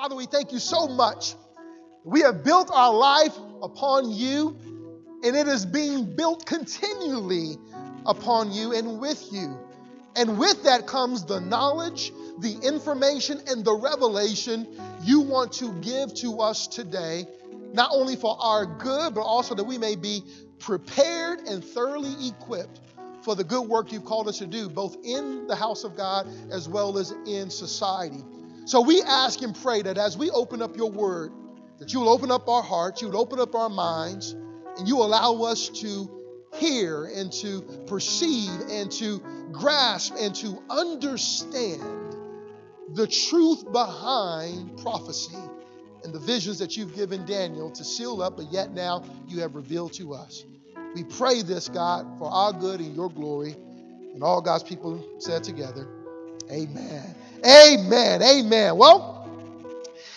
Father, 0.00 0.16
we 0.16 0.24
thank 0.24 0.50
you 0.50 0.58
so 0.58 0.88
much. 0.88 1.34
We 2.04 2.22
have 2.22 2.42
built 2.42 2.70
our 2.72 2.94
life 2.94 3.36
upon 3.60 4.10
you, 4.10 4.56
and 5.22 5.36
it 5.36 5.46
is 5.46 5.66
being 5.66 6.16
built 6.16 6.46
continually 6.46 7.58
upon 8.06 8.50
you 8.50 8.72
and 8.72 8.98
with 8.98 9.30
you. 9.30 9.58
And 10.16 10.38
with 10.38 10.62
that 10.62 10.86
comes 10.86 11.26
the 11.26 11.38
knowledge, 11.38 12.12
the 12.38 12.58
information, 12.62 13.42
and 13.46 13.62
the 13.62 13.74
revelation 13.74 14.66
you 15.02 15.20
want 15.20 15.52
to 15.54 15.70
give 15.82 16.14
to 16.14 16.40
us 16.40 16.66
today, 16.66 17.26
not 17.74 17.90
only 17.92 18.16
for 18.16 18.38
our 18.40 18.64
good, 18.64 19.14
but 19.14 19.20
also 19.20 19.54
that 19.54 19.64
we 19.64 19.76
may 19.76 19.96
be 19.96 20.22
prepared 20.60 21.40
and 21.40 21.62
thoroughly 21.62 22.26
equipped 22.26 22.80
for 23.22 23.34
the 23.34 23.44
good 23.44 23.68
work 23.68 23.92
you've 23.92 24.06
called 24.06 24.28
us 24.28 24.38
to 24.38 24.46
do, 24.46 24.70
both 24.70 24.96
in 25.04 25.46
the 25.46 25.56
house 25.56 25.84
of 25.84 25.94
God 25.94 26.26
as 26.50 26.70
well 26.70 26.96
as 26.96 27.12
in 27.26 27.50
society. 27.50 28.24
So 28.70 28.80
we 28.80 29.02
ask 29.02 29.42
and 29.42 29.52
pray 29.52 29.82
that 29.82 29.98
as 29.98 30.16
we 30.16 30.30
open 30.30 30.62
up 30.62 30.76
your 30.76 30.92
word, 30.92 31.32
that 31.80 31.92
you 31.92 31.98
will 31.98 32.08
open 32.08 32.30
up 32.30 32.48
our 32.48 32.62
hearts, 32.62 33.02
you 33.02 33.08
will 33.08 33.16
open 33.16 33.40
up 33.40 33.52
our 33.56 33.68
minds, 33.68 34.36
and 34.78 34.86
you 34.86 34.98
allow 34.98 35.42
us 35.42 35.70
to 35.80 36.08
hear 36.54 37.06
and 37.06 37.32
to 37.32 37.62
perceive 37.88 38.48
and 38.70 38.92
to 38.92 39.20
grasp 39.50 40.14
and 40.16 40.36
to 40.36 40.62
understand 40.70 41.82
the 42.94 43.08
truth 43.08 43.72
behind 43.72 44.78
prophecy 44.78 45.34
and 46.04 46.12
the 46.12 46.20
visions 46.20 46.60
that 46.60 46.76
you've 46.76 46.94
given 46.94 47.26
Daniel 47.26 47.72
to 47.72 47.82
seal 47.82 48.22
up, 48.22 48.36
but 48.36 48.52
yet 48.52 48.70
now 48.70 49.02
you 49.26 49.40
have 49.40 49.56
revealed 49.56 49.94
to 49.94 50.14
us. 50.14 50.44
We 50.94 51.02
pray 51.02 51.42
this, 51.42 51.68
God, 51.68 52.06
for 52.20 52.30
our 52.30 52.52
good 52.52 52.78
and 52.78 52.94
your 52.94 53.10
glory. 53.10 53.56
And 54.14 54.22
all 54.22 54.40
God's 54.40 54.62
people 54.62 55.04
said 55.18 55.42
together, 55.42 55.88
Amen. 56.52 57.16
Amen. 57.44 58.22
Amen. 58.22 58.76
Well, 58.76 59.28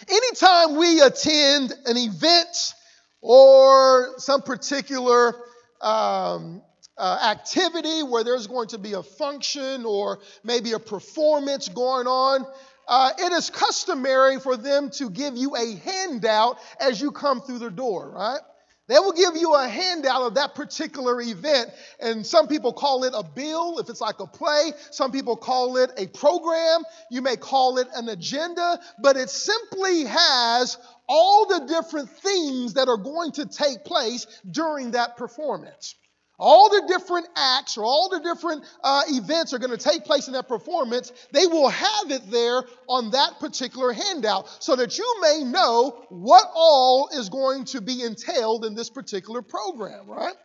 anytime 0.10 0.76
we 0.76 1.02
attend 1.02 1.74
an 1.86 1.98
event 1.98 2.74
or 3.22 4.16
some 4.18 4.42
particular 4.42 5.36
um, 5.82 6.62
uh, 6.98 7.20
activity 7.24 8.04
where 8.04 8.24
there's 8.24 8.48
going 8.48 8.68
to 8.70 8.78
be 8.78 8.94
a 8.94 9.04
function 9.04 9.86
or 9.86 10.20
maybe 10.44 10.74
a 10.74 10.80
performance 10.80 11.70
going 11.70 12.08
on, 12.08 12.46
uh, 12.88 13.12
it 13.18 13.32
is 13.32 13.50
customary 13.50 14.40
for 14.40 14.58
them 14.58 14.90
to 14.90 15.10
give 15.10 15.38
you 15.38 15.56
a 15.56 15.76
handout 15.78 16.58
as 16.80 17.00
you 17.00 17.12
come 17.12 17.42
through 17.42 17.60
the 17.60 17.72
door, 17.72 18.12
right? 18.12 18.42
They 18.88 19.00
will 19.00 19.14
give 19.14 19.38
you 19.38 19.56
a 19.56 19.68
handout 19.68 20.24
of 20.24 20.36
that 20.36 20.56
particular 20.56 21.22
event, 21.22 21.70
and 22.02 22.26
some 22.26 22.48
people 22.48 22.74
call 22.74 23.06
it 23.06 23.14
a 23.16 23.24
bill 23.24 23.80
if 23.80 23.90
it's 23.90 24.02
like 24.02 24.20
a 24.20 24.28
play. 24.28 24.74
Some 24.92 25.12
people 25.12 25.38
call 25.38 25.78
it 25.78 25.92
a 25.98 26.08
program. 26.08 26.84
You 27.10 27.22
may 27.22 27.38
call 27.38 27.78
it 27.78 27.88
an 27.96 28.10
agenda, 28.10 28.80
but 29.02 29.16
it 29.16 29.30
simply 29.30 30.04
has 30.04 30.78
all 31.08 31.48
the 31.48 31.66
different 31.66 32.10
things 32.10 32.74
that 32.74 32.90
are 32.90 32.98
going 32.98 33.32
to 33.34 33.46
take 33.46 33.86
place 33.86 34.28
during 34.50 34.92
that 34.92 35.16
performance. 35.16 35.96
All 36.40 36.70
the 36.70 36.84
different 36.88 37.28
acts 37.36 37.78
or 37.78 37.86
all 37.86 38.10
the 38.10 38.20
different 38.20 38.64
uh, 38.84 39.04
events 39.08 39.54
are 39.54 39.60
going 39.60 39.76
to 39.76 39.78
take 39.78 40.04
place 40.04 40.28
in 40.28 40.34
that 40.34 40.48
performance. 40.48 41.12
They 41.32 41.46
will 41.46 41.70
have 41.70 42.12
it 42.12 42.30
there 42.32 42.64
on 42.90 43.12
that 43.12 43.40
particular 43.40 43.94
handout 43.94 44.50
so 44.64 44.76
that 44.76 44.98
you 44.98 45.22
may 45.22 45.44
know 45.44 46.06
what 46.10 46.50
all 46.54 47.10
is 47.14 47.30
going 47.30 47.66
to 47.66 47.82
be 47.82 48.02
entailed 48.02 48.66
in 48.66 48.74
this 48.74 48.90
particular 48.90 49.42
program, 49.42 50.08
right? 50.08 50.36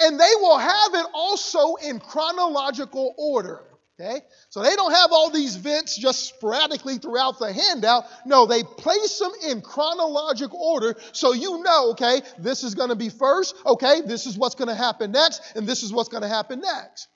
And 0.00 0.18
they 0.18 0.30
will 0.40 0.58
have 0.58 0.94
it 0.94 1.06
also 1.12 1.74
in 1.76 1.98
chronological 1.98 3.14
order. 3.18 3.62
Okay? 4.00 4.20
So 4.48 4.62
they 4.62 4.74
don't 4.74 4.92
have 4.92 5.12
all 5.12 5.30
these 5.30 5.56
vents 5.56 5.96
just 5.96 6.26
sporadically 6.26 6.98
throughout 6.98 7.38
the 7.38 7.52
handout. 7.52 8.04
No, 8.24 8.46
they 8.46 8.62
place 8.62 9.18
them 9.18 9.32
in 9.48 9.60
chronological 9.60 10.58
order 10.58 10.96
so 11.12 11.32
you 11.32 11.62
know, 11.62 11.90
okay, 11.90 12.22
this 12.38 12.64
is 12.64 12.74
going 12.74 12.88
to 12.88 12.96
be 12.96 13.10
first, 13.10 13.54
okay, 13.66 14.00
this 14.00 14.26
is 14.26 14.36
what's 14.36 14.54
going 14.54 14.68
to 14.68 14.74
happen 14.74 15.12
next, 15.12 15.42
and 15.54 15.66
this 15.66 15.82
is 15.82 15.92
what's 15.92 16.08
going 16.08 16.22
to 16.22 16.28
happen 16.28 16.60
next. 16.60 17.08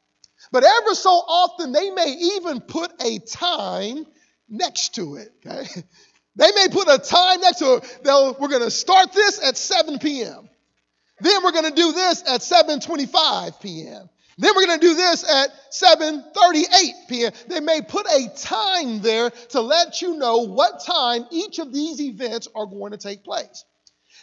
But 0.53 0.65
ever 0.65 0.95
so 0.95 1.11
often, 1.11 1.73
they 1.73 1.91
may 1.91 2.15
even 2.37 2.61
put 2.61 2.93
a 3.03 3.19
time 3.21 4.07
next 4.49 4.95
to 4.97 5.17
it, 5.17 5.33
okay? 5.45 5.67
They 6.39 6.53
may 6.55 6.69
put 6.69 6.87
a 6.87 6.99
time 6.99 7.41
next 7.41 7.61
to 7.61 7.77
it. 7.77 8.01
They'll, 8.05 8.37
we're 8.39 8.49
going 8.49 8.61
to 8.61 8.71
start 8.71 9.15
this 9.15 9.43
at 9.43 9.57
7 9.57 9.99
p.m. 9.99 10.51
Then 11.21 11.43
we're 11.43 11.53
going 11.53 11.65
to 11.65 11.75
do 11.75 11.93
this 11.93 12.23
at 12.29 12.43
7:25 12.43 13.61
p.m. 13.61 14.09
Then 14.39 14.53
we're 14.55 14.67
going 14.67 14.81
to 14.81 14.87
do 14.87 14.95
this 14.95 15.25
at 15.25 15.51
7:38 15.73 17.09
p.m. 17.09 17.33
They 17.49 17.61
may 17.61 17.81
put 17.81 18.07
a 18.07 18.29
time 18.37 19.01
there 19.01 19.31
to 19.31 19.61
let 19.61 20.03
you 20.03 20.17
know 20.17 20.39
what 20.39 20.85
time 20.85 21.27
each 21.31 21.59
of 21.59 21.73
these 21.73 22.01
events 22.01 22.47
are 22.55 22.67
going 22.67 22.93
to 22.93 22.99
take 22.99 23.25
place. 23.25 23.65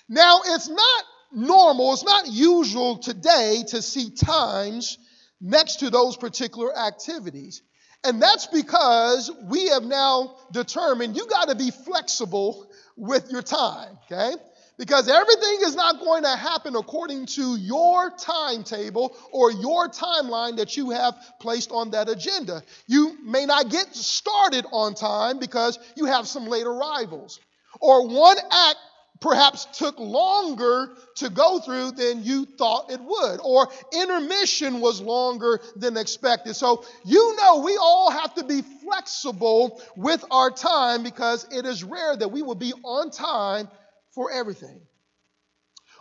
Now, 0.07 0.41
it's 0.45 0.69
not 0.69 1.03
normal, 1.31 1.93
it's 1.93 2.03
not 2.03 2.27
usual 2.27 2.97
today 2.97 3.63
to 3.69 3.81
see 3.81 4.11
times 4.11 4.99
next 5.41 5.77
to 5.77 5.89
those 5.89 6.15
particular 6.15 6.77
activities. 6.77 7.63
And 8.03 8.21
that's 8.21 8.47
because 8.47 9.31
we 9.45 9.69
have 9.69 9.83
now 9.83 10.35
determined 10.51 11.15
you 11.15 11.25
got 11.25 11.47
to 11.47 11.55
be 11.55 11.71
flexible 11.71 12.69
with 12.97 13.31
your 13.31 13.41
time, 13.41 13.97
okay? 14.11 14.35
Because 14.77 15.07
everything 15.07 15.59
is 15.61 15.75
not 15.75 15.99
going 15.99 16.23
to 16.23 16.35
happen 16.35 16.75
according 16.75 17.27
to 17.27 17.55
your 17.55 18.09
timetable 18.17 19.15
or 19.31 19.51
your 19.51 19.87
timeline 19.89 20.57
that 20.57 20.75
you 20.75 20.89
have 20.89 21.15
placed 21.39 21.71
on 21.71 21.91
that 21.91 22.09
agenda. 22.09 22.63
You 22.87 23.17
may 23.23 23.45
not 23.45 23.69
get 23.69 23.93
started 23.95 24.65
on 24.71 24.95
time 24.95 25.37
because 25.37 25.77
you 25.95 26.05
have 26.05 26.27
some 26.27 26.47
late 26.47 26.65
arrivals. 26.65 27.39
Or 27.81 28.07
one 28.07 28.37
act 28.51 28.77
perhaps 29.23 29.65
took 29.77 29.97
longer 29.99 30.95
to 31.15 31.29
go 31.29 31.59
through 31.59 31.91
than 31.91 32.23
you 32.23 32.45
thought 32.45 32.91
it 32.91 32.99
would, 32.99 33.39
or 33.41 33.69
intermission 33.93 34.81
was 34.81 34.99
longer 35.01 35.61
than 35.77 35.95
expected. 35.95 36.55
So, 36.55 36.83
you 37.05 37.35
know, 37.37 37.61
we 37.61 37.77
all 37.77 38.11
have 38.11 38.33
to 38.35 38.43
be 38.43 38.61
flexible 38.83 39.81
with 39.95 40.23
our 40.29 40.51
time 40.51 41.03
because 41.03 41.47
it 41.51 41.65
is 41.65 41.83
rare 41.83 42.17
that 42.17 42.31
we 42.31 42.41
will 42.41 42.55
be 42.55 42.73
on 42.83 43.11
time 43.11 43.69
for 44.13 44.31
everything. 44.31 44.81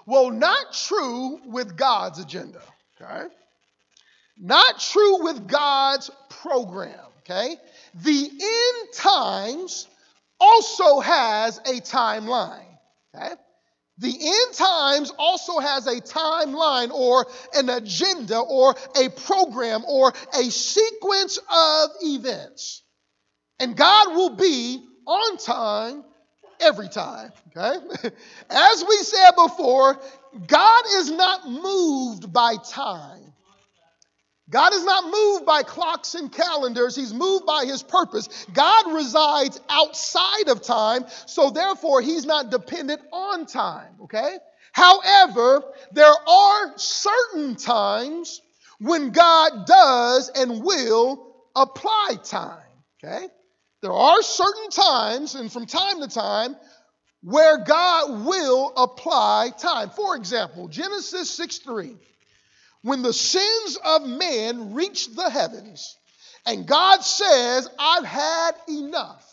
Well, 0.07 0.31
not 0.31 0.73
true 0.73 1.41
with 1.47 1.77
God's 1.77 2.19
agenda, 2.19 2.61
okay? 3.01 3.29
Not 4.39 4.81
true 4.81 5.23
with 5.25 5.47
God's 5.47 6.11
program, 6.29 6.99
okay? 7.21 7.57
The 7.95 8.31
end 8.31 8.95
times 8.95 9.87
also 10.41 11.01
has 11.01 11.59
a 11.59 11.81
timeline, 11.81 12.79
okay? 13.15 13.35
The 13.99 14.09
end 14.09 14.55
times 14.55 15.13
also 15.17 15.61
has 15.61 15.87
a 15.87 16.01
timeline 16.01 16.91
or 16.91 17.27
an 17.55 17.69
agenda 17.69 18.39
or 18.39 18.75
a 18.97 19.09
program 19.11 19.85
or 19.87 20.13
a 20.35 20.45
sequence 20.51 21.37
of 21.39 21.91
events. 22.01 22.83
And 23.61 23.77
God 23.77 24.17
will 24.17 24.35
be 24.35 24.83
on 25.07 25.37
time 25.37 26.05
every 26.63 26.89
time. 26.89 27.33
Okay? 27.49 27.77
As 28.51 28.85
we 28.89 28.97
said 28.99 29.31
before, 29.37 30.01
God 30.47 30.85
is 30.97 31.11
not 31.11 31.49
moved 31.49 32.33
by 32.33 32.57
time. 32.57 33.33
God 34.51 34.75
is 34.75 34.85
not 34.85 35.05
moved 35.05 35.47
by 35.47 35.63
clocks 35.63 36.15
and 36.15 36.31
calendars. 36.31 36.95
He's 36.95 37.15
moved 37.15 37.47
by 37.47 37.65
his 37.65 37.83
purpose. 37.83 38.47
God 38.53 38.93
resides 38.93 39.59
outside 39.71 40.49
of 40.49 40.63
time, 40.63 41.05
so 41.27 41.51
therefore 41.51 42.03
he's 42.03 42.27
not 42.27 42.51
dependent 42.51 43.01
on 43.13 43.47
time, 43.47 43.95
okay? 44.03 44.37
However, 44.73 45.63
there 45.93 46.13
are 46.29 46.73
certain 46.77 47.57
times 47.57 48.43
when 48.79 49.11
God 49.11 49.67
does 49.67 50.29
and 50.29 50.63
will 50.63 51.35
apply 51.57 52.19
time, 52.23 52.59
okay? 53.03 53.29
There 53.83 53.93
are 53.93 54.23
certain 54.23 54.71
times, 54.71 55.35
and 55.35 55.53
from 55.53 55.67
time 55.67 56.01
to 56.01 56.09
time, 56.09 56.57
where 57.23 57.59
God 57.59 58.25
will 58.25 58.73
apply 58.77 59.51
time. 59.59 59.91
For 59.91 60.17
example, 60.17 60.69
Genesis 60.69 61.29
6 61.31 61.59
3. 61.59 61.97
When 62.83 63.03
the 63.03 63.13
sins 63.13 63.79
of 63.85 64.07
man 64.07 64.75
reach 64.75 65.09
the 65.15 65.29
heavens, 65.29 65.97
and 66.47 66.67
God 66.67 67.03
says, 67.03 67.69
I've 67.79 68.05
had 68.05 68.53
enough. 68.69 69.29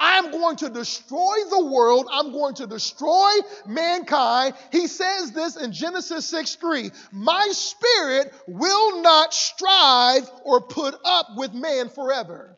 I'm 0.00 0.30
going 0.30 0.56
to 0.56 0.68
destroy 0.68 1.36
the 1.48 1.66
world. 1.66 2.08
I'm 2.10 2.32
going 2.32 2.54
to 2.56 2.66
destroy 2.66 3.30
mankind. 3.66 4.54
He 4.72 4.86
says 4.86 5.32
this 5.32 5.56
in 5.56 5.72
Genesis 5.72 6.26
6 6.26 6.54
3. 6.56 6.90
My 7.12 7.48
spirit 7.52 8.32
will 8.48 9.02
not 9.02 9.32
strive 9.32 10.30
or 10.44 10.62
put 10.62 10.94
up 11.04 11.28
with 11.36 11.52
man 11.52 11.88
forever. 11.88 12.56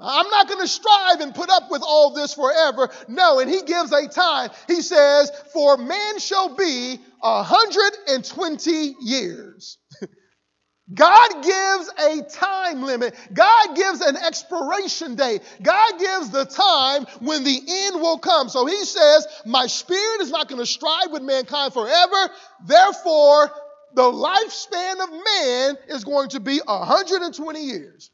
I'm 0.00 0.28
not 0.28 0.48
going 0.48 0.60
to 0.60 0.68
strive 0.68 1.20
and 1.20 1.34
put 1.34 1.50
up 1.50 1.70
with 1.70 1.82
all 1.82 2.14
this 2.14 2.34
forever. 2.34 2.90
No, 3.08 3.38
and 3.38 3.50
he 3.50 3.62
gives 3.62 3.92
a 3.92 4.08
time. 4.08 4.50
He 4.66 4.82
says, 4.82 5.30
For 5.52 5.76
man 5.76 6.18
shall 6.18 6.56
be 6.56 6.98
120 7.20 8.94
years. 9.00 9.78
God 10.92 11.42
gives 11.42 11.90
a 11.98 12.22
time 12.30 12.82
limit. 12.82 13.14
God 13.32 13.76
gives 13.76 14.00
an 14.00 14.16
expiration 14.16 15.14
date. 15.14 15.42
God 15.62 15.98
gives 15.98 16.30
the 16.30 16.44
time 16.46 17.04
when 17.20 17.44
the 17.44 17.60
end 17.68 18.00
will 18.00 18.18
come. 18.18 18.48
So 18.48 18.66
he 18.66 18.84
says, 18.84 19.26
My 19.46 19.66
spirit 19.66 20.22
is 20.22 20.30
not 20.30 20.48
going 20.48 20.60
to 20.60 20.66
strive 20.66 21.12
with 21.12 21.22
mankind 21.22 21.72
forever. 21.72 22.32
Therefore, 22.66 23.52
the 23.94 24.02
lifespan 24.02 25.02
of 25.02 25.10
man 25.10 25.76
is 25.88 26.04
going 26.04 26.30
to 26.30 26.40
be 26.40 26.60
120 26.64 27.60
years. 27.64 28.10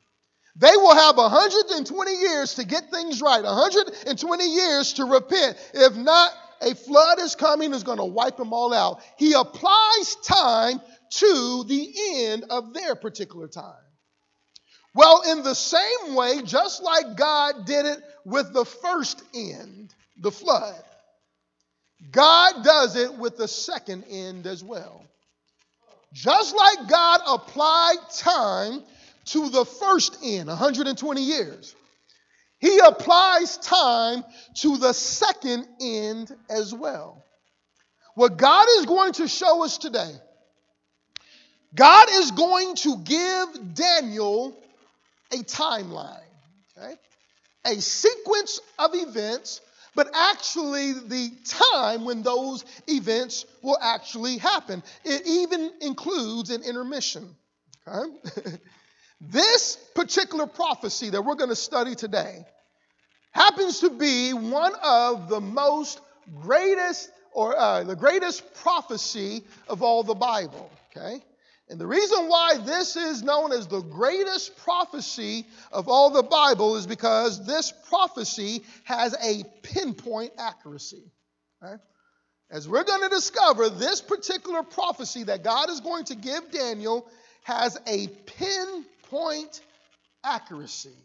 They 0.58 0.75
will 0.75 0.94
have 0.94 1.17
120 1.19 2.17
years 2.17 2.55
to 2.55 2.64
get 2.64 2.91
things 2.91 3.20
right, 3.20 3.44
120 3.44 4.55
years 4.55 4.94
to 4.94 5.05
repent. 5.05 5.56
If 5.75 5.97
not, 5.97 6.32
a 6.62 6.75
flood 6.75 7.20
is 7.20 7.35
coming, 7.35 7.75
is 7.75 7.82
going 7.82 7.99
to 7.99 8.06
wipe 8.06 8.38
them 8.38 8.55
all 8.55 8.73
out. 8.73 9.03
He 9.19 9.35
applies 9.35 10.17
time 10.25 10.81
to 11.11 11.64
the 11.69 11.94
end 12.14 12.44
of 12.49 12.73
their 12.73 12.94
particular 12.94 13.49
time. 13.49 13.75
Well, 14.94 15.31
in 15.31 15.43
the 15.43 15.55
same 15.55 16.14
way, 16.14 16.41
just 16.43 16.82
like 16.82 17.17
God 17.17 17.67
did 17.67 17.85
it 17.85 18.03
with 18.25 18.55
the 18.55 18.64
first 18.64 19.23
end, 19.35 19.94
the 20.19 20.31
flood, 20.31 20.82
God 22.11 22.64
does 22.64 22.97
it 22.97 23.14
with 23.14 23.37
the 23.37 23.49
second 23.49 24.05
end 24.08 24.47
as 24.47 24.64
well. 24.64 25.05
Just 26.14 26.56
like 26.56 26.88
God 26.88 27.20
applied 27.26 27.97
time 28.17 28.82
to 29.26 29.49
the 29.49 29.64
first 29.64 30.19
end, 30.23 30.49
120 30.49 31.23
years, 31.23 31.75
He 32.58 32.78
applies 32.78 33.58
time 33.58 34.25
to 34.56 34.76
the 34.78 34.93
second 34.93 35.67
end 35.81 36.34
as 36.49 36.75
well. 36.75 37.23
What 38.14 38.38
God 38.38 38.67
is 38.78 38.87
going 38.87 39.12
to 39.14 39.28
show 39.28 39.64
us 39.64 39.78
today 39.78 40.12
God 41.75 42.08
is 42.11 42.31
going 42.31 42.75
to 42.76 42.96
give 42.99 43.75
Daniel 43.75 44.56
a 45.32 45.37
timeline, 45.37 46.20
okay? 46.76 46.94
A 47.67 47.81
sequence 47.81 48.61
of 48.79 48.90
events, 48.94 49.61
but 49.94 50.08
actually 50.14 50.93
the 50.93 51.31
time 51.44 52.05
when 52.05 52.22
those 52.22 52.64
events 52.87 53.44
will 53.62 53.79
actually 53.81 54.38
happen. 54.38 54.82
It 55.05 55.22
even 55.26 55.70
includes 55.82 56.50
an 56.50 56.62
intermission, 56.62 57.37
okay? 57.87 58.56
this 59.21 59.77
particular 59.95 60.47
prophecy 60.47 61.11
that 61.11 61.23
we're 61.23 61.35
going 61.35 61.51
to 61.51 61.57
study 61.57 61.95
today 61.95 62.45
happens 63.33 63.81
to 63.81 63.91
be 63.91 64.33
one 64.33 64.73
of 64.83 65.29
the 65.29 65.41
most 65.41 66.01
greatest 66.41 67.11
or 67.33 67.57
uh, 67.57 67.85
the 67.85 67.97
greatest 67.97 68.55
prophecy 68.55 69.45
of 69.69 69.83
all 69.83 70.03
the 70.03 70.15
Bible, 70.15 70.71
okay? 70.91 71.23
And 71.69 71.81
the 71.81 71.87
reason 71.87 72.29
why 72.29 72.59
this 72.65 72.97
is 72.97 73.23
known 73.23 73.53
as 73.53 73.67
the 73.67 73.81
greatest 73.81 74.57
prophecy 74.59 75.45
of 75.73 75.89
all 75.89 76.11
the 76.11 76.23
Bible 76.23 76.77
is 76.77 76.87
because 76.87 77.45
this 77.45 77.73
prophecy 77.89 78.63
has 78.85 79.15
a 79.23 79.43
pinpoint 79.63 80.33
accuracy. 80.39 81.03
Right? 81.61 81.81
As 82.51 82.69
we're 82.69 82.85
going 82.85 83.03
to 83.03 83.09
discover, 83.09 83.69
this 83.69 84.01
particular 84.01 84.63
prophecy 84.63 85.25
that 85.25 85.43
God 85.43 85.69
is 85.69 85.81
going 85.81 86.05
to 86.05 86.15
give 86.15 86.53
Daniel 86.53 87.09
has 87.43 87.77
a 87.87 88.07
pinpoint 88.07 88.87
accuracy. 90.25 90.97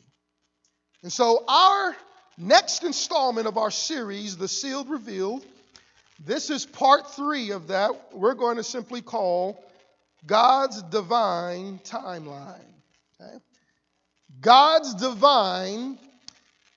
And 1.04 1.12
so, 1.12 1.44
our 1.48 1.96
next 2.38 2.84
installment 2.84 3.48
of 3.48 3.58
our 3.58 3.72
series, 3.72 4.38
The 4.38 4.48
Sealed 4.48 4.90
Revealed, 4.90 5.46
this 6.24 6.50
is 6.50 6.66
part 6.66 7.14
three 7.14 7.52
of 7.52 7.68
that. 7.70 7.92
We're 8.14 8.36
going 8.36 8.58
to 8.58 8.64
simply 8.64 9.02
call 9.02 9.64
God's 10.26 10.82
divine 10.84 11.80
timeline. 11.84 12.60
Okay? 13.20 13.38
God's 14.40 14.94
divine 14.96 15.98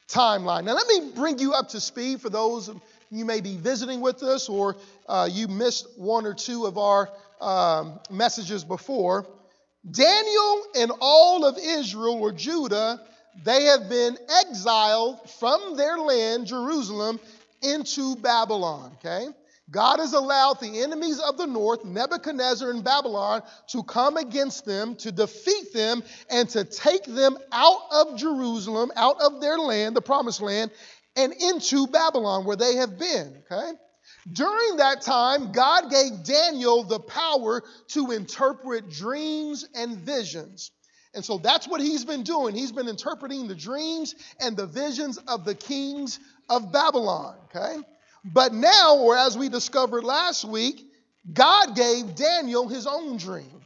timeline. 0.08 0.64
Now, 0.64 0.74
let 0.74 0.86
me 0.86 1.12
bring 1.14 1.38
you 1.38 1.52
up 1.52 1.70
to 1.70 1.80
speed 1.80 2.20
for 2.20 2.30
those 2.30 2.70
you 3.10 3.24
may 3.24 3.40
be 3.40 3.56
visiting 3.56 4.00
with 4.00 4.22
us 4.22 4.48
or 4.48 4.76
uh, 5.08 5.28
you 5.30 5.46
missed 5.46 5.86
one 5.96 6.26
or 6.26 6.34
two 6.34 6.66
of 6.66 6.78
our 6.78 7.10
um, 7.40 8.00
messages 8.10 8.64
before. 8.64 9.26
Daniel 9.90 10.62
and 10.76 10.92
all 11.00 11.44
of 11.44 11.58
Israel 11.58 12.14
or 12.20 12.32
Judah, 12.32 13.00
they 13.44 13.64
have 13.64 13.88
been 13.88 14.16
exiled 14.42 15.28
from 15.38 15.76
their 15.76 15.98
land, 15.98 16.46
Jerusalem, 16.46 17.20
into 17.62 18.16
Babylon. 18.16 18.92
Okay? 18.98 19.26
God 19.70 19.98
has 19.98 20.12
allowed 20.12 20.60
the 20.60 20.82
enemies 20.82 21.18
of 21.18 21.38
the 21.38 21.46
north, 21.46 21.84
Nebuchadnezzar 21.84 22.70
and 22.70 22.84
Babylon, 22.84 23.42
to 23.68 23.82
come 23.82 24.16
against 24.16 24.66
them, 24.66 24.94
to 24.96 25.10
defeat 25.10 25.72
them, 25.72 26.02
and 26.30 26.48
to 26.50 26.64
take 26.64 27.04
them 27.04 27.38
out 27.50 27.80
of 27.90 28.16
Jerusalem, 28.18 28.92
out 28.94 29.20
of 29.20 29.40
their 29.40 29.58
land, 29.58 29.96
the 29.96 30.02
promised 30.02 30.42
land, 30.42 30.70
and 31.16 31.32
into 31.32 31.86
Babylon, 31.86 32.44
where 32.44 32.56
they 32.56 32.76
have 32.76 32.98
been. 32.98 33.42
Okay? 33.50 33.72
During 34.32 34.76
that 34.78 35.02
time, 35.02 35.52
God 35.52 35.90
gave 35.90 36.24
Daniel 36.24 36.84
the 36.84 37.00
power 37.00 37.62
to 37.88 38.10
interpret 38.10 38.90
dreams 38.90 39.68
and 39.74 39.98
visions. 39.98 40.70
And 41.14 41.24
so 41.24 41.38
that's 41.38 41.68
what 41.68 41.80
he's 41.80 42.04
been 42.04 42.22
doing. 42.22 42.54
He's 42.54 42.72
been 42.72 42.88
interpreting 42.88 43.46
the 43.46 43.54
dreams 43.54 44.14
and 44.40 44.56
the 44.56 44.66
visions 44.66 45.18
of 45.18 45.44
the 45.44 45.54
kings 45.54 46.18
of 46.48 46.72
Babylon. 46.72 47.36
Okay? 47.44 47.76
But 48.24 48.54
now, 48.54 48.96
or 48.96 49.16
as 49.16 49.36
we 49.36 49.48
discovered 49.48 50.02
last 50.02 50.44
week, 50.44 50.84
God 51.32 51.76
gave 51.76 52.14
Daniel 52.14 52.68
his 52.68 52.86
own 52.86 53.18
dream. 53.18 53.63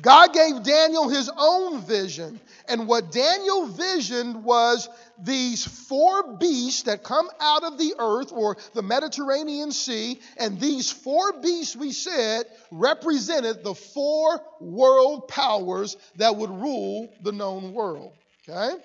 God 0.00 0.32
gave 0.34 0.62
Daniel 0.62 1.08
his 1.08 1.30
own 1.36 1.80
vision. 1.82 2.38
And 2.68 2.86
what 2.86 3.12
Daniel 3.12 3.66
visioned 3.66 4.44
was 4.44 4.88
these 5.18 5.64
four 5.64 6.36
beasts 6.36 6.82
that 6.82 7.02
come 7.02 7.28
out 7.40 7.64
of 7.64 7.78
the 7.78 7.94
earth 7.98 8.32
or 8.32 8.56
the 8.74 8.82
Mediterranean 8.82 9.72
Sea. 9.72 10.20
And 10.36 10.60
these 10.60 10.90
four 10.90 11.40
beasts, 11.40 11.76
we 11.76 11.92
said, 11.92 12.44
represented 12.70 13.64
the 13.64 13.74
four 13.74 14.42
world 14.60 15.28
powers 15.28 15.96
that 16.16 16.36
would 16.36 16.50
rule 16.50 17.12
the 17.22 17.32
known 17.32 17.72
world. 17.72 18.12
Okay? 18.48 18.76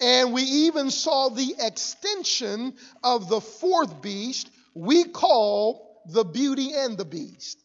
And 0.00 0.32
we 0.32 0.42
even 0.42 0.90
saw 0.90 1.30
the 1.30 1.54
extension 1.58 2.74
of 3.02 3.28
the 3.28 3.40
fourth 3.40 4.02
beast 4.02 4.50
we 4.74 5.04
call 5.04 6.02
the 6.06 6.24
beauty 6.24 6.72
and 6.74 6.98
the 6.98 7.04
beast. 7.04 7.63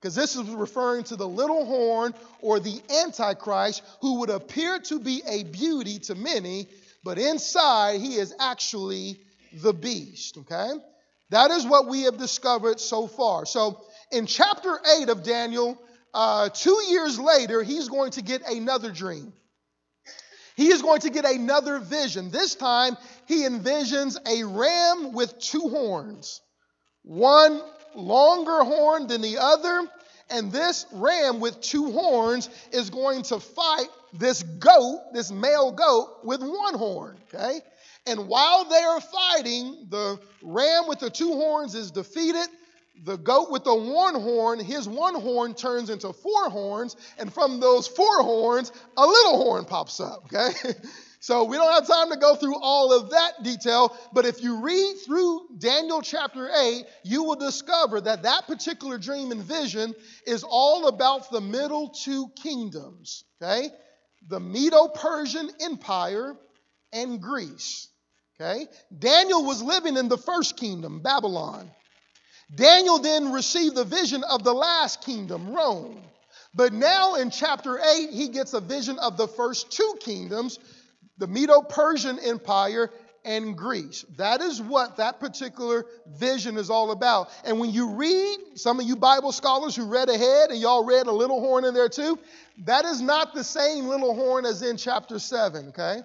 Because 0.00 0.14
this 0.14 0.34
is 0.34 0.48
referring 0.48 1.04
to 1.04 1.16
the 1.16 1.28
little 1.28 1.66
horn 1.66 2.14
or 2.40 2.58
the 2.58 2.80
Antichrist 3.04 3.82
who 4.00 4.20
would 4.20 4.30
appear 4.30 4.78
to 4.78 4.98
be 4.98 5.22
a 5.26 5.44
beauty 5.44 5.98
to 6.00 6.14
many, 6.14 6.68
but 7.04 7.18
inside 7.18 8.00
he 8.00 8.14
is 8.14 8.34
actually 8.40 9.20
the 9.52 9.74
beast. 9.74 10.38
Okay? 10.38 10.70
That 11.30 11.50
is 11.50 11.66
what 11.66 11.86
we 11.86 12.02
have 12.02 12.16
discovered 12.16 12.80
so 12.80 13.06
far. 13.06 13.44
So 13.44 13.84
in 14.10 14.26
chapter 14.26 14.78
8 15.00 15.10
of 15.10 15.22
Daniel, 15.22 15.80
uh, 16.14 16.48
two 16.48 16.82
years 16.88 17.18
later, 17.18 17.62
he's 17.62 17.88
going 17.88 18.12
to 18.12 18.22
get 18.22 18.42
another 18.48 18.90
dream. 18.90 19.32
He 20.56 20.68
is 20.68 20.82
going 20.82 21.00
to 21.02 21.10
get 21.10 21.24
another 21.24 21.78
vision. 21.78 22.30
This 22.30 22.54
time, 22.54 22.96
he 23.26 23.42
envisions 23.42 24.16
a 24.26 24.44
ram 24.44 25.12
with 25.12 25.38
two 25.38 25.68
horns, 25.68 26.40
one 27.02 27.62
longer 27.94 28.64
horn 28.64 29.06
than 29.06 29.22
the 29.22 29.38
other. 29.38 29.88
And 30.30 30.52
this 30.52 30.86
ram 30.92 31.40
with 31.40 31.60
two 31.60 31.90
horns 31.92 32.48
is 32.72 32.90
going 32.90 33.22
to 33.24 33.40
fight 33.40 33.88
this 34.12 34.42
goat, 34.42 35.00
this 35.12 35.30
male 35.30 35.72
goat, 35.72 36.18
with 36.24 36.40
one 36.40 36.74
horn. 36.74 37.16
Okay? 37.32 37.60
And 38.06 38.28
while 38.28 38.64
they 38.64 38.82
are 38.82 39.00
fighting, 39.00 39.86
the 39.90 40.18
ram 40.42 40.88
with 40.88 41.00
the 41.00 41.10
two 41.10 41.32
horns 41.32 41.74
is 41.74 41.90
defeated 41.90 42.48
the 43.04 43.16
goat 43.16 43.50
with 43.50 43.64
the 43.64 43.74
one 43.74 44.14
horn, 44.14 44.58
his 44.60 44.88
one 44.88 45.14
horn 45.14 45.54
turns 45.54 45.90
into 45.90 46.12
four 46.12 46.50
horns, 46.50 46.96
and 47.18 47.32
from 47.32 47.60
those 47.60 47.86
four 47.86 48.22
horns, 48.22 48.72
a 48.96 49.06
little 49.06 49.42
horn 49.42 49.64
pops 49.64 50.00
up, 50.00 50.24
okay? 50.26 50.50
so 51.22 51.44
we 51.44 51.58
don't 51.58 51.72
have 51.72 51.86
time 51.86 52.10
to 52.10 52.16
go 52.16 52.34
through 52.34 52.56
all 52.58 52.94
of 52.94 53.10
that 53.10 53.42
detail, 53.42 53.94
but 54.14 54.24
if 54.24 54.42
you 54.42 54.62
read 54.62 54.94
through 55.04 55.48
Daniel 55.58 56.00
chapter 56.00 56.48
8, 56.48 56.86
you 57.04 57.24
will 57.24 57.36
discover 57.36 58.00
that 58.00 58.22
that 58.22 58.46
particular 58.46 58.96
dream 58.96 59.30
and 59.30 59.42
vision 59.42 59.94
is 60.26 60.42
all 60.48 60.88
about 60.88 61.30
the 61.30 61.42
middle 61.42 61.90
two 61.90 62.28
kingdoms, 62.42 63.24
okay? 63.40 63.68
The 64.28 64.40
Medo 64.40 64.88
Persian 64.88 65.50
Empire 65.60 66.36
and 66.90 67.20
Greece, 67.20 67.88
okay? 68.40 68.66
Daniel 68.98 69.44
was 69.44 69.62
living 69.62 69.98
in 69.98 70.08
the 70.08 70.16
first 70.18 70.56
kingdom, 70.56 71.00
Babylon. 71.02 71.70
Daniel 72.54 72.98
then 72.98 73.30
received 73.30 73.76
the 73.76 73.84
vision 73.84 74.24
of 74.24 74.42
the 74.42 74.54
last 74.54 75.04
kingdom, 75.04 75.54
Rome. 75.54 76.00
But 76.54 76.72
now 76.72 77.14
in 77.14 77.30
chapter 77.30 77.78
8, 77.78 78.10
he 78.10 78.28
gets 78.28 78.54
a 78.54 78.60
vision 78.60 78.98
of 78.98 79.16
the 79.16 79.28
first 79.28 79.70
two 79.70 79.94
kingdoms, 80.00 80.58
the 81.20 81.28
Medo 81.28 81.60
Persian 81.62 82.18
Empire 82.18 82.90
and 83.24 83.56
Greece. 83.56 84.04
That 84.16 84.40
is 84.40 84.60
what 84.60 84.96
that 84.96 85.20
particular 85.20 85.84
vision 86.08 86.56
is 86.56 86.70
all 86.70 86.90
about. 86.90 87.28
And 87.44 87.60
when 87.60 87.70
you 87.70 87.90
read, 87.90 88.38
some 88.54 88.80
of 88.80 88.86
you 88.86 88.96
Bible 88.96 89.30
scholars 89.30 89.76
who 89.76 89.84
read 89.84 90.08
ahead, 90.08 90.50
and 90.50 90.58
y'all 90.58 90.84
read 90.84 91.06
a 91.06 91.12
little 91.12 91.38
horn 91.38 91.64
in 91.64 91.74
there 91.74 91.90
too, 91.90 92.18
that 92.64 92.86
is 92.86 93.02
not 93.02 93.34
the 93.34 93.44
same 93.44 93.86
little 93.86 94.14
horn 94.14 94.46
as 94.46 94.62
in 94.62 94.78
chapter 94.78 95.18
7, 95.18 95.68
okay? 95.68 96.00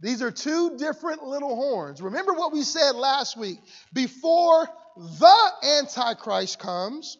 These 0.00 0.20
are 0.20 0.30
two 0.30 0.76
different 0.76 1.22
little 1.22 1.54
horns. 1.56 2.02
Remember 2.02 2.34
what 2.34 2.52
we 2.52 2.62
said 2.62 2.92
last 2.96 3.36
week. 3.36 3.58
Before 3.94 4.68
the 4.96 5.52
Antichrist 5.80 6.58
comes, 6.58 7.16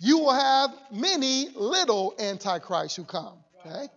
you 0.00 0.18
will 0.18 0.34
have 0.34 0.70
many 0.90 1.50
little 1.54 2.14
Antichrists 2.18 2.96
who 2.96 3.04
come, 3.04 3.38
okay? 3.66 3.88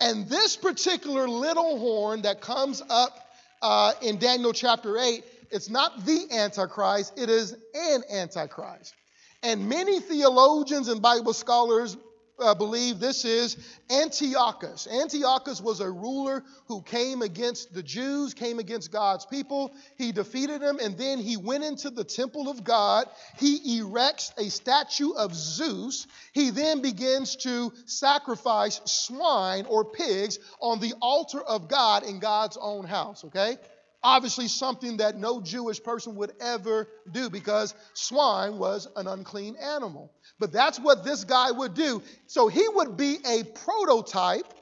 And 0.00 0.28
this 0.28 0.56
particular 0.56 1.28
little 1.28 1.78
horn 1.78 2.22
that 2.22 2.40
comes 2.40 2.82
up 2.88 3.18
uh, 3.60 3.92
in 4.02 4.18
Daniel 4.18 4.52
chapter 4.52 4.98
8, 4.98 5.24
it's 5.50 5.70
not 5.70 6.04
the 6.04 6.26
Antichrist, 6.32 7.18
it 7.18 7.28
is 7.28 7.56
an 7.74 8.02
Antichrist. 8.12 8.94
And 9.42 9.68
many 9.68 10.00
theologians 10.00 10.88
and 10.88 11.02
Bible 11.02 11.32
scholars 11.32 11.96
uh, 12.42 12.54
believe 12.54 12.98
this 12.98 13.24
is 13.24 13.56
Antiochus. 13.90 14.86
Antiochus 14.86 15.60
was 15.60 15.80
a 15.80 15.90
ruler 15.90 16.44
who 16.66 16.82
came 16.82 17.22
against 17.22 17.72
the 17.72 17.82
Jews, 17.82 18.34
came 18.34 18.58
against 18.58 18.92
God's 18.92 19.26
people. 19.26 19.72
He 19.96 20.12
defeated 20.12 20.60
them, 20.60 20.78
and 20.80 20.98
then 20.98 21.18
he 21.18 21.36
went 21.36 21.64
into 21.64 21.90
the 21.90 22.04
temple 22.04 22.48
of 22.48 22.64
God. 22.64 23.06
He 23.38 23.78
erects 23.78 24.32
a 24.38 24.50
statue 24.50 25.12
of 25.12 25.34
Zeus. 25.34 26.06
He 26.32 26.50
then 26.50 26.82
begins 26.82 27.36
to 27.36 27.72
sacrifice 27.86 28.80
swine 28.84 29.66
or 29.66 29.84
pigs 29.84 30.38
on 30.60 30.80
the 30.80 30.94
altar 31.00 31.40
of 31.40 31.68
God 31.68 32.02
in 32.04 32.18
God's 32.18 32.58
own 32.60 32.84
house, 32.84 33.24
okay? 33.24 33.56
Obviously, 34.04 34.48
something 34.48 34.96
that 34.96 35.16
no 35.16 35.40
Jewish 35.40 35.82
person 35.82 36.16
would 36.16 36.32
ever 36.40 36.88
do 37.10 37.30
because 37.30 37.74
swine 37.94 38.58
was 38.58 38.88
an 38.96 39.06
unclean 39.06 39.54
animal. 39.56 40.12
But 40.40 40.52
that's 40.52 40.80
what 40.80 41.04
this 41.04 41.22
guy 41.24 41.52
would 41.52 41.74
do. 41.74 42.02
So 42.26 42.48
he 42.48 42.66
would 42.68 42.96
be 42.96 43.18
a 43.24 43.44
prototype 43.44 44.52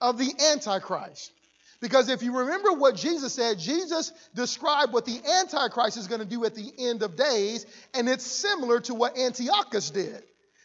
of 0.00 0.18
the 0.18 0.32
Antichrist. 0.52 1.32
Because 1.80 2.10
if 2.10 2.22
you 2.22 2.36
remember 2.36 2.72
what 2.72 2.94
Jesus 2.94 3.32
said, 3.32 3.58
Jesus 3.58 4.12
described 4.34 4.92
what 4.92 5.06
the 5.06 5.18
Antichrist 5.40 5.96
is 5.96 6.06
going 6.06 6.20
to 6.20 6.26
do 6.26 6.44
at 6.44 6.54
the 6.54 6.70
end 6.78 7.02
of 7.02 7.16
days, 7.16 7.64
and 7.94 8.08
it's 8.08 8.24
similar 8.24 8.80
to 8.80 8.94
what 8.94 9.18
Antiochus 9.18 9.90
did. 9.90 10.22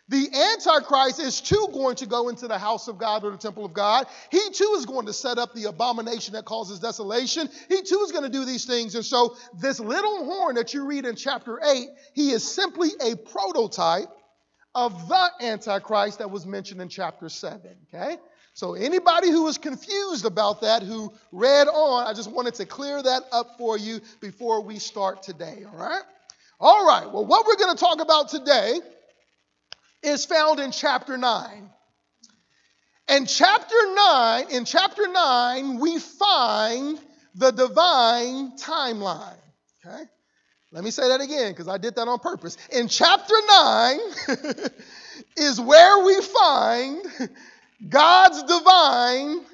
The 0.08 0.30
Antichrist 0.54 1.20
is 1.20 1.42
too 1.42 1.68
going 1.74 1.96
to 1.96 2.06
go 2.06 2.30
into 2.30 2.48
the 2.48 2.60
house 2.60 2.88
of 2.88 3.00
God 3.00 3.24
or 3.24 3.32
the 3.32 3.38
temple 3.38 3.66
of 3.66 3.74
God. 3.74 4.06
He 4.30 4.52
too 4.52 4.76
is 4.78 4.86
going 4.86 5.08
to 5.08 5.14
set 5.14 5.40
up 5.40 5.56
the 5.56 5.66
abomination 5.66 6.36
that 6.36 6.46
causes 6.46 6.80
desolation. 6.80 7.50
He 7.70 7.82
too 7.82 8.02
is 8.06 8.12
going 8.12 8.24
to 8.24 8.30
do 8.30 8.46
these 8.46 8.66
things. 8.66 8.94
And 8.94 9.04
so, 9.04 9.36
this 9.60 9.80
little 9.80 10.26
horn 10.26 10.56
that 10.56 10.76
you 10.76 10.86
read 10.86 11.06
in 11.06 11.16
chapter 11.16 11.60
8, 11.64 11.88
he 12.14 12.30
is 12.30 12.44
simply 12.44 12.90
a 13.04 13.16
prototype 13.16 14.10
of 14.76 15.08
the 15.08 15.30
Antichrist 15.42 16.20
that 16.20 16.30
was 16.30 16.46
mentioned 16.46 16.82
in 16.82 16.90
chapter 16.90 17.28
7. 17.28 17.62
Okay? 17.92 18.18
So, 18.54 18.76
anybody 18.76 19.32
who 19.32 19.44
was 19.46 19.58
confused 19.58 20.26
about 20.26 20.62
that, 20.62 20.84
who 20.84 21.12
read 21.32 21.68
on, 21.68 22.06
I 22.06 22.14
just 22.14 22.32
wanted 22.32 22.54
to 22.56 22.68
clear 22.68 23.02
that 23.02 23.24
up 23.32 23.58
for 23.58 23.76
you 23.76 24.02
before 24.22 24.62
we 24.62 24.78
start 24.78 25.24
today. 25.24 25.64
All 25.68 25.76
right? 25.76 26.04
All 26.60 26.86
right. 26.88 27.12
Well, 27.12 27.26
what 27.26 27.48
we're 27.48 27.58
going 27.58 27.76
to 27.76 27.84
talk 27.84 28.02
about 28.02 28.30
today 28.30 28.80
is 30.06 30.26
found 30.26 30.60
in 30.60 30.72
chapter 30.72 31.18
9. 31.18 31.70
And 33.08 33.28
chapter 33.28 33.76
9, 33.94 34.52
in 34.52 34.66
chapter 34.66 35.08
9, 35.08 35.80
we 35.80 36.00
find 36.00 37.00
the 37.36 37.52
divine 37.52 38.58
timeline. 38.58 39.38
Okay? 39.86 40.04
Let 40.72 40.84
me 40.84 40.92
say 40.92 41.08
that 41.08 41.22
again 41.22 41.52
because 41.52 41.68
I 41.68 41.78
did 41.78 41.96
that 41.96 42.08
on 42.08 42.20
purpose. 42.20 42.58
In 42.72 42.88
chapter 42.88 43.36
9 43.48 44.00
is 45.38 45.62
where 45.62 46.04
we 46.04 46.20
find 46.22 47.06
God's 47.88 48.44
divine 48.44 49.46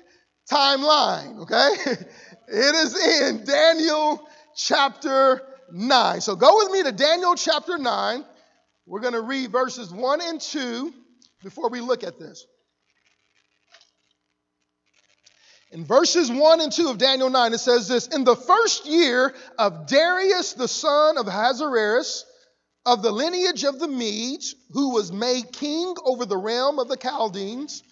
timeline, 0.49 1.39
okay? 1.41 2.05
It 2.53 2.75
is 2.75 3.29
in 3.29 3.45
Daniel 3.45 4.27
chapter 4.57 5.41
9. 5.71 6.19
So 6.19 6.35
go 6.35 6.57
with 6.57 6.71
me 6.71 6.83
to 6.83 6.91
Daniel 6.91 7.35
chapter 7.35 7.77
9. 7.77 8.25
We're 8.85 8.99
going 8.99 9.13
to 9.13 9.21
read 9.21 9.51
verses 9.51 9.91
1 9.91 10.21
and 10.21 10.41
2 10.41 10.93
before 11.43 11.69
we 11.69 11.81
look 11.81 12.03
at 12.03 12.19
this. 12.19 12.45
In 15.71 15.85
verses 15.85 16.29
1 16.29 16.61
and 16.61 16.71
2 16.71 16.89
of 16.89 16.97
Daniel 16.97 17.29
9, 17.29 17.53
it 17.53 17.59
says 17.59 17.87
this 17.87 18.07
In 18.07 18.25
the 18.25 18.35
first 18.35 18.85
year 18.85 19.33
of 19.57 19.87
Darius 19.87 20.53
the 20.53 20.67
son 20.67 21.17
of 21.17 21.27
Ahasuerus, 21.27 22.25
of 22.85 23.01
the 23.01 23.11
lineage 23.11 23.63
of 23.63 23.79
the 23.79 23.87
Medes, 23.87 24.55
who 24.71 24.89
was 24.93 25.11
made 25.11 25.51
king 25.53 25.95
over 26.03 26.25
the 26.25 26.37
realm 26.37 26.79
of 26.79 26.89
the 26.89 26.97
Chaldeans, 26.97 27.83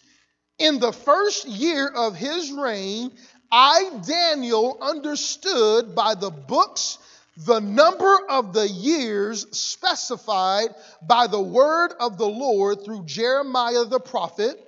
in 0.57 0.79
the 0.79 0.91
first 0.91 1.47
year 1.47 1.87
of 1.87 2.17
his 2.17 2.51
reign, 2.51 3.13
I, 3.49 3.89
Daniel, 4.05 4.77
understood 4.81 5.95
by 5.95 6.15
the 6.15 6.31
books 6.31 6.97
the 7.45 7.59
number 7.61 8.19
of 8.29 8.51
the 8.51 8.67
years 8.67 9.45
specified 9.57 10.69
by 11.07 11.27
the 11.27 11.39
word 11.39 11.93
of 11.99 12.17
the 12.17 12.27
Lord 12.27 12.83
through 12.83 13.05
Jeremiah 13.05 13.85
the 13.85 13.99
prophet 13.99 14.61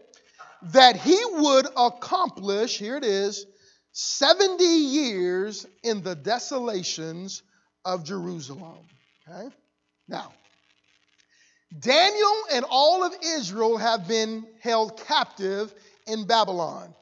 that 0.72 0.96
he 0.96 1.20
would 1.34 1.68
accomplish, 1.76 2.78
here 2.78 2.96
it 2.96 3.04
is, 3.04 3.46
70 3.92 4.64
years 4.64 5.68
in 5.84 6.02
the 6.02 6.16
desolations 6.16 7.44
of 7.84 8.06
Jerusalem. 8.06 8.86
Okay? 9.28 9.54
Now, 10.08 10.32
Daniel 11.78 12.36
and 12.54 12.66
all 12.70 13.04
of 13.04 13.14
Israel 13.22 13.78
have 13.78 14.08
been 14.08 14.46
held 14.62 14.98
captive 15.06 15.74
in 16.08 16.26
Babylon. 16.26 16.94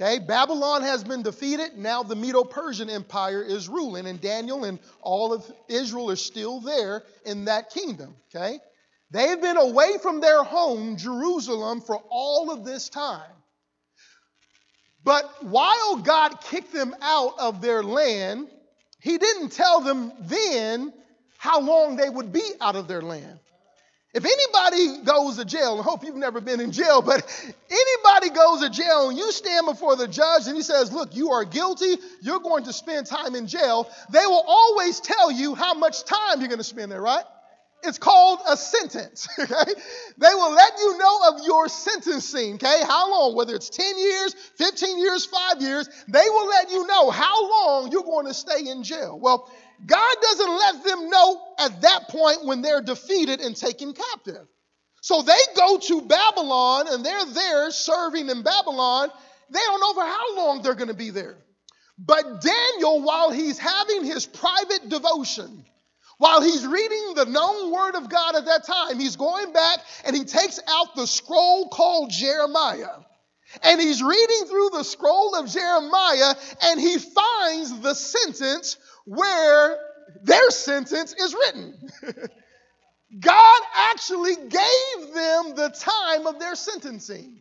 Okay, 0.00 0.18
Babylon 0.18 0.82
has 0.82 1.04
been 1.04 1.22
defeated. 1.22 1.76
Now 1.76 2.02
the 2.02 2.16
Medo 2.16 2.42
Persian 2.42 2.90
Empire 2.90 3.42
is 3.42 3.68
ruling, 3.68 4.06
and 4.06 4.20
Daniel 4.20 4.64
and 4.64 4.80
all 5.00 5.32
of 5.32 5.50
Israel 5.68 6.10
are 6.10 6.16
still 6.16 6.60
there 6.60 7.04
in 7.24 7.44
that 7.44 7.70
kingdom. 7.70 8.16
Okay, 8.34 8.58
They've 9.14 9.40
been 9.40 9.56
away 9.56 9.98
from 10.02 10.20
their 10.20 10.42
home, 10.42 10.96
Jerusalem, 10.96 11.80
for 11.80 12.02
all 12.10 12.50
of 12.50 12.64
this 12.64 12.88
time. 12.88 13.30
But 15.04 15.44
while 15.44 15.98
God 15.98 16.40
kicked 16.40 16.72
them 16.72 16.96
out 17.00 17.38
of 17.38 17.60
their 17.60 17.84
land, 17.84 18.48
He 18.98 19.16
didn't 19.16 19.50
tell 19.50 19.80
them 19.80 20.12
then 20.18 20.92
how 21.38 21.60
long 21.60 21.94
they 21.94 22.10
would 22.10 22.32
be 22.32 22.42
out 22.60 22.74
of 22.74 22.88
their 22.88 23.02
land. 23.02 23.38
If 24.14 24.24
anybody 24.24 25.04
goes 25.04 25.38
to 25.38 25.44
jail, 25.44 25.78
I 25.80 25.82
hope 25.82 26.04
you've 26.04 26.14
never 26.14 26.40
been 26.40 26.60
in 26.60 26.70
jail, 26.70 27.02
but 27.02 27.20
anybody 27.68 28.30
goes 28.30 28.60
to 28.60 28.70
jail 28.70 29.08
and 29.08 29.18
you 29.18 29.32
stand 29.32 29.66
before 29.66 29.96
the 29.96 30.06
judge 30.06 30.46
and 30.46 30.54
he 30.54 30.62
says, 30.62 30.92
Look, 30.92 31.16
you 31.16 31.32
are 31.32 31.44
guilty, 31.44 31.96
you're 32.22 32.38
going 32.38 32.64
to 32.64 32.72
spend 32.72 33.08
time 33.08 33.34
in 33.34 33.48
jail, 33.48 33.90
they 34.10 34.24
will 34.24 34.44
always 34.46 35.00
tell 35.00 35.32
you 35.32 35.56
how 35.56 35.74
much 35.74 36.04
time 36.04 36.38
you're 36.38 36.48
going 36.48 36.58
to 36.58 36.64
spend 36.64 36.92
there, 36.92 37.02
right? 37.02 37.24
It's 37.86 37.98
called 37.98 38.40
a 38.48 38.56
sentence. 38.56 39.28
Okay? 39.38 39.72
They 40.16 40.32
will 40.32 40.54
let 40.54 40.78
you 40.78 40.96
know 40.96 41.18
of 41.28 41.44
your 41.44 41.68
sentencing. 41.68 42.54
Okay? 42.54 42.80
How 42.86 43.10
long? 43.10 43.34
Whether 43.34 43.54
it's 43.54 43.68
10 43.68 43.98
years, 43.98 44.34
15 44.56 44.98
years, 44.98 45.26
five 45.26 45.60
years, 45.60 45.88
they 46.08 46.24
will 46.30 46.46
let 46.46 46.70
you 46.70 46.86
know 46.86 47.10
how 47.10 47.50
long 47.50 47.90
you're 47.92 48.04
going 48.04 48.26
to 48.26 48.34
stay 48.34 48.70
in 48.70 48.84
jail. 48.84 49.18
Well, 49.20 49.50
God 49.86 50.16
doesn't 50.22 50.50
let 50.50 50.84
them 50.84 51.10
know 51.10 51.40
at 51.58 51.82
that 51.82 52.08
point 52.08 52.44
when 52.44 52.62
they're 52.62 52.80
defeated 52.80 53.40
and 53.40 53.56
taken 53.56 53.92
captive. 53.92 54.46
So 55.02 55.20
they 55.20 55.38
go 55.56 55.78
to 55.78 56.00
Babylon 56.02 56.86
and 56.88 57.04
they're 57.04 57.26
there 57.26 57.70
serving 57.70 58.30
in 58.30 58.42
Babylon. 58.42 59.10
They 59.50 59.60
don't 59.60 59.80
know 59.80 59.92
for 59.92 60.08
how 60.08 60.36
long 60.36 60.62
they're 60.62 60.74
going 60.74 60.88
to 60.88 60.94
be 60.94 61.10
there. 61.10 61.36
But 61.98 62.40
Daniel, 62.40 63.02
while 63.02 63.30
he's 63.30 63.58
having 63.58 64.04
his 64.04 64.26
private 64.26 64.88
devotion, 64.88 65.64
while 66.18 66.40
he's 66.40 66.66
reading 66.66 67.14
the 67.14 67.26
known 67.26 67.72
word 67.72 67.96
of 67.96 68.08
God 68.08 68.34
at 68.36 68.46
that 68.46 68.64
time, 68.64 68.98
he's 68.98 69.16
going 69.16 69.52
back 69.52 69.80
and 70.04 70.16
he 70.16 70.24
takes 70.24 70.58
out 70.66 70.96
the 70.96 71.06
scroll 71.06 71.68
called 71.68 72.10
Jeremiah. 72.10 73.00
And 73.62 73.80
he's 73.80 74.02
reading 74.02 74.46
through 74.46 74.70
the 74.70 74.84
scroll 74.84 75.36
of 75.36 75.50
Jeremiah 75.50 76.34
and 76.62 76.80
he 76.80 76.98
finds 76.98 77.80
the 77.80 77.94
sentence 77.94 78.78
where 79.04 79.78
their 80.22 80.50
sentence 80.50 81.14
is 81.14 81.34
written. 81.34 81.74
God 83.20 83.60
actually 83.90 84.34
gave 84.36 85.14
them 85.14 85.54
the 85.54 85.74
time 85.78 86.26
of 86.26 86.38
their 86.40 86.54
sentencing. 86.54 87.40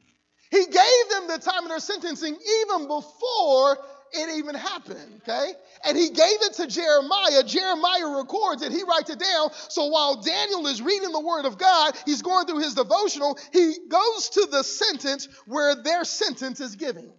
He 0.51 0.65
gave 0.65 1.09
them 1.09 1.27
the 1.27 1.39
time 1.39 1.63
of 1.63 1.69
their 1.69 1.79
sentencing 1.79 2.35
even 2.35 2.87
before 2.87 3.77
it 4.13 4.37
even 4.37 4.53
happened, 4.53 5.21
okay? 5.23 5.53
And 5.83 5.97
he 5.97 6.09
gave 6.09 6.41
it 6.43 6.53
to 6.53 6.67
Jeremiah. 6.67 7.43
Jeremiah 7.43 8.17
records 8.17 8.61
it, 8.61 8.71
he 8.71 8.83
writes 8.83 9.09
it 9.09 9.17
down. 9.17 9.49
So 9.69 9.87
while 9.87 10.21
Daniel 10.21 10.67
is 10.67 10.81
reading 10.81 11.11
the 11.11 11.19
word 11.19 11.45
of 11.45 11.57
God, 11.57 11.95
he's 12.05 12.21
going 12.21 12.45
through 12.45 12.59
his 12.59 12.75
devotional, 12.75 13.39
he 13.51 13.75
goes 13.89 14.29
to 14.29 14.47
the 14.51 14.63
sentence 14.63 15.27
where 15.47 15.75
their 15.75 16.03
sentence 16.03 16.59
is 16.59 16.75
given. 16.75 17.11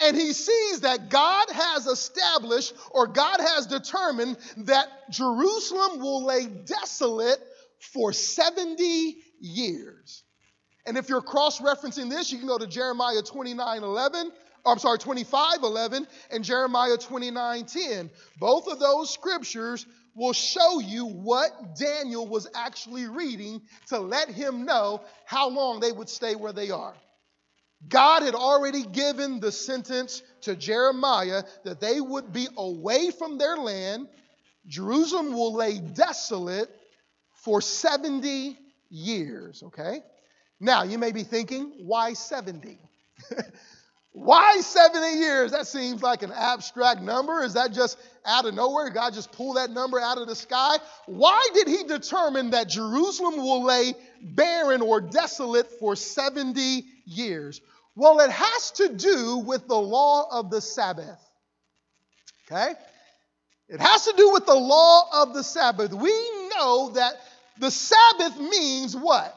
And 0.00 0.16
he 0.16 0.32
sees 0.32 0.80
that 0.80 1.08
God 1.10 1.48
has 1.50 1.86
established 1.86 2.74
or 2.90 3.06
God 3.06 3.40
has 3.40 3.66
determined 3.66 4.36
that 4.58 4.86
Jerusalem 5.10 6.00
will 6.00 6.24
lay 6.24 6.46
desolate 6.46 7.38
for 7.92 8.12
70 8.12 9.16
years. 9.40 10.22
And 10.86 10.96
if 10.96 11.08
you're 11.08 11.22
cross 11.22 11.60
referencing 11.60 12.10
this, 12.10 12.32
you 12.32 12.38
can 12.38 12.48
go 12.48 12.58
to 12.58 12.66
Jeremiah 12.66 13.22
29 13.22 13.82
11. 13.82 14.32
I'm 14.64 14.78
sorry, 14.78 14.98
25 14.98 15.62
11 15.62 16.06
and 16.30 16.44
Jeremiah 16.44 16.96
29 16.96 17.64
10. 17.64 18.10
Both 18.38 18.68
of 18.68 18.78
those 18.78 19.12
scriptures 19.12 19.86
will 20.14 20.32
show 20.32 20.78
you 20.80 21.06
what 21.06 21.76
Daniel 21.76 22.26
was 22.26 22.48
actually 22.54 23.06
reading 23.06 23.62
to 23.88 23.98
let 23.98 24.28
him 24.28 24.64
know 24.64 25.00
how 25.24 25.48
long 25.48 25.80
they 25.80 25.90
would 25.90 26.08
stay 26.08 26.34
where 26.34 26.52
they 26.52 26.70
are. 26.70 26.94
God 27.88 28.22
had 28.22 28.34
already 28.34 28.84
given 28.84 29.40
the 29.40 29.52
sentence 29.52 30.22
to 30.42 30.54
Jeremiah 30.54 31.42
that 31.64 31.80
they 31.80 32.00
would 32.00 32.32
be 32.32 32.48
away 32.56 33.10
from 33.10 33.38
their 33.38 33.56
land. 33.56 34.08
Jerusalem 34.66 35.32
will 35.32 35.54
lay 35.54 35.78
desolate 35.78 36.70
for 37.44 37.60
70 37.60 38.56
years, 38.88 39.62
okay? 39.64 40.00
Now, 40.60 40.84
you 40.84 40.98
may 40.98 41.10
be 41.10 41.24
thinking, 41.24 41.72
why 41.78 42.12
70? 42.12 42.78
why 44.12 44.60
70 44.60 45.18
years? 45.18 45.50
That 45.50 45.66
seems 45.66 46.02
like 46.02 46.22
an 46.22 46.30
abstract 46.30 47.02
number. 47.02 47.42
Is 47.42 47.54
that 47.54 47.72
just 47.72 47.98
out 48.24 48.44
of 48.44 48.54
nowhere? 48.54 48.90
God 48.90 49.12
just 49.14 49.32
pulled 49.32 49.56
that 49.56 49.70
number 49.70 49.98
out 49.98 50.18
of 50.18 50.28
the 50.28 50.36
sky? 50.36 50.76
Why 51.06 51.48
did 51.54 51.66
he 51.66 51.82
determine 51.82 52.50
that 52.50 52.68
Jerusalem 52.68 53.38
will 53.38 53.64
lay 53.64 53.94
barren 54.22 54.82
or 54.82 55.00
desolate 55.00 55.68
for 55.78 55.96
70 55.96 56.84
years? 57.04 57.60
Well, 57.94 58.20
it 58.20 58.30
has 58.30 58.70
to 58.72 58.88
do 58.94 59.38
with 59.38 59.68
the 59.68 59.78
law 59.78 60.26
of 60.30 60.50
the 60.50 60.60
Sabbath. 60.60 61.20
Okay? 62.50 62.72
It 63.68 63.80
has 63.80 64.06
to 64.06 64.14
do 64.16 64.32
with 64.32 64.46
the 64.46 64.54
law 64.54 65.22
of 65.22 65.34
the 65.34 65.42
Sabbath. 65.42 65.92
We 65.92 66.10
know 66.54 66.90
that 66.94 67.14
the 67.58 67.70
Sabbath 67.70 68.38
means 68.38 68.96
what? 68.96 69.34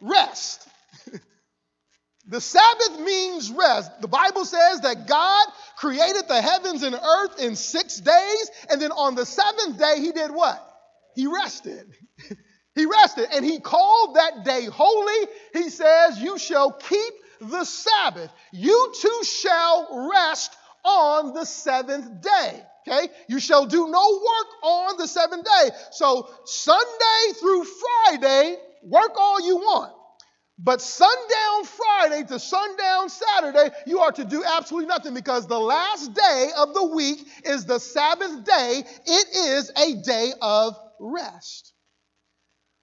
Rest. 0.00 0.66
the 2.26 2.40
Sabbath 2.40 3.00
means 3.00 3.50
rest. 3.50 4.00
The 4.00 4.08
Bible 4.08 4.44
says 4.44 4.80
that 4.80 5.06
God 5.06 5.46
created 5.76 6.28
the 6.28 6.40
heavens 6.40 6.82
and 6.82 6.94
earth 6.94 7.40
in 7.40 7.56
six 7.56 7.98
days, 7.98 8.50
and 8.70 8.80
then 8.80 8.92
on 8.92 9.14
the 9.14 9.26
seventh 9.26 9.78
day, 9.78 9.94
He 9.98 10.12
did 10.12 10.30
what? 10.30 10.68
He 11.14 11.26
rested. 11.26 11.94
He 12.74 12.86
rested, 12.86 13.28
and 13.32 13.44
He 13.44 13.60
called 13.60 14.16
that 14.16 14.44
day 14.44 14.64
holy. 14.64 15.28
He 15.52 15.68
says, 15.68 16.18
You 16.18 16.38
shall 16.38 16.72
keep 16.72 17.14
the 17.40 17.64
Sabbath. 17.64 18.30
You 18.52 18.92
too 18.98 19.20
shall 19.24 20.10
rest 20.10 20.56
on 20.84 21.34
the 21.34 21.44
seventh 21.44 22.22
day. 22.22 22.62
Okay? 22.88 23.12
You 23.28 23.38
shall 23.40 23.66
do 23.66 23.88
no 23.88 24.10
work 24.10 24.46
on 24.64 24.96
the 24.96 25.06
seventh 25.06 25.44
day. 25.44 25.70
So, 25.92 26.28
Sunday 26.44 27.38
through 27.38 27.64
Friday, 27.64 28.56
work 28.82 29.12
all 29.16 29.46
you 29.46 29.56
want. 29.56 29.92
But 30.58 30.80
sundown 30.80 31.64
Friday 31.64 32.24
to 32.28 32.38
sundown 32.38 33.08
Saturday, 33.08 33.70
you 33.86 34.00
are 34.00 34.12
to 34.12 34.24
do 34.24 34.44
absolutely 34.44 34.88
nothing 34.88 35.14
because 35.14 35.46
the 35.46 35.58
last 35.58 36.14
day 36.14 36.50
of 36.56 36.72
the 36.74 36.84
week 36.84 37.26
is 37.44 37.64
the 37.64 37.80
Sabbath 37.80 38.44
day. 38.44 38.84
It 39.06 39.26
is 39.36 39.72
a 39.76 40.02
day 40.02 40.32
of 40.40 40.76
rest. 41.00 41.71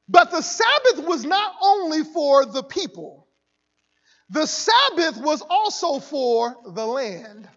But 0.10 0.32
the 0.32 0.42
Sabbath 0.42 1.06
was 1.06 1.24
not 1.24 1.54
only 1.62 2.04
for 2.04 2.46
the 2.46 2.64
people, 2.64 3.28
the 4.32 4.48
Sabbath 4.48 5.18
was 5.18 5.44
also 5.48 6.00
for 6.00 6.56
the 6.74 6.86
land. 6.86 7.48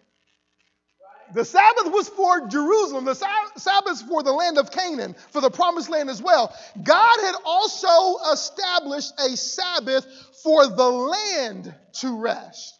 The 1.33 1.45
Sabbath 1.45 1.91
was 1.91 2.09
for 2.09 2.47
Jerusalem. 2.47 3.05
The 3.05 3.15
Sabbath 3.57 4.03
for 4.07 4.21
the 4.21 4.31
land 4.31 4.59
of 4.59 4.71
Canaan, 4.71 5.15
for 5.31 5.41
the 5.41 5.49
promised 5.49 5.89
land 5.89 6.11
as 6.11 6.21
well. 6.21 6.55
God 6.83 7.19
had 7.21 7.35
also 7.43 8.31
established 8.31 9.13
a 9.19 9.35
Sabbath 9.35 10.05
for 10.43 10.67
the 10.67 10.89
land 10.89 11.73
to 11.93 12.19
rest. 12.19 12.77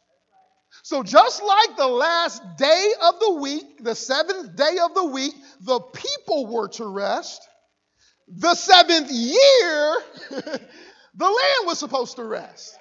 So, 0.83 1.01
just 1.01 1.41
like 1.41 1.77
the 1.77 1.87
last 1.87 2.43
day 2.57 2.91
of 3.01 3.19
the 3.19 3.33
week, 3.41 3.83
the 3.83 3.95
seventh 3.95 4.55
day 4.55 4.77
of 4.83 4.93
the 4.93 5.05
week, 5.05 5.33
the 5.61 5.79
people 5.79 6.47
were 6.47 6.67
to 6.69 6.85
rest. 6.85 7.41
The 8.27 8.55
seventh 8.55 9.11
year, 9.11 9.95
the 10.29 11.25
land 11.25 11.65
was 11.65 11.79
supposed 11.79 12.15
to 12.17 12.23
rest. 12.23 12.77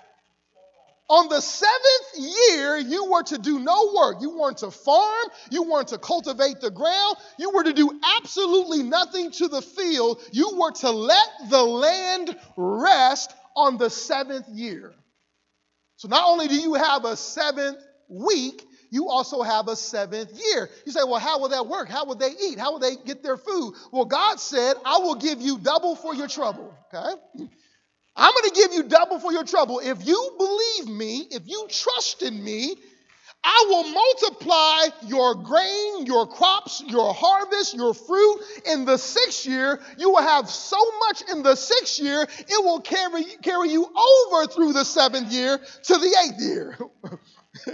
On 1.09 1.29
the 1.29 1.43
seventh 1.43 2.15
year, 2.17 2.79
you 2.79 3.11
were 3.11 3.23
to 3.25 3.37
do 3.37 3.59
no 3.59 3.93
work. 3.95 4.17
You 4.23 4.31
weren't 4.39 4.59
to 4.59 4.71
farm. 4.71 5.29
You 5.51 5.65
weren't 5.65 5.89
to 5.89 5.99
cultivate 5.99 6.61
the 6.61 6.71
ground. 6.71 7.17
You 7.39 7.51
were 7.51 7.65
to 7.65 7.75
do 7.75 8.01
absolutely 8.19 8.83
nothing 8.83 9.31
to 9.33 9.49
the 9.49 9.61
field. 9.61 10.23
You 10.33 10.57
were 10.59 10.71
to 10.73 10.91
let 10.91 11.29
the 11.51 11.63
land 11.63 12.35
rest 12.57 13.35
on 13.55 13.77
the 13.77 13.91
seventh 13.91 14.49
year. 14.49 14.95
So 15.97 16.09
not 16.09 16.29
only 16.31 16.49
do 16.49 16.55
you 16.55 16.75
have 16.75 17.05
a 17.05 17.17
seventh 17.17 17.79
week, 18.09 18.67
you 18.93 19.09
also 19.09 19.41
have 19.41 19.69
a 19.69 19.75
seventh 19.75 20.33
year. 20.33 20.69
You 20.85 20.93
say, 20.93 21.01
well, 21.03 21.19
how 21.19 21.41
will 21.41 21.49
that 21.49 21.67
work? 21.67 21.89
How 21.89 22.05
will 22.05 22.15
they 22.15 22.29
eat? 22.29 22.59
How 22.59 22.73
will 22.73 22.79
they 22.79 22.95
get 22.95 23.23
their 23.23 23.39
food? 23.39 23.73
Well, 23.91 24.05
God 24.05 24.39
said, 24.39 24.77
I 24.85 24.99
will 24.99 25.15
give 25.15 25.41
you 25.41 25.59
double 25.59 25.97
for 25.97 26.15
your 26.15 26.29
trouble. 26.29 26.77
Okay? 26.93 27.49
I'm 28.15 28.33
going 28.33 28.51
to 28.51 28.55
give 28.55 28.75
you 28.75 28.83
double 28.83 29.19
for 29.19 29.33
your 29.33 29.45
trouble. 29.45 29.81
If 29.83 30.07
you 30.07 30.35
believe 30.37 30.95
me, 30.95 31.27
if 31.31 31.49
you 31.49 31.67
trust 31.71 32.23
in 32.23 32.45
me, 32.45 32.75
I 33.43 33.65
will 33.71 33.85
multiply 33.85 35.09
your 35.09 35.37
grain, 35.37 36.05
your 36.05 36.27
crops, 36.27 36.85
your 36.87 37.15
harvest, 37.15 37.75
your 37.75 37.95
fruit. 37.95 38.41
In 38.67 38.85
the 38.85 38.99
sixth 38.99 39.47
year, 39.47 39.81
you 39.97 40.11
will 40.11 40.23
have 40.23 40.51
so 40.51 40.77
much 41.09 41.23
in 41.31 41.43
the 41.43 41.57
sixth 41.57 41.99
year, 41.99 42.23
it 42.23 42.63
will 42.63 42.81
carry, 42.81 43.25
carry 43.43 43.71
you 43.71 43.87
over 43.87 44.47
through 44.49 44.75
the 44.75 44.85
seventh 44.85 45.33
year 45.33 45.57
to 45.57 45.95
the 45.95 46.27
eighth 46.27 46.43
year. 46.43 46.77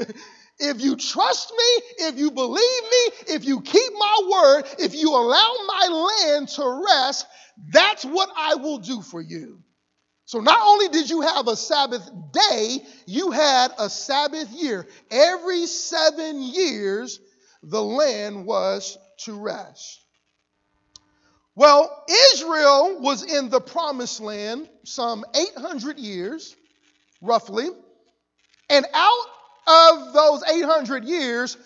if 0.59 0.81
you 0.81 0.97
trust 0.97 1.53
me, 1.53 2.07
if 2.09 2.19
you 2.19 2.31
believe 2.31 2.55
me, 2.59 3.35
if 3.35 3.45
you 3.45 3.61
keep 3.61 3.93
my 3.99 4.29
word, 4.31 4.65
if 4.79 4.95
you 4.95 5.11
allow 5.11 5.55
my 5.67 6.11
land 6.27 6.49
to 6.49 6.85
rest, 6.89 7.27
that's 7.73 8.05
what 8.05 8.29
I 8.37 8.57
will 8.57 8.79
do 8.79 9.03
for 9.03 9.21
you. 9.21 9.61
So 10.25 10.41
not 10.41 10.59
only 10.61 10.89
did 10.89 11.09
you 11.09 11.23
have 11.23 11.49
a 11.49 11.57
Sabbath 11.57 12.09
day, 12.33 12.79
you 13.07 13.31
had 13.31 13.73
a 13.79 13.89
Sabbath 13.89 14.51
year. 14.51 14.87
Every 15.11 15.67
seven 15.67 16.43
years, 16.43 17.19
the 17.63 17.83
land 17.83 18.45
was 18.45 18.99
to 19.25 19.33
rest. 19.41 20.05
Well, 21.55 22.05
Israel 22.35 23.01
was 23.01 23.25
in 23.25 23.49
the 23.49 23.61
promised 23.61 24.21
land 24.21 24.69
some 24.85 25.25
800 25.35 25.99
years, 25.99 26.55
roughly. 27.21 27.69
And 28.71 28.87
out 28.93 29.27
of 29.69 30.13
those 30.13 30.43
800 30.45 31.05
years, 31.05 31.57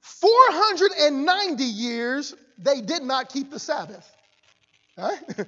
490 0.00 1.64
years, 1.64 2.34
they 2.58 2.80
did 2.80 3.02
not 3.02 3.28
keep 3.28 3.50
the 3.50 3.58
Sabbath. 3.58 4.10
Right? 4.98 5.18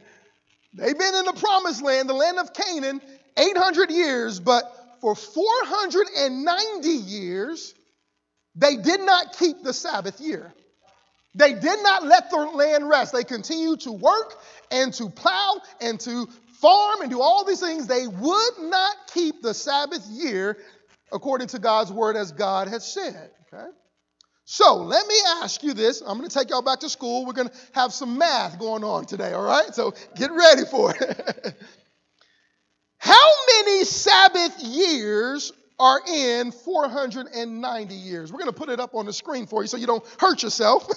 They've 0.74 0.98
been 0.98 1.14
in 1.14 1.24
the 1.24 1.36
promised 1.38 1.82
land, 1.82 2.08
the 2.08 2.14
land 2.14 2.38
of 2.38 2.52
Canaan, 2.52 3.00
800 3.36 3.90
years, 3.90 4.40
but 4.40 4.64
for 5.00 5.14
490 5.14 6.88
years, 6.88 7.74
they 8.56 8.76
did 8.76 9.00
not 9.00 9.36
keep 9.38 9.62
the 9.62 9.72
Sabbath 9.72 10.20
year. 10.20 10.52
They 11.34 11.52
did 11.52 11.82
not 11.82 12.04
let 12.04 12.30
the 12.30 12.36
land 12.36 12.88
rest. 12.88 13.12
They 13.12 13.24
continued 13.24 13.80
to 13.80 13.92
work 13.92 14.34
and 14.70 14.94
to 14.94 15.10
plow 15.10 15.60
and 15.80 15.98
to 16.00 16.28
farm 16.60 17.02
and 17.02 17.10
do 17.10 17.20
all 17.20 17.44
these 17.44 17.60
things. 17.60 17.86
They 17.86 18.06
would 18.06 18.58
not 18.60 18.96
keep 19.12 19.42
the 19.42 19.52
Sabbath 19.52 20.06
year 20.06 20.56
according 21.14 21.46
to 21.48 21.58
God's 21.58 21.92
word 21.92 22.16
as 22.16 22.32
God 22.32 22.68
has 22.68 22.84
said. 22.84 23.30
Okay? 23.52 23.66
So 24.44 24.76
let 24.76 25.06
me 25.06 25.14
ask 25.40 25.62
you 25.62 25.72
this. 25.72 26.02
I'm 26.02 26.18
going 26.18 26.28
to 26.28 26.38
take 26.38 26.50
y'all 26.50 26.60
back 26.60 26.80
to 26.80 26.90
school. 26.90 27.24
We're 27.24 27.32
going 27.32 27.48
to 27.48 27.54
have 27.72 27.92
some 27.94 28.18
math 28.18 28.58
going 28.58 28.84
on 28.84 29.06
today, 29.06 29.32
all 29.32 29.44
right? 29.44 29.74
So 29.74 29.94
get 30.16 30.30
ready 30.32 30.64
for 30.70 30.94
it. 30.94 31.54
How 32.98 33.28
many 33.46 33.84
Sabbath 33.84 34.62
years 34.62 35.52
are 35.78 36.00
in 36.06 36.52
490 36.52 37.94
years? 37.94 38.32
We're 38.32 38.38
going 38.38 38.50
to 38.50 38.56
put 38.56 38.68
it 38.68 38.80
up 38.80 38.94
on 38.94 39.06
the 39.06 39.12
screen 39.12 39.46
for 39.46 39.62
you 39.62 39.68
so 39.68 39.76
you 39.76 39.86
don't 39.86 40.04
hurt 40.18 40.42
yourself. 40.42 40.88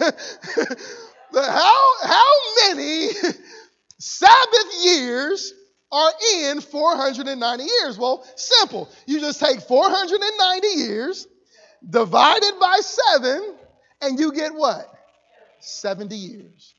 how, 1.34 1.94
how 2.04 2.34
many 2.64 3.10
Sabbath 4.00 4.86
years 4.86 5.54
are 5.92 6.12
in 6.36 6.62
490 6.62 7.64
years? 7.64 7.98
Well, 7.98 8.26
simple. 8.36 8.90
You 9.06 9.20
just 9.20 9.40
take 9.40 9.62
490 9.62 10.68
years 10.68 11.28
divided 11.88 12.54
by 12.60 12.80
seven, 12.82 13.56
and 14.02 14.20
you 14.20 14.34
get 14.34 14.54
what? 14.54 14.92
70 15.60 16.16
years. 16.16 16.74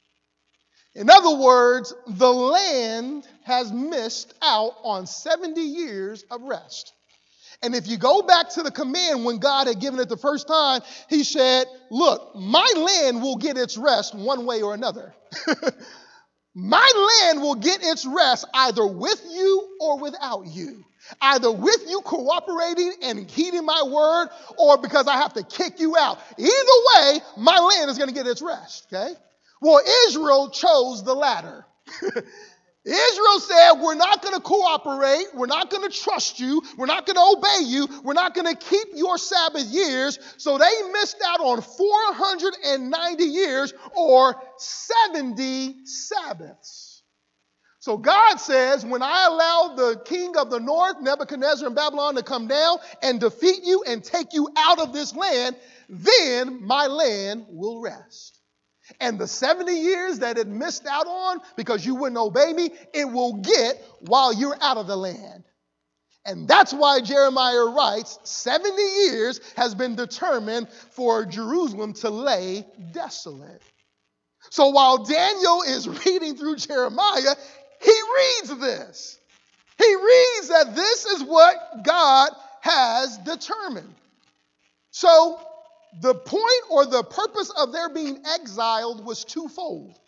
In 0.94 1.10
other 1.10 1.36
words, 1.36 1.94
the 2.06 2.32
land 2.32 3.26
has 3.44 3.72
missed 3.72 4.34
out 4.42 4.72
on 4.82 5.06
70 5.06 5.60
years 5.60 6.24
of 6.30 6.42
rest. 6.42 6.92
And 7.62 7.74
if 7.74 7.88
you 7.88 7.98
go 7.98 8.22
back 8.22 8.50
to 8.50 8.62
the 8.62 8.70
command 8.70 9.24
when 9.24 9.38
God 9.38 9.66
had 9.66 9.80
given 9.80 9.98
it 10.00 10.08
the 10.08 10.16
first 10.16 10.46
time, 10.46 10.80
he 11.08 11.24
said, 11.24 11.66
Look, 11.90 12.34
my 12.36 12.66
land 12.76 13.20
will 13.22 13.36
get 13.36 13.56
its 13.56 13.76
rest 13.76 14.14
one 14.14 14.46
way 14.46 14.62
or 14.62 14.74
another. 14.74 15.14
my 16.54 17.20
land 17.24 17.42
will 17.42 17.54
get 17.54 17.80
its 17.82 18.06
rest 18.06 18.46
either 18.54 18.86
with 18.86 19.22
you 19.30 19.76
or 19.80 19.98
without 19.98 20.46
you. 20.46 20.84
Either 21.20 21.50
with 21.50 21.84
you 21.88 22.00
cooperating 22.02 22.92
and 23.02 23.30
heeding 23.30 23.64
my 23.64 23.82
word, 23.82 24.28
or 24.58 24.76
because 24.78 25.06
I 25.06 25.16
have 25.16 25.32
to 25.34 25.42
kick 25.42 25.80
you 25.80 25.96
out. 25.96 26.18
Either 26.36 26.50
way, 26.50 27.20
my 27.36 27.58
land 27.58 27.90
is 27.90 27.96
going 27.96 28.08
to 28.08 28.14
get 28.14 28.26
its 28.26 28.42
rest, 28.42 28.88
okay? 28.92 29.14
Well, 29.60 29.80
Israel 30.08 30.50
chose 30.50 31.04
the 31.04 31.14
latter. 31.14 31.64
Israel 32.88 33.40
said, 33.40 33.72
We're 33.82 33.94
not 33.94 34.22
going 34.22 34.34
to 34.34 34.40
cooperate. 34.40 35.26
We're 35.34 35.46
not 35.46 35.70
going 35.70 35.88
to 35.88 35.96
trust 35.96 36.40
you. 36.40 36.62
We're 36.76 36.86
not 36.86 37.06
going 37.06 37.16
to 37.16 37.38
obey 37.38 37.68
you. 37.68 37.86
We're 38.02 38.14
not 38.14 38.34
going 38.34 38.46
to 38.46 38.56
keep 38.56 38.88
your 38.94 39.18
Sabbath 39.18 39.64
years. 39.64 40.18
So 40.38 40.56
they 40.56 40.70
missed 40.92 41.18
out 41.26 41.40
on 41.40 41.60
490 41.60 43.24
years 43.24 43.74
or 43.94 44.42
70 44.56 45.84
Sabbaths. 45.84 47.02
So 47.80 47.98
God 47.98 48.36
says, 48.36 48.86
When 48.86 49.02
I 49.02 49.26
allow 49.26 49.74
the 49.76 50.00
king 50.04 50.36
of 50.36 50.50
the 50.50 50.58
north, 50.58 50.96
Nebuchadnezzar 51.00 51.66
and 51.66 51.76
Babylon, 51.76 52.14
to 52.14 52.22
come 52.22 52.48
down 52.48 52.78
and 53.02 53.20
defeat 53.20 53.64
you 53.64 53.82
and 53.86 54.02
take 54.02 54.32
you 54.32 54.48
out 54.56 54.80
of 54.80 54.92
this 54.92 55.14
land, 55.14 55.56
then 55.90 56.66
my 56.66 56.86
land 56.86 57.46
will 57.48 57.80
rest. 57.80 58.37
And 59.00 59.18
the 59.18 59.28
70 59.28 59.72
years 59.72 60.18
that 60.20 60.38
it 60.38 60.48
missed 60.48 60.86
out 60.86 61.06
on 61.06 61.38
because 61.56 61.86
you 61.86 61.94
wouldn't 61.94 62.18
obey 62.18 62.52
me, 62.52 62.70
it 62.92 63.04
will 63.04 63.34
get 63.34 63.82
while 64.00 64.32
you're 64.32 64.56
out 64.60 64.76
of 64.76 64.86
the 64.86 64.96
land. 64.96 65.44
And 66.24 66.46
that's 66.46 66.74
why 66.74 67.00
Jeremiah 67.00 67.66
writes 67.66 68.18
70 68.24 68.70
years 68.76 69.40
has 69.56 69.74
been 69.74 69.94
determined 69.94 70.68
for 70.90 71.24
Jerusalem 71.24 71.94
to 71.94 72.10
lay 72.10 72.66
desolate. 72.92 73.62
So 74.50 74.68
while 74.68 75.04
Daniel 75.04 75.62
is 75.62 75.88
reading 76.06 76.36
through 76.36 76.56
Jeremiah, 76.56 77.34
he 77.80 78.00
reads 78.16 78.58
this. 78.58 79.18
He 79.78 79.94
reads 79.94 80.48
that 80.48 80.72
this 80.74 81.06
is 81.06 81.22
what 81.22 81.84
God 81.84 82.30
has 82.60 83.16
determined. 83.18 83.94
So 84.90 85.40
the 86.00 86.14
point 86.14 86.62
or 86.70 86.86
the 86.86 87.02
purpose 87.02 87.50
of 87.56 87.72
their 87.72 87.88
being 87.88 88.22
exiled 88.34 89.04
was 89.04 89.24
twofold. 89.24 89.98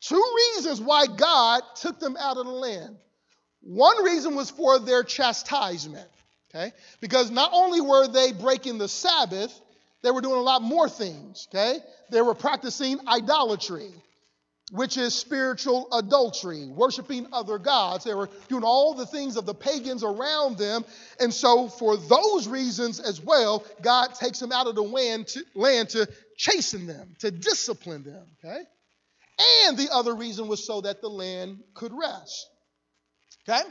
Two 0.00 0.22
reasons 0.36 0.80
why 0.80 1.06
God 1.06 1.62
took 1.76 1.98
them 1.98 2.16
out 2.18 2.36
of 2.36 2.46
the 2.46 2.52
land. 2.52 2.96
One 3.62 4.04
reason 4.04 4.34
was 4.34 4.50
for 4.50 4.78
their 4.78 5.02
chastisement, 5.02 6.08
okay? 6.54 6.72
Because 7.00 7.30
not 7.30 7.50
only 7.52 7.80
were 7.80 8.06
they 8.06 8.32
breaking 8.32 8.78
the 8.78 8.88
Sabbath, 8.88 9.58
they 10.02 10.10
were 10.10 10.20
doing 10.20 10.38
a 10.38 10.42
lot 10.42 10.62
more 10.62 10.88
things, 10.88 11.48
okay? 11.50 11.78
They 12.10 12.20
were 12.20 12.34
practicing 12.34 13.00
idolatry 13.08 13.90
which 14.72 14.96
is 14.96 15.14
spiritual 15.14 15.92
adultery, 15.92 16.66
worshiping 16.66 17.26
other 17.32 17.58
gods. 17.58 18.04
They 18.04 18.14
were 18.14 18.30
doing 18.48 18.64
all 18.64 18.94
the 18.94 19.06
things 19.06 19.36
of 19.36 19.44
the 19.44 19.54
pagans 19.54 20.02
around 20.02 20.56
them. 20.56 20.84
And 21.20 21.32
so, 21.32 21.68
for 21.68 21.96
those 21.96 22.48
reasons 22.48 22.98
as 22.98 23.20
well, 23.20 23.64
God 23.82 24.14
takes 24.14 24.38
them 24.38 24.52
out 24.52 24.66
of 24.66 24.74
the 24.74 24.82
land 24.82 25.88
to, 25.90 26.08
chasten 26.36 26.86
them, 26.86 27.14
to 27.20 27.30
discipline 27.30 28.04
them. 28.04 28.26
Okay? 28.42 28.62
And 29.66 29.76
the 29.76 29.88
other 29.92 30.14
reason 30.14 30.48
was 30.48 30.66
so 30.66 30.80
that 30.80 31.00
the 31.02 31.10
land 31.10 31.62
could 31.74 31.92
rest. 31.92 32.48
Okay? 33.46 33.62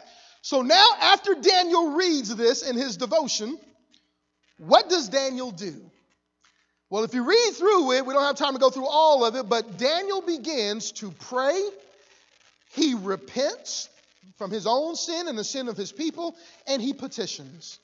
So 0.42 0.62
now, 0.62 0.90
after 1.02 1.34
Daniel 1.36 1.94
reads 1.96 2.36
this 2.36 2.62
in 2.70 2.76
his 2.76 2.98
devotion, 2.98 3.58
what 4.58 4.90
does 4.90 5.10
Daniel 5.10 5.52
do? 5.52 5.90
Well, 6.94 7.04
if 7.04 7.16
you 7.16 7.24
read 7.24 7.54
through 7.56 7.94
it, 7.94 8.06
we 8.06 8.14
don't 8.14 8.22
have 8.22 8.36
time 8.36 8.54
to 8.54 8.60
go 8.60 8.70
through 8.70 8.86
all 8.86 9.26
of 9.26 9.36
it, 9.36 9.50
but 9.50 9.80
Daniel 9.80 10.22
begins 10.22 10.92
to 10.92 11.10
pray. 11.10 11.60
He 12.74 12.94
repents 12.94 13.90
from 14.38 14.52
his 14.52 14.68
own 14.68 14.96
sin 14.96 15.28
and 15.28 15.36
the 15.36 15.44
sin 15.44 15.70
of 15.70 15.76
his 15.76 15.92
people, 15.92 16.36
and 16.68 16.80
he 16.80 16.94
petitions. 16.94 17.80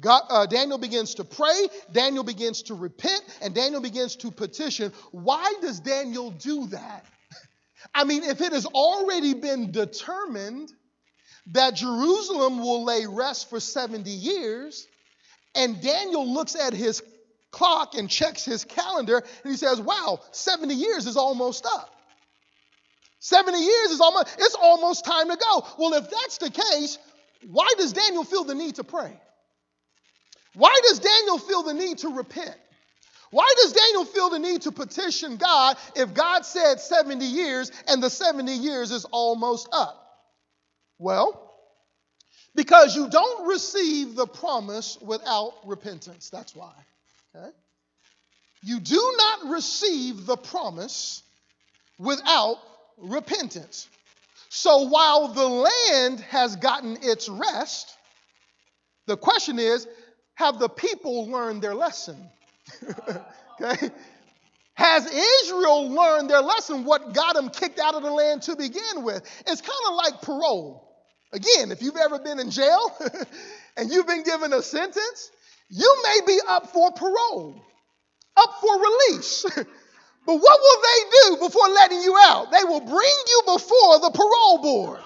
God, 0.00 0.22
uh, 0.30 0.46
Daniel 0.46 0.78
begins 0.78 1.16
to 1.16 1.24
pray, 1.24 1.66
Daniel 1.90 2.22
begins 2.22 2.62
to 2.62 2.74
repent, 2.74 3.24
and 3.42 3.56
Daniel 3.56 3.80
begins 3.80 4.14
to 4.14 4.30
petition. 4.30 4.92
Why 5.10 5.54
does 5.60 5.80
Daniel 5.80 6.30
do 6.30 6.68
that? 6.68 7.04
I 7.92 8.04
mean, 8.04 8.22
if 8.22 8.40
it 8.40 8.52
has 8.52 8.66
already 8.66 9.34
been 9.34 9.72
determined 9.72 10.70
that 11.48 11.74
Jerusalem 11.74 12.60
will 12.60 12.84
lay 12.84 13.04
rest 13.04 13.50
for 13.50 13.58
70 13.58 14.08
years, 14.08 14.86
and 15.56 15.82
Daniel 15.82 16.32
looks 16.32 16.54
at 16.54 16.72
his 16.72 17.02
clock 17.54 17.94
and 17.94 18.10
checks 18.10 18.44
his 18.44 18.64
calendar 18.64 19.18
and 19.18 19.50
he 19.50 19.56
says, 19.56 19.80
Wow, 19.80 20.20
70 20.32 20.74
years 20.74 21.06
is 21.06 21.16
almost 21.16 21.64
up. 21.64 21.90
70 23.20 23.58
years 23.58 23.90
is 23.90 24.00
almost, 24.00 24.36
it's 24.38 24.56
almost 24.60 25.04
time 25.04 25.30
to 25.30 25.36
go. 25.36 25.66
Well, 25.78 25.94
if 25.94 26.10
that's 26.10 26.38
the 26.38 26.50
case, 26.50 26.98
why 27.48 27.68
does 27.78 27.92
Daniel 27.92 28.24
feel 28.24 28.44
the 28.44 28.54
need 28.54 28.74
to 28.74 28.84
pray? 28.84 29.18
Why 30.54 30.78
does 30.82 30.98
Daniel 30.98 31.38
feel 31.38 31.62
the 31.62 31.74
need 31.74 31.98
to 31.98 32.08
repent? 32.08 32.56
Why 33.30 33.50
does 33.62 33.72
Daniel 33.72 34.04
feel 34.04 34.30
the 34.30 34.38
need 34.38 34.62
to 34.62 34.72
petition 34.72 35.36
God 35.36 35.76
if 35.96 36.12
God 36.12 36.44
said 36.44 36.80
70 36.80 37.24
years 37.24 37.72
and 37.88 38.02
the 38.02 38.10
70 38.10 38.52
years 38.52 38.90
is 38.90 39.04
almost 39.06 39.68
up? 39.72 40.00
Well, 40.98 41.52
because 42.54 42.94
you 42.94 43.08
don't 43.08 43.48
receive 43.48 44.14
the 44.14 44.26
promise 44.26 44.98
without 45.00 45.54
repentance. 45.64 46.30
That's 46.30 46.54
why. 46.54 46.72
Okay? 47.34 47.50
You 48.62 48.80
do 48.80 49.14
not 49.16 49.50
receive 49.50 50.26
the 50.26 50.36
promise 50.36 51.22
without 51.98 52.58
repentance. 52.98 53.88
So 54.48 54.88
while 54.88 55.28
the 55.28 55.48
land 55.48 56.20
has 56.20 56.56
gotten 56.56 56.98
its 57.02 57.28
rest, 57.28 57.96
the 59.06 59.16
question 59.16 59.58
is 59.58 59.86
have 60.34 60.58
the 60.58 60.68
people 60.68 61.28
learned 61.28 61.62
their 61.62 61.74
lesson? 61.74 62.16
okay? 63.60 63.90
Has 64.74 65.06
Israel 65.06 65.90
learned 65.90 66.28
their 66.28 66.40
lesson, 66.40 66.84
what 66.84 67.14
got 67.14 67.36
them 67.36 67.48
kicked 67.50 67.78
out 67.78 67.94
of 67.94 68.02
the 68.02 68.10
land 68.10 68.42
to 68.42 68.56
begin 68.56 69.04
with? 69.04 69.22
It's 69.46 69.60
kind 69.60 69.72
of 69.88 69.94
like 69.94 70.22
parole. 70.22 70.90
Again, 71.32 71.70
if 71.70 71.82
you've 71.82 71.96
ever 71.96 72.18
been 72.18 72.40
in 72.40 72.50
jail 72.50 72.96
and 73.76 73.90
you've 73.90 74.06
been 74.06 74.24
given 74.24 74.52
a 74.52 74.62
sentence, 74.62 75.30
you 75.74 76.02
may 76.04 76.20
be 76.24 76.40
up 76.46 76.68
for 76.68 76.92
parole, 76.92 77.60
up 78.36 78.50
for 78.60 78.78
release. 78.78 79.44
but 79.54 79.66
what 80.36 80.60
will 80.60 80.82
they 80.82 81.10
do 81.10 81.46
before 81.48 81.68
letting 81.68 82.00
you 82.00 82.16
out? 82.16 82.52
They 82.52 82.62
will 82.62 82.80
bring 82.80 83.16
you 83.26 83.42
before 83.44 83.98
the 83.98 84.10
parole 84.14 84.62
board. 84.62 85.00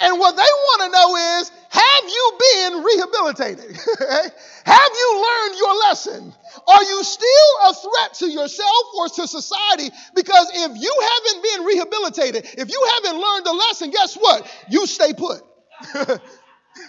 And 0.00 0.18
what 0.18 0.34
they 0.34 0.40
want 0.40 0.82
to 0.82 0.88
know 0.88 1.16
is 1.40 1.52
have 1.68 2.04
you 2.04 2.38
been 2.40 2.84
rehabilitated? 2.84 3.76
have 4.64 4.92
you 4.96 5.26
learned 5.28 5.58
your 5.58 5.74
lesson? 5.80 6.34
Are 6.66 6.82
you 6.84 7.04
still 7.04 7.52
a 7.68 7.74
threat 7.74 8.14
to 8.14 8.30
yourself 8.30 8.84
or 8.96 9.08
to 9.10 9.28
society? 9.28 9.90
Because 10.14 10.50
if 10.54 10.80
you 10.80 11.02
haven't 11.02 11.42
been 11.42 11.64
rehabilitated, 11.66 12.46
if 12.56 12.70
you 12.70 12.88
haven't 12.94 13.20
learned 13.20 13.44
the 13.44 13.52
lesson, 13.52 13.90
guess 13.90 14.14
what? 14.14 14.50
You 14.70 14.86
stay 14.86 15.12
put. 15.12 15.42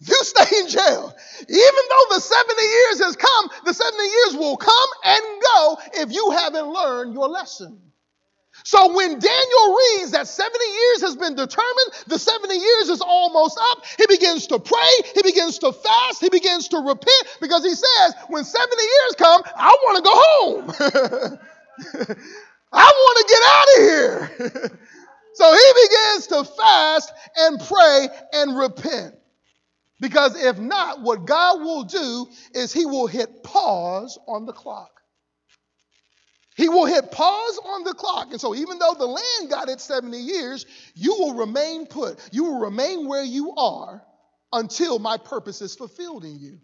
you 0.00 0.14
stay 0.22 0.58
in 0.58 0.68
jail. 0.68 1.14
Even 1.40 1.82
though 1.90 2.14
the 2.14 2.20
70 2.20 2.62
years 2.62 3.00
has 3.04 3.16
come, 3.16 3.50
the 3.64 3.74
70 3.74 4.02
years 4.02 4.36
will 4.36 4.56
come 4.56 4.88
and 5.04 5.22
go 5.42 5.78
if 5.94 6.12
you 6.12 6.30
haven't 6.30 6.66
learned 6.68 7.14
your 7.14 7.28
lesson. 7.28 7.80
So 8.64 8.94
when 8.94 9.18
Daniel 9.18 9.76
reads 9.98 10.12
that 10.12 10.28
70 10.28 10.58
years 10.64 11.00
has 11.02 11.16
been 11.16 11.34
determined, 11.34 11.90
the 12.06 12.18
70 12.18 12.54
years 12.54 12.88
is 12.90 13.00
almost 13.00 13.58
up, 13.60 13.84
he 13.98 14.06
begins 14.06 14.46
to 14.48 14.58
pray, 14.58 14.90
he 15.14 15.22
begins 15.22 15.58
to 15.60 15.72
fast, 15.72 16.20
he 16.20 16.28
begins 16.28 16.68
to 16.68 16.78
repent 16.78 17.38
because 17.40 17.64
he 17.64 17.74
says, 17.74 18.14
when 18.28 18.44
70 18.44 18.76
years 18.76 19.14
come, 19.18 19.42
I 19.56 19.76
want 19.84 19.96
to 19.96 20.02
go 20.04 20.12
home. 20.14 21.38
I 22.72 22.84
want 22.84 23.18
to 23.18 23.34
get 23.34 23.42
out 23.50 23.68
of 23.76 23.82
here. 23.82 24.78
so 25.34 25.52
he 25.52 25.86
begins 25.88 26.26
to 26.28 26.44
fast 26.44 27.12
and 27.36 27.60
pray 27.60 28.08
and 28.32 28.56
repent. 28.56 29.14
Because 30.02 30.34
if 30.34 30.58
not, 30.58 31.00
what 31.00 31.26
God 31.26 31.60
will 31.60 31.84
do 31.84 32.26
is 32.54 32.72
He 32.72 32.84
will 32.84 33.06
hit 33.06 33.44
pause 33.44 34.18
on 34.26 34.46
the 34.46 34.52
clock. 34.52 34.90
He 36.56 36.68
will 36.68 36.86
hit 36.86 37.12
pause 37.12 37.60
on 37.64 37.84
the 37.84 37.94
clock. 37.94 38.32
And 38.32 38.40
so, 38.40 38.52
even 38.52 38.80
though 38.80 38.94
the 38.98 39.06
land 39.06 39.48
got 39.48 39.68
its 39.68 39.84
70 39.84 40.18
years, 40.18 40.66
you 40.96 41.14
will 41.14 41.34
remain 41.34 41.86
put. 41.86 42.18
You 42.32 42.44
will 42.44 42.58
remain 42.58 43.06
where 43.06 43.22
you 43.22 43.54
are 43.54 44.02
until 44.52 44.98
my 44.98 45.18
purpose 45.18 45.62
is 45.62 45.76
fulfilled 45.76 46.24
in 46.24 46.40
you. 46.40 46.58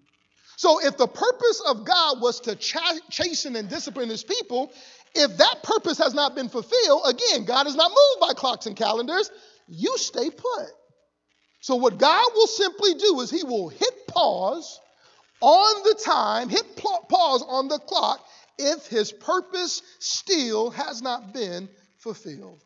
So, 0.57 0.85
if 0.85 0.97
the 0.97 1.07
purpose 1.07 1.63
of 1.69 1.85
God 1.85 2.21
was 2.21 2.41
to 2.41 2.57
ch- 2.57 2.77
chasten 3.09 3.55
and 3.55 3.69
discipline 3.69 4.09
his 4.09 4.25
people, 4.25 4.73
if 5.15 5.37
that 5.37 5.63
purpose 5.63 5.99
has 5.99 6.13
not 6.13 6.35
been 6.35 6.49
fulfilled, 6.49 7.03
again, 7.07 7.45
God 7.45 7.69
is 7.69 7.77
not 7.77 7.91
moved 7.91 8.21
by 8.21 8.35
clocks 8.35 8.67
and 8.67 8.75
calendars. 8.75 9.31
You 9.69 9.97
stay 9.97 10.29
put. 10.29 10.67
So, 11.61 11.77
what 11.77 11.99
God 11.99 12.27
will 12.35 12.47
simply 12.47 12.95
do 12.95 13.21
is 13.21 13.31
He 13.31 13.43
will 13.43 13.69
hit 13.69 14.07
pause 14.09 14.81
on 15.41 15.83
the 15.83 16.01
time, 16.05 16.49
hit 16.49 16.77
pause 16.77 17.43
on 17.47 17.69
the 17.69 17.79
clock 17.79 18.25
if 18.59 18.87
His 18.87 19.13
purpose 19.13 19.83
still 19.99 20.71
has 20.71 21.03
not 21.03 21.33
been 21.33 21.69
fulfilled. 21.99 22.63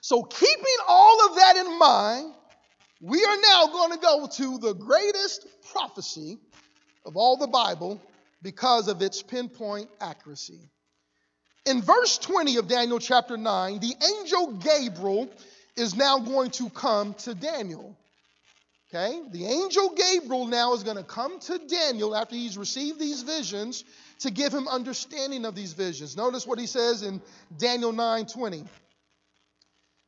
So, 0.00 0.22
keeping 0.22 0.76
all 0.88 1.28
of 1.28 1.36
that 1.36 1.56
in 1.56 1.78
mind, 1.78 2.32
we 3.00 3.22
are 3.22 3.36
now 3.42 3.66
going 3.66 3.92
to 3.92 3.98
go 3.98 4.26
to 4.26 4.58
the 4.58 4.74
greatest 4.74 5.46
prophecy 5.72 6.38
of 7.04 7.16
all 7.16 7.36
the 7.36 7.46
Bible 7.46 8.00
because 8.42 8.88
of 8.88 9.02
its 9.02 9.22
pinpoint 9.22 9.88
accuracy. 10.00 10.70
In 11.66 11.82
verse 11.82 12.16
20 12.18 12.56
of 12.56 12.68
Daniel 12.68 12.98
chapter 12.98 13.36
9, 13.36 13.80
the 13.80 13.94
angel 14.20 14.52
Gabriel 14.52 15.28
is 15.76 15.94
now 15.94 16.18
going 16.18 16.50
to 16.52 16.70
come 16.70 17.14
to 17.14 17.34
Daniel. 17.34 17.96
Okay? 18.88 19.20
The 19.30 19.46
angel 19.46 19.94
Gabriel 19.94 20.46
now 20.46 20.72
is 20.74 20.82
going 20.82 20.96
to 20.96 21.02
come 21.02 21.38
to 21.40 21.58
Daniel 21.58 22.14
after 22.14 22.34
he's 22.34 22.56
received 22.56 22.98
these 22.98 23.22
visions 23.22 23.84
to 24.20 24.30
give 24.30 24.52
him 24.52 24.68
understanding 24.68 25.44
of 25.44 25.54
these 25.54 25.72
visions. 25.72 26.16
Notice 26.16 26.46
what 26.46 26.58
he 26.58 26.66
says 26.66 27.02
in 27.02 27.20
Daniel 27.58 27.92
9 27.92 28.26
20. 28.26 28.64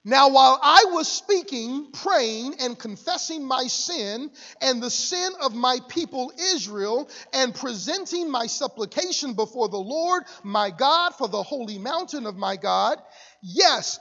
Now, 0.04 0.30
while 0.30 0.58
I 0.62 0.84
was 0.92 1.06
speaking, 1.06 1.88
praying, 1.92 2.54
and 2.60 2.78
confessing 2.78 3.44
my 3.44 3.66
sin 3.66 4.30
and 4.62 4.82
the 4.82 4.90
sin 4.90 5.32
of 5.42 5.54
my 5.54 5.80
people 5.88 6.32
Israel, 6.38 7.10
and 7.34 7.54
presenting 7.54 8.30
my 8.30 8.46
supplication 8.46 9.34
before 9.34 9.68
the 9.68 9.76
Lord 9.76 10.22
my 10.42 10.70
God 10.70 11.10
for 11.10 11.28
the 11.28 11.42
holy 11.42 11.78
mountain 11.78 12.24
of 12.24 12.36
my 12.36 12.56
God, 12.56 13.02
yes, 13.42 14.00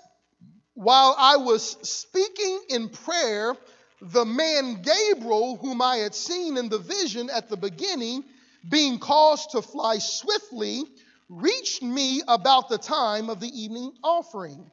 while 0.78 1.16
I 1.18 1.38
was 1.38 1.76
speaking 1.82 2.62
in 2.70 2.90
prayer, 2.90 3.56
the 4.00 4.26
man 4.26 4.84
Gabriel, 4.84 5.58
whom 5.58 5.82
I 5.82 5.98
had 5.98 6.14
seen 6.14 6.56
in 6.56 6.70
the 6.70 6.78
vision 6.78 7.32
at 7.32 7.50
the 7.50 7.58
beginning, 7.58 8.24
being 8.70 9.00
caused 9.00 9.52
to 9.52 9.64
fly 9.64 9.98
swiftly, 9.98 10.84
reached 11.30 11.82
me 11.82 12.22
about 12.28 12.70
the 12.70 12.78
time 12.78 13.32
of 13.32 13.40
the 13.40 13.48
evening 13.48 13.92
offering. 14.04 14.70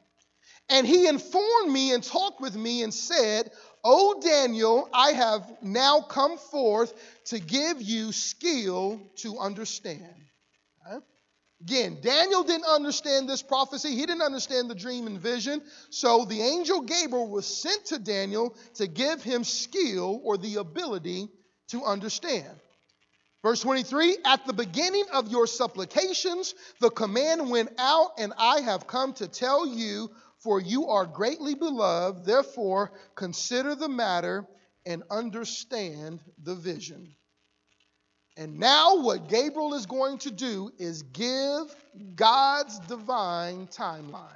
And 0.69 0.85
he 0.85 1.07
informed 1.07 1.71
me 1.71 1.91
and 1.91 2.03
talked 2.03 2.39
with 2.39 2.55
me 2.55 2.83
and 2.83 2.93
said, 2.93 3.49
O 3.83 4.21
Daniel, 4.21 4.87
I 4.93 5.11
have 5.11 5.57
now 5.63 6.01
come 6.01 6.37
forth 6.37 6.93
to 7.25 7.39
give 7.39 7.81
you 7.81 8.11
skill 8.11 9.01
to 9.17 9.39
understand. 9.39 10.24
Again, 11.61 11.99
Daniel 12.01 12.43
didn't 12.43 12.65
understand 12.65 13.29
this 13.29 13.41
prophecy. 13.41 13.95
He 13.95 14.05
didn't 14.05 14.21
understand 14.21 14.69
the 14.69 14.75
dream 14.75 15.07
and 15.07 15.19
vision. 15.19 15.61
So 15.89 16.25
the 16.25 16.41
angel 16.41 16.81
Gabriel 16.81 17.29
was 17.29 17.45
sent 17.45 17.85
to 17.85 17.99
Daniel 17.99 18.55
to 18.75 18.87
give 18.87 19.23
him 19.23 19.43
skill 19.43 20.21
or 20.23 20.37
the 20.37 20.55
ability 20.55 21.29
to 21.69 21.83
understand. 21.83 22.59
Verse 23.41 23.61
23 23.61 24.17
At 24.25 24.45
the 24.45 24.53
beginning 24.53 25.05
of 25.13 25.29
your 25.29 25.47
supplications, 25.47 26.53
the 26.81 26.89
command 26.89 27.49
went 27.49 27.69
out, 27.77 28.11
and 28.17 28.33
I 28.37 28.61
have 28.61 28.87
come 28.87 29.13
to 29.13 29.27
tell 29.27 29.67
you, 29.67 30.09
for 30.39 30.59
you 30.59 30.87
are 30.87 31.05
greatly 31.05 31.55
beloved. 31.55 32.25
Therefore, 32.25 32.91
consider 33.15 33.75
the 33.75 33.89
matter 33.89 34.45
and 34.85 35.03
understand 35.09 36.21
the 36.43 36.55
vision. 36.55 37.15
And 38.37 38.59
now, 38.59 39.01
what 39.01 39.29
Gabriel 39.29 39.73
is 39.75 39.85
going 39.85 40.17
to 40.19 40.31
do 40.31 40.71
is 40.77 41.03
give 41.03 41.73
God's 42.15 42.79
divine 42.79 43.67
timeline. 43.67 44.29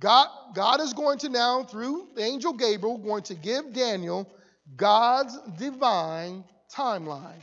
God, 0.00 0.28
God 0.54 0.80
is 0.80 0.94
going 0.94 1.18
to 1.18 1.28
now, 1.28 1.64
through 1.64 2.08
angel 2.16 2.54
Gabriel, 2.54 2.96
going 2.96 3.24
to 3.24 3.34
give 3.34 3.72
Daniel 3.74 4.30
God's 4.76 5.38
divine 5.58 6.44
timeline, 6.74 7.40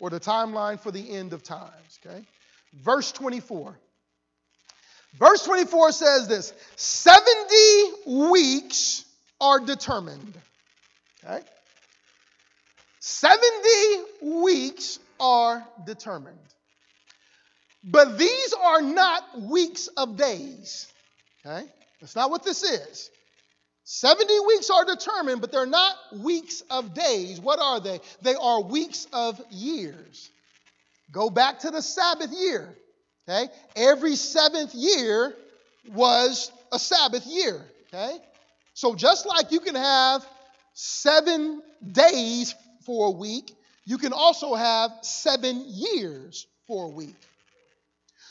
or 0.00 0.10
the 0.10 0.20
timeline 0.20 0.80
for 0.80 0.90
the 0.90 1.10
end 1.10 1.32
of 1.32 1.42
times. 1.42 1.98
Okay? 2.04 2.24
Verse 2.74 3.12
24. 3.12 3.78
Verse 5.18 5.44
24 5.44 5.92
says 5.92 6.28
this 6.28 6.52
70 6.76 8.30
weeks 8.30 9.04
are 9.40 9.60
determined. 9.60 10.34
Okay? 11.24 11.42
70 13.08 13.40
weeks 14.42 14.98
are 15.20 15.64
determined. 15.86 16.36
But 17.84 18.18
these 18.18 18.52
are 18.52 18.82
not 18.82 19.42
weeks 19.42 19.86
of 19.96 20.16
days. 20.16 20.88
Okay? 21.46 21.68
That's 22.00 22.16
not 22.16 22.30
what 22.30 22.42
this 22.42 22.64
is. 22.64 23.08
70 23.84 24.40
weeks 24.48 24.70
are 24.70 24.84
determined, 24.84 25.40
but 25.40 25.52
they're 25.52 25.66
not 25.66 25.94
weeks 26.18 26.64
of 26.68 26.94
days. 26.94 27.40
What 27.40 27.60
are 27.60 27.78
they? 27.78 28.00
They 28.22 28.34
are 28.34 28.60
weeks 28.60 29.06
of 29.12 29.40
years. 29.50 30.28
Go 31.12 31.30
back 31.30 31.60
to 31.60 31.70
the 31.70 31.82
Sabbath 31.82 32.32
year. 32.32 32.76
Okay? 33.28 33.46
Every 33.76 34.16
seventh 34.16 34.74
year 34.74 35.32
was 35.92 36.50
a 36.72 36.78
Sabbath 36.80 37.24
year. 37.24 37.64
Okay? 37.94 38.18
So 38.74 38.96
just 38.96 39.26
like 39.26 39.52
you 39.52 39.60
can 39.60 39.76
have 39.76 40.26
seven 40.74 41.62
days 41.92 42.52
for 42.86 43.08
a 43.08 43.10
week, 43.10 43.52
you 43.84 43.98
can 43.98 44.12
also 44.12 44.54
have 44.54 44.90
seven 45.02 45.64
years 45.66 46.46
for 46.66 46.86
a 46.86 46.88
week. 46.88 47.16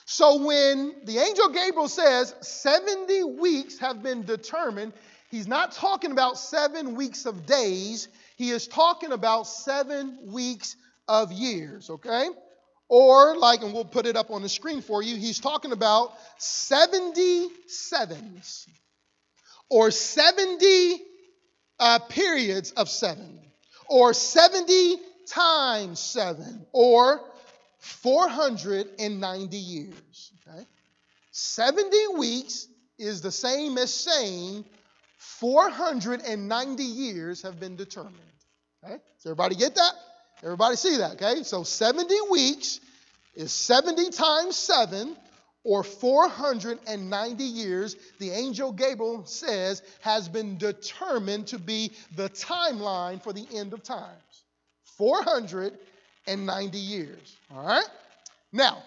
So 0.06 0.44
when 0.44 0.96
the 1.04 1.18
angel 1.18 1.50
Gabriel 1.50 1.88
says 1.88 2.34
70 2.42 3.24
weeks 3.40 3.80
have 3.80 4.02
been 4.02 4.24
determined, 4.24 4.94
he's 5.30 5.48
not 5.48 5.72
talking 5.72 6.12
about 6.12 6.38
seven 6.38 6.96
weeks 6.96 7.26
of 7.26 7.46
days, 7.46 8.08
he 8.38 8.52
is 8.52 8.68
talking 8.68 9.12
about 9.12 9.48
seven 9.48 10.32
weeks 10.32 10.76
of 11.08 11.32
years, 11.32 11.90
okay? 11.90 12.28
Or, 12.88 13.36
like, 13.36 13.64
and 13.64 13.74
we'll 13.74 13.86
put 13.86 14.06
it 14.06 14.16
up 14.16 14.30
on 14.30 14.44
the 14.44 14.50
screen 14.50 14.82
for 14.82 15.02
you, 15.02 15.16
he's 15.16 15.40
talking 15.40 15.72
about 15.72 16.14
70 16.38 17.48
sevens 17.68 18.68
or 19.70 19.90
70 19.90 21.02
uh, 21.80 22.00
periods 22.00 22.72
of 22.72 22.90
seven 22.90 23.45
or 23.88 24.14
70 24.14 24.98
times 25.28 26.00
7, 26.00 26.66
or 26.72 27.22
490 27.80 29.58
years. 29.58 30.32
Okay? 30.48 30.66
70 31.32 32.08
weeks 32.18 32.68
is 32.98 33.22
the 33.22 33.32
same 33.32 33.78
as 33.78 33.94
saying 33.94 34.66
490 35.18 36.84
years 36.84 37.42
have 37.42 37.60
been 37.60 37.76
determined. 37.76 38.16
Okay? 38.84 38.94
Does 38.96 39.26
everybody 39.26 39.56
get 39.56 39.76
that? 39.76 39.94
Everybody 40.44 40.76
see 40.76 40.98
that? 40.98 41.14
Okay? 41.14 41.44
So 41.44 41.64
70 41.64 42.16
weeks 42.30 42.80
is 43.36 43.52
70 43.52 44.12
times 44.12 44.56
7 44.56 45.16
or 45.66 45.84
490 45.84 47.44
years, 47.44 47.98
the 48.20 48.30
angel 48.30 48.72
Gabriel 48.72 49.26
says, 49.26 49.82
has 50.02 50.30
been 50.30 50.58
determined 50.58 51.48
to 51.48 51.60
be 51.60 51.92
the 52.16 52.30
timeline 52.30 53.22
for 53.22 53.34
the 53.34 53.46
end 53.54 53.74
of 53.74 53.84
times. 53.84 54.44
490 54.98 56.78
years. 56.78 57.36
All 57.54 57.66
right? 57.66 57.90
Now, 58.54 58.84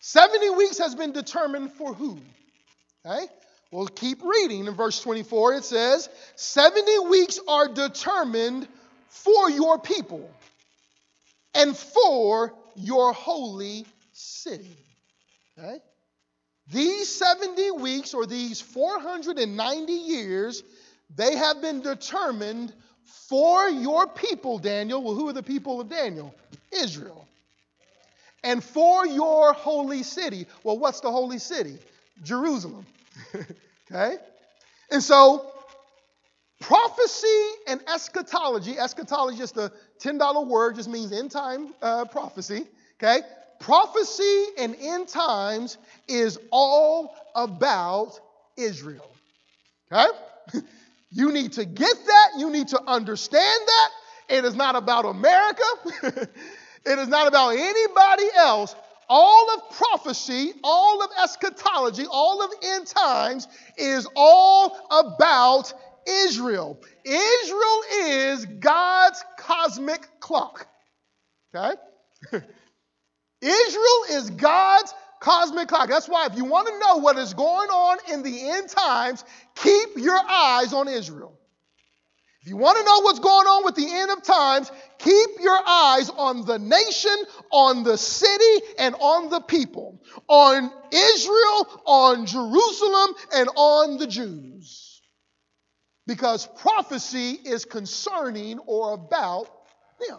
70 0.00 0.50
weeks 0.50 0.78
has 0.78 0.94
been 0.94 1.12
determined 1.12 1.72
for 1.72 1.94
who? 1.94 2.20
Okay? 3.04 3.26
We'll 3.72 3.88
keep 3.88 4.22
reading. 4.22 4.66
In 4.66 4.74
verse 4.74 5.00
24, 5.00 5.54
it 5.54 5.64
says, 5.64 6.10
70 6.36 7.08
weeks 7.08 7.40
are 7.48 7.68
determined 7.68 8.68
for 9.08 9.50
your 9.50 9.78
people 9.78 10.30
and 11.54 11.74
for 11.74 12.54
your 12.76 13.14
holy 13.14 13.86
city. 14.12 14.76
Okay? 15.58 15.78
These 16.72 17.08
70 17.14 17.70
weeks 17.72 18.12
or 18.14 18.26
these 18.26 18.60
490 18.60 19.92
years, 19.92 20.62
they 21.14 21.36
have 21.36 21.60
been 21.60 21.80
determined 21.80 22.72
for 23.28 23.68
your 23.68 24.06
people, 24.06 24.58
Daniel. 24.58 25.02
Well, 25.02 25.14
who 25.14 25.28
are 25.28 25.32
the 25.32 25.42
people 25.42 25.80
of 25.80 25.88
Daniel? 25.88 26.34
Israel. 26.72 27.26
And 28.42 28.62
for 28.62 29.06
your 29.06 29.52
holy 29.52 30.02
city. 30.02 30.46
Well, 30.64 30.78
what's 30.78 31.00
the 31.00 31.10
holy 31.10 31.38
city? 31.38 31.78
Jerusalem. 32.22 32.86
okay? 33.90 34.16
And 34.90 35.02
so, 35.02 35.52
prophecy 36.60 37.48
and 37.68 37.80
eschatology, 37.92 38.78
eschatology 38.78 39.42
is 39.42 39.52
the 39.52 39.72
$10 40.00 40.46
word, 40.46 40.76
just 40.76 40.88
means 40.88 41.12
end 41.12 41.30
time 41.30 41.74
uh, 41.82 42.04
prophecy. 42.06 42.66
Okay? 43.02 43.20
Prophecy 43.60 44.44
and 44.58 44.76
end 44.80 45.08
times 45.08 45.78
is 46.08 46.38
all 46.50 47.14
about 47.34 48.18
Israel. 48.56 49.10
Okay? 49.92 50.06
You 51.12 51.32
need 51.32 51.52
to 51.52 51.64
get 51.64 51.96
that. 52.06 52.30
You 52.36 52.50
need 52.50 52.68
to 52.68 52.82
understand 52.86 53.60
that. 53.66 53.90
It 54.28 54.44
is 54.44 54.54
not 54.54 54.76
about 54.76 55.06
America. 55.06 55.62
it 56.02 56.98
is 56.98 57.08
not 57.08 57.28
about 57.28 57.50
anybody 57.50 58.24
else. 58.36 58.74
All 59.08 59.54
of 59.54 59.76
prophecy, 59.76 60.52
all 60.64 61.02
of 61.02 61.10
eschatology, 61.22 62.04
all 62.10 62.44
of 62.44 62.50
end 62.62 62.86
times 62.86 63.46
is 63.78 64.06
all 64.16 64.76
about 64.90 65.72
Israel. 66.06 66.78
Israel 67.04 67.80
is 68.02 68.44
God's 68.44 69.24
cosmic 69.38 70.06
clock. 70.20 70.66
Okay? 71.54 71.76
Israel 73.46 74.04
is 74.10 74.30
God's 74.30 74.92
cosmic 75.20 75.68
clock. 75.68 75.88
That's 75.88 76.08
why, 76.08 76.26
if 76.26 76.36
you 76.36 76.44
want 76.44 76.68
to 76.68 76.78
know 76.78 76.96
what 76.96 77.16
is 77.16 77.34
going 77.34 77.68
on 77.70 77.98
in 78.12 78.22
the 78.22 78.50
end 78.50 78.68
times, 78.68 79.24
keep 79.54 79.96
your 79.96 80.18
eyes 80.18 80.72
on 80.72 80.88
Israel. 80.88 81.38
If 82.42 82.50
you 82.50 82.56
want 82.58 82.78
to 82.78 82.84
know 82.84 83.00
what's 83.00 83.18
going 83.18 83.46
on 83.46 83.64
with 83.64 83.74
the 83.74 83.88
end 83.92 84.10
of 84.12 84.22
times, 84.22 84.70
keep 84.98 85.30
your 85.40 85.58
eyes 85.66 86.10
on 86.10 86.44
the 86.44 86.58
nation, 86.58 87.16
on 87.50 87.82
the 87.82 87.98
city, 87.98 88.66
and 88.78 88.94
on 89.00 89.30
the 89.30 89.40
people, 89.40 90.00
on 90.28 90.70
Israel, 90.92 91.82
on 91.86 92.26
Jerusalem, 92.26 93.16
and 93.34 93.48
on 93.56 93.98
the 93.98 94.06
Jews. 94.06 95.02
Because 96.06 96.46
prophecy 96.46 97.32
is 97.32 97.64
concerning 97.64 98.60
or 98.60 98.94
about 98.94 99.48
them. 100.08 100.18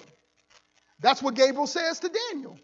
That's 0.99 1.23
what 1.23 1.35
Gabriel 1.35 1.65
says 1.65 1.99
to 1.99 2.09
Daniel. 2.31 2.59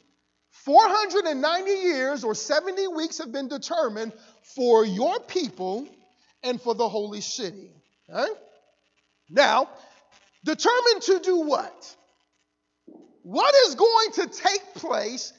490 0.63 1.71
years 1.71 2.23
or 2.23 2.33
70 2.33 2.87
weeks 2.87 3.17
have 3.17 3.31
been 3.31 3.49
determined 3.49 4.13
for 4.55 4.85
your 4.85 5.19
people 5.19 5.87
and 6.41 6.61
for 6.61 6.73
the 6.73 6.87
holy 6.87 7.19
city. 7.19 7.69
Now, 9.29 9.69
determined 10.45 11.01
to 11.03 11.19
do 11.19 11.41
what? 11.41 11.95
What 13.23 13.53
is 13.67 13.75
going 13.75 14.11
to 14.13 14.27
take 14.27 14.73
place 14.75 15.33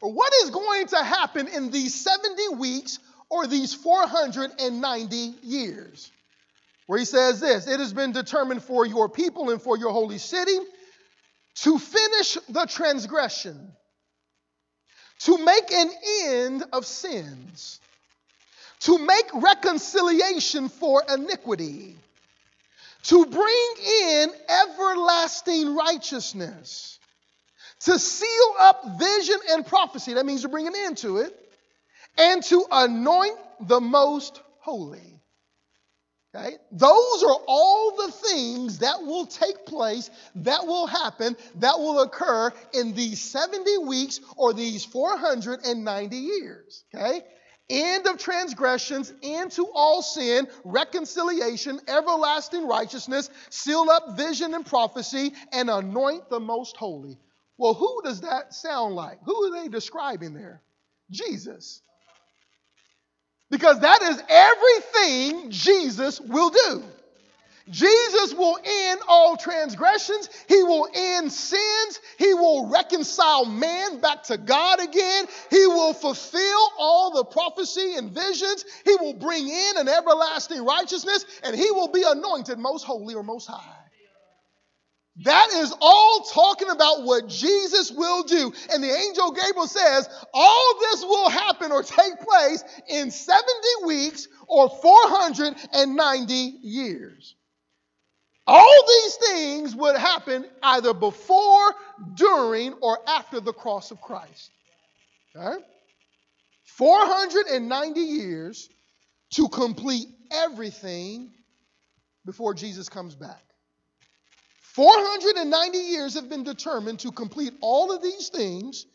or 0.00 0.12
what 0.12 0.32
is 0.44 0.50
going 0.50 0.86
to 0.88 1.04
happen 1.04 1.48
in 1.48 1.70
these 1.70 1.94
70 1.94 2.56
weeks 2.56 2.98
or 3.28 3.46
these 3.46 3.74
490 3.74 5.16
years? 5.42 6.10
Where 6.86 6.98
he 6.98 7.04
says 7.04 7.38
this 7.40 7.66
It 7.66 7.80
has 7.80 7.92
been 7.92 8.12
determined 8.12 8.62
for 8.62 8.86
your 8.86 9.10
people 9.10 9.50
and 9.50 9.60
for 9.60 9.76
your 9.76 9.92
holy 9.92 10.18
city 10.18 10.58
to 11.56 11.78
finish 11.78 12.38
the 12.48 12.64
transgression 12.66 13.72
to 15.20 15.38
make 15.38 15.70
an 15.72 15.90
end 16.24 16.64
of 16.72 16.86
sins, 16.86 17.80
to 18.80 18.98
make 18.98 19.26
reconciliation 19.34 20.68
for 20.68 21.02
iniquity, 21.12 21.96
to 23.02 23.26
bring 23.26 23.74
in 24.02 24.30
everlasting 24.48 25.74
righteousness, 25.74 26.98
to 27.80 27.98
seal 27.98 28.54
up 28.60 28.98
vision 28.98 29.36
and 29.50 29.66
prophecy. 29.66 30.14
That 30.14 30.26
means 30.26 30.42
to 30.42 30.48
bring 30.48 30.66
an 30.66 30.74
end 30.76 30.98
to 30.98 31.18
it, 31.18 31.34
and 32.18 32.42
to 32.44 32.64
anoint 32.70 33.38
the 33.60 33.80
most 33.80 34.40
holy. 34.60 35.19
Okay? 36.34 36.56
Those 36.70 37.22
are 37.24 37.38
all 37.48 37.96
the 37.96 38.12
things 38.12 38.78
that 38.78 39.02
will 39.02 39.26
take 39.26 39.66
place, 39.66 40.10
that 40.36 40.66
will 40.66 40.86
happen, 40.86 41.36
that 41.56 41.78
will 41.78 42.02
occur 42.02 42.52
in 42.72 42.94
these 42.94 43.20
70 43.20 43.78
weeks 43.78 44.20
or 44.36 44.52
these 44.52 44.84
490 44.84 46.16
years. 46.16 46.84
Okay? 46.94 47.22
End 47.68 48.06
of 48.06 48.18
transgressions, 48.18 49.12
end 49.22 49.52
to 49.52 49.68
all 49.72 50.02
sin, 50.02 50.48
reconciliation, 50.64 51.80
everlasting 51.86 52.66
righteousness, 52.66 53.30
seal 53.48 53.86
up 53.90 54.16
vision 54.16 54.54
and 54.54 54.66
prophecy, 54.66 55.32
and 55.52 55.70
anoint 55.70 56.28
the 56.30 56.40
most 56.40 56.76
holy. 56.76 57.16
Well, 57.58 57.74
who 57.74 58.02
does 58.02 58.22
that 58.22 58.54
sound 58.54 58.94
like? 58.94 59.18
Who 59.24 59.44
are 59.44 59.62
they 59.62 59.68
describing 59.68 60.34
there? 60.34 60.62
Jesus. 61.10 61.82
Because 63.50 63.80
that 63.80 64.02
is 64.02 64.22
everything 64.28 65.50
Jesus 65.50 66.20
will 66.20 66.50
do. 66.50 66.82
Jesus 67.68 68.34
will 68.34 68.58
end 68.64 69.00
all 69.06 69.36
transgressions. 69.36 70.28
He 70.48 70.62
will 70.62 70.88
end 70.92 71.30
sins. 71.32 72.00
He 72.18 72.34
will 72.34 72.68
reconcile 72.68 73.44
man 73.44 74.00
back 74.00 74.24
to 74.24 74.38
God 74.38 74.80
again. 74.80 75.26
He 75.50 75.66
will 75.66 75.92
fulfill 75.92 76.72
all 76.78 77.12
the 77.14 77.24
prophecy 77.24 77.94
and 77.94 78.10
visions. 78.10 78.64
He 78.84 78.96
will 78.96 79.14
bring 79.14 79.48
in 79.48 79.76
an 79.76 79.88
everlasting 79.88 80.64
righteousness, 80.64 81.24
and 81.44 81.54
he 81.54 81.70
will 81.70 81.88
be 81.88 82.02
anointed 82.04 82.58
most 82.58 82.84
holy 82.84 83.14
or 83.14 83.22
most 83.22 83.46
high. 83.46 83.79
That 85.16 85.48
is 85.52 85.74
all 85.80 86.20
talking 86.32 86.70
about 86.70 87.02
what 87.02 87.28
Jesus 87.28 87.90
will 87.90 88.22
do. 88.22 88.52
And 88.72 88.82
the 88.82 88.90
angel 88.90 89.32
Gabriel 89.32 89.66
says, 89.66 90.08
all 90.32 90.74
this 90.80 91.02
will 91.02 91.28
happen 91.28 91.72
or 91.72 91.82
take 91.82 92.18
place 92.20 92.64
in 92.88 93.10
70 93.10 93.46
weeks 93.84 94.28
or 94.46 94.68
490 94.68 96.34
years. 96.34 97.34
All 98.46 98.84
these 98.88 99.14
things 99.16 99.76
would 99.76 99.96
happen 99.96 100.46
either 100.62 100.94
before, 100.94 101.74
during, 102.14 102.72
or 102.74 102.98
after 103.06 103.40
the 103.40 103.52
cross 103.52 103.90
of 103.90 104.00
Christ. 104.00 104.50
Okay? 105.36 105.62
490 106.64 108.00
years 108.00 108.68
to 109.34 109.48
complete 109.48 110.08
everything 110.32 111.30
before 112.24 112.54
Jesus 112.54 112.88
comes 112.88 113.14
back. 113.14 113.42
490 114.80 115.76
years 115.76 116.14
have 116.14 116.30
been 116.30 116.42
determined 116.42 117.00
to 117.00 117.12
complete 117.12 117.52
all 117.60 117.94
of 117.94 118.02
these 118.02 118.30
things 118.30 118.86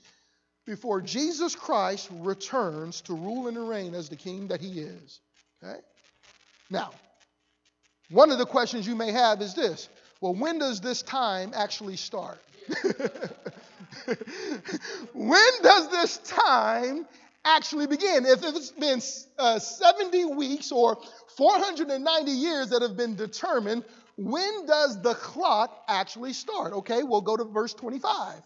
before 0.65 0.99
Jesus 0.99 1.53
Christ 1.55 2.09
returns 2.11 3.01
to 3.01 3.13
rule 3.13 3.47
and 3.47 3.69
reign 3.69 3.93
as 3.93 4.09
the 4.09 4.15
king 4.15 4.47
that 4.47 4.59
he 4.59 4.79
is. 4.79 5.19
Okay? 5.63 5.77
Now, 6.71 6.89
one 8.09 8.31
of 8.31 8.39
the 8.39 8.47
questions 8.47 8.87
you 8.87 8.95
may 8.95 9.11
have 9.11 9.43
is 9.43 9.53
this 9.53 9.87
well, 10.21 10.33
when 10.33 10.57
does 10.57 10.81
this 10.81 11.03
time 11.03 11.51
actually 11.53 11.97
start? 11.97 12.39
when 15.13 15.51
does 15.61 15.91
this 15.91 16.17
time 16.17 17.05
actually 17.45 17.85
begin? 17.85 18.25
If 18.25 18.43
it's 18.43 18.71
been 18.71 19.03
uh, 19.37 19.59
70 19.59 20.25
weeks 20.33 20.71
or 20.71 20.97
490 21.37 22.31
years 22.31 22.69
that 22.69 22.81
have 22.81 22.97
been 22.97 23.15
determined, 23.15 23.83
when 24.17 24.65
does 24.65 25.01
the 25.01 25.13
clock 25.13 25.83
actually 25.87 26.33
start? 26.33 26.73
Okay, 26.73 27.03
we'll 27.03 27.21
go 27.21 27.35
to 27.35 27.43
verse 27.43 27.73
25. 27.73 28.41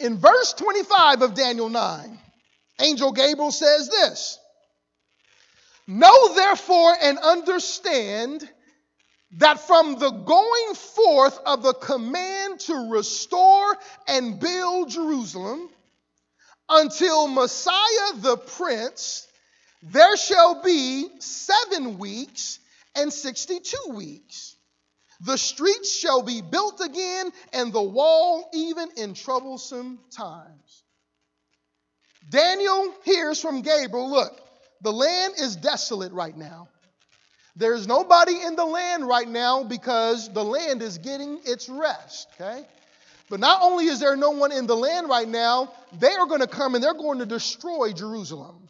In 0.00 0.16
verse 0.18 0.52
25 0.54 1.22
of 1.22 1.34
Daniel 1.34 1.68
9, 1.68 2.18
Angel 2.80 3.12
Gabriel 3.12 3.52
says 3.52 3.88
this 3.88 4.38
Know 5.86 6.34
therefore 6.34 6.94
and 7.02 7.18
understand 7.18 8.48
that 9.38 9.60
from 9.60 9.98
the 9.98 10.10
going 10.10 10.74
forth 10.74 11.38
of 11.46 11.62
the 11.62 11.74
command 11.74 12.60
to 12.60 12.90
restore 12.90 13.76
and 14.08 14.40
build 14.40 14.90
Jerusalem 14.90 15.68
until 16.68 17.28
Messiah 17.28 18.14
the 18.16 18.36
Prince, 18.36 19.26
there 19.82 20.16
shall 20.16 20.62
be 20.62 21.08
seven 21.20 21.98
weeks 21.98 22.58
and 22.94 23.12
62 23.12 23.92
weeks. 23.94 24.56
The 25.22 25.36
streets 25.36 25.94
shall 25.94 26.22
be 26.22 26.40
built 26.40 26.80
again, 26.80 27.30
and 27.52 27.72
the 27.72 27.82
wall 27.82 28.48
even 28.54 28.88
in 28.96 29.14
troublesome 29.14 29.98
times. 30.10 30.82
Daniel 32.30 32.94
hears 33.04 33.40
from 33.40 33.62
Gabriel 33.62 34.10
look, 34.10 34.40
the 34.82 34.92
land 34.92 35.34
is 35.38 35.56
desolate 35.56 36.12
right 36.12 36.36
now. 36.36 36.68
There's 37.56 37.86
nobody 37.86 38.40
in 38.40 38.56
the 38.56 38.64
land 38.64 39.06
right 39.06 39.28
now 39.28 39.64
because 39.64 40.32
the 40.32 40.44
land 40.44 40.80
is 40.80 40.98
getting 40.98 41.40
its 41.44 41.68
rest, 41.68 42.28
okay? 42.40 42.64
But 43.28 43.40
not 43.40 43.62
only 43.62 43.86
is 43.86 44.00
there 44.00 44.16
no 44.16 44.30
one 44.30 44.52
in 44.52 44.66
the 44.66 44.76
land 44.76 45.08
right 45.08 45.28
now, 45.28 45.72
they 45.98 46.12
are 46.12 46.26
going 46.26 46.40
to 46.40 46.46
come 46.46 46.74
and 46.74 46.82
they're 46.82 46.94
going 46.94 47.18
to 47.18 47.26
destroy 47.26 47.92
Jerusalem. 47.92 48.68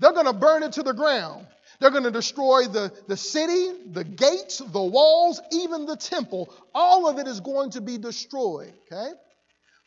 They're 0.00 0.12
going 0.12 0.26
to 0.26 0.32
burn 0.32 0.62
it 0.62 0.72
to 0.72 0.82
the 0.82 0.94
ground. 0.94 1.46
They're 1.84 1.90
going 1.90 2.04
to 2.04 2.10
destroy 2.10 2.66
the, 2.66 2.90
the 3.08 3.16
city, 3.18 3.68
the 3.92 4.04
gates, 4.04 4.56
the 4.56 4.82
walls, 4.82 5.38
even 5.52 5.84
the 5.84 5.98
temple. 5.98 6.50
All 6.74 7.06
of 7.06 7.18
it 7.18 7.26
is 7.26 7.40
going 7.40 7.72
to 7.72 7.82
be 7.82 7.98
destroyed, 7.98 8.72
okay? 8.90 9.10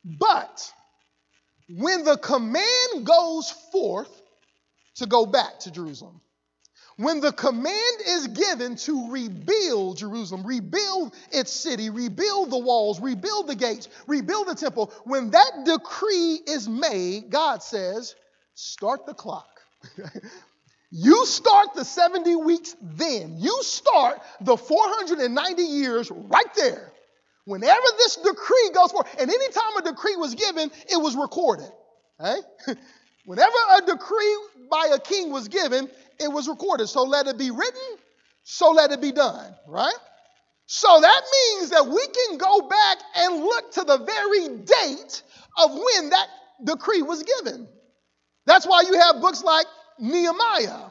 But 0.06 0.72
when 1.68 2.04
the 2.04 2.18
command 2.18 3.04
goes 3.04 3.50
forth 3.72 4.12
to 4.98 5.08
go 5.08 5.26
back 5.26 5.58
to 5.62 5.72
Jerusalem, 5.72 6.22
when 6.98 7.20
the 7.20 7.32
command 7.32 8.02
is 8.08 8.28
given 8.28 8.76
to 8.76 9.10
rebuild 9.10 9.98
Jerusalem, 9.98 10.46
rebuild 10.46 11.16
its 11.32 11.52
city, 11.52 11.90
rebuild 11.90 12.52
the 12.52 12.60
walls, 12.60 13.00
rebuild 13.02 13.48
the 13.48 13.56
gates, 13.56 13.90
rebuild 14.06 14.50
the 14.50 14.54
temple, 14.54 14.94
when 15.06 15.32
that 15.32 15.64
decree 15.66 16.42
is 16.46 16.70
made, 16.70 17.32
God 17.32 17.64
says, 17.64 18.14
start 18.54 19.08
the 19.08 19.16
clock. 19.16 19.50
You 20.90 21.26
start 21.26 21.74
the 21.76 21.84
70 21.84 22.36
weeks 22.38 22.76
then. 22.82 23.36
You 23.40 23.62
start 23.62 24.22
the 24.42 24.56
490 24.56 25.62
years 25.62 26.10
right 26.12 26.54
there. 26.56 26.94
Whenever 27.46 27.86
this 27.98 28.18
decree 28.18 28.72
goes 28.74 28.92
forth, 28.92 29.08
and 29.20 29.30
anytime 29.30 29.78
a 29.80 29.82
decree 29.84 30.16
was 30.18 30.36
given, 30.36 30.72
it 30.90 31.02
was 31.02 31.16
recorded. 31.16 31.70
Okay? 32.20 32.40
Whenever 33.26 33.56
a 33.78 33.86
decree 33.86 34.38
by 34.72 34.92
a 34.94 35.00
king 35.00 35.32
was 35.32 35.48
given, 35.48 35.90
it 36.20 36.32
was 36.32 36.48
recorded. 36.48 36.88
So 36.88 37.04
let 37.04 37.28
it 37.28 37.38
be 37.38 37.52
written, 37.52 37.98
so 38.44 38.72
let 38.72 38.92
it 38.92 39.02
be 39.02 39.12
done, 39.12 39.54
right? 39.68 39.94
So 40.66 41.00
that 41.00 41.22
means 41.32 41.70
that 41.70 41.86
we 41.86 42.06
can 42.08 42.38
go 42.38 42.68
back 42.68 42.98
and 43.16 43.36
look 43.42 43.72
to 43.74 43.84
the 43.84 43.98
very 43.98 44.58
date 44.64 45.24
of 45.58 45.72
when 45.74 46.10
that 46.10 46.28
decree 46.64 47.02
was 47.02 47.24
given. 47.24 47.68
That's 48.46 48.66
why 48.66 48.84
you 48.88 48.98
have 49.00 49.22
books 49.22 49.44
like 49.44 49.66
Nehemiah 50.00 50.90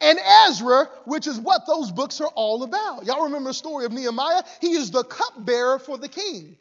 and 0.00 0.18
Ezra, 0.48 0.88
which 1.04 1.26
is 1.26 1.38
what 1.38 1.66
those 1.66 1.90
books 1.92 2.20
are 2.20 2.30
all 2.34 2.64
about. 2.64 3.06
Y'all 3.06 3.24
remember 3.24 3.50
the 3.50 3.54
story 3.54 3.84
of 3.84 3.92
Nehemiah? 3.92 4.42
He 4.60 4.72
is 4.72 4.90
the 4.90 5.04
cupbearer 5.04 5.78
for 5.78 5.96
the 5.96 6.08
king. 6.08 6.56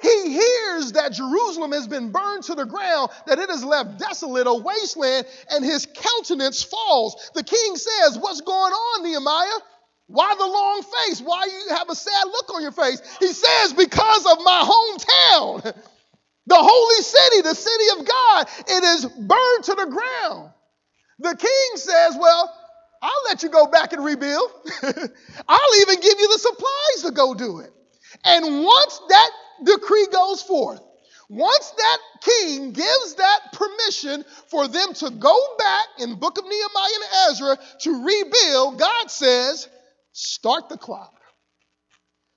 He 0.00 0.32
hears 0.32 0.92
that 0.92 1.12
Jerusalem 1.12 1.70
has 1.72 1.86
been 1.86 2.10
burned 2.10 2.42
to 2.44 2.54
the 2.56 2.64
ground, 2.64 3.10
that 3.26 3.38
it 3.38 3.50
is 3.50 3.62
left 3.62 3.98
desolate, 3.98 4.48
a 4.48 4.54
wasteland, 4.54 5.26
and 5.50 5.64
his 5.64 5.86
countenance 5.86 6.62
falls. 6.62 7.30
The 7.34 7.44
king 7.44 7.76
says, 7.76 8.18
What's 8.18 8.40
going 8.40 8.72
on, 8.72 9.04
Nehemiah? 9.04 9.60
Why 10.08 10.34
the 10.36 10.46
long 10.46 10.82
face? 10.82 11.20
Why 11.20 11.44
you 11.44 11.76
have 11.76 11.88
a 11.88 11.94
sad 11.94 12.24
look 12.26 12.52
on 12.54 12.62
your 12.62 12.72
face? 12.72 13.00
He 13.18 13.28
says, 13.28 13.74
Because 13.74 14.26
of 14.26 14.38
my 14.42 14.62
hometown, 14.64 15.74
the 16.46 16.56
holy 16.58 17.02
city, 17.02 17.42
the 17.42 17.54
city 17.54 18.00
of 18.00 18.06
God, 18.06 18.48
it 18.68 18.84
is 18.84 19.06
burned 19.06 19.64
to 19.64 19.74
the 19.74 19.86
ground. 19.86 20.51
The 21.18 21.36
king 21.36 21.76
says, 21.76 22.16
Well, 22.18 22.54
I'll 23.02 23.24
let 23.26 23.42
you 23.42 23.48
go 23.48 23.66
back 23.66 23.92
and 23.92 24.04
rebuild. 24.04 24.50
I'll 25.48 25.80
even 25.80 26.00
give 26.00 26.20
you 26.20 26.28
the 26.28 26.38
supplies 26.38 27.02
to 27.04 27.10
go 27.10 27.34
do 27.34 27.58
it. 27.60 27.72
And 28.24 28.64
once 28.64 29.00
that 29.08 29.30
decree 29.64 30.06
goes 30.12 30.42
forth, 30.42 30.80
once 31.28 31.70
that 31.70 31.98
king 32.20 32.72
gives 32.72 33.14
that 33.14 33.40
permission 33.52 34.24
for 34.48 34.68
them 34.68 34.92
to 34.92 35.10
go 35.10 35.36
back 35.58 35.86
in 35.98 36.14
book 36.16 36.38
of 36.38 36.44
Nehemiah 36.44 36.90
and 36.94 37.30
Ezra 37.30 37.58
to 37.80 38.04
rebuild, 38.04 38.78
God 38.78 39.10
says, 39.10 39.68
start 40.12 40.68
the 40.68 40.76
clock. 40.76 41.12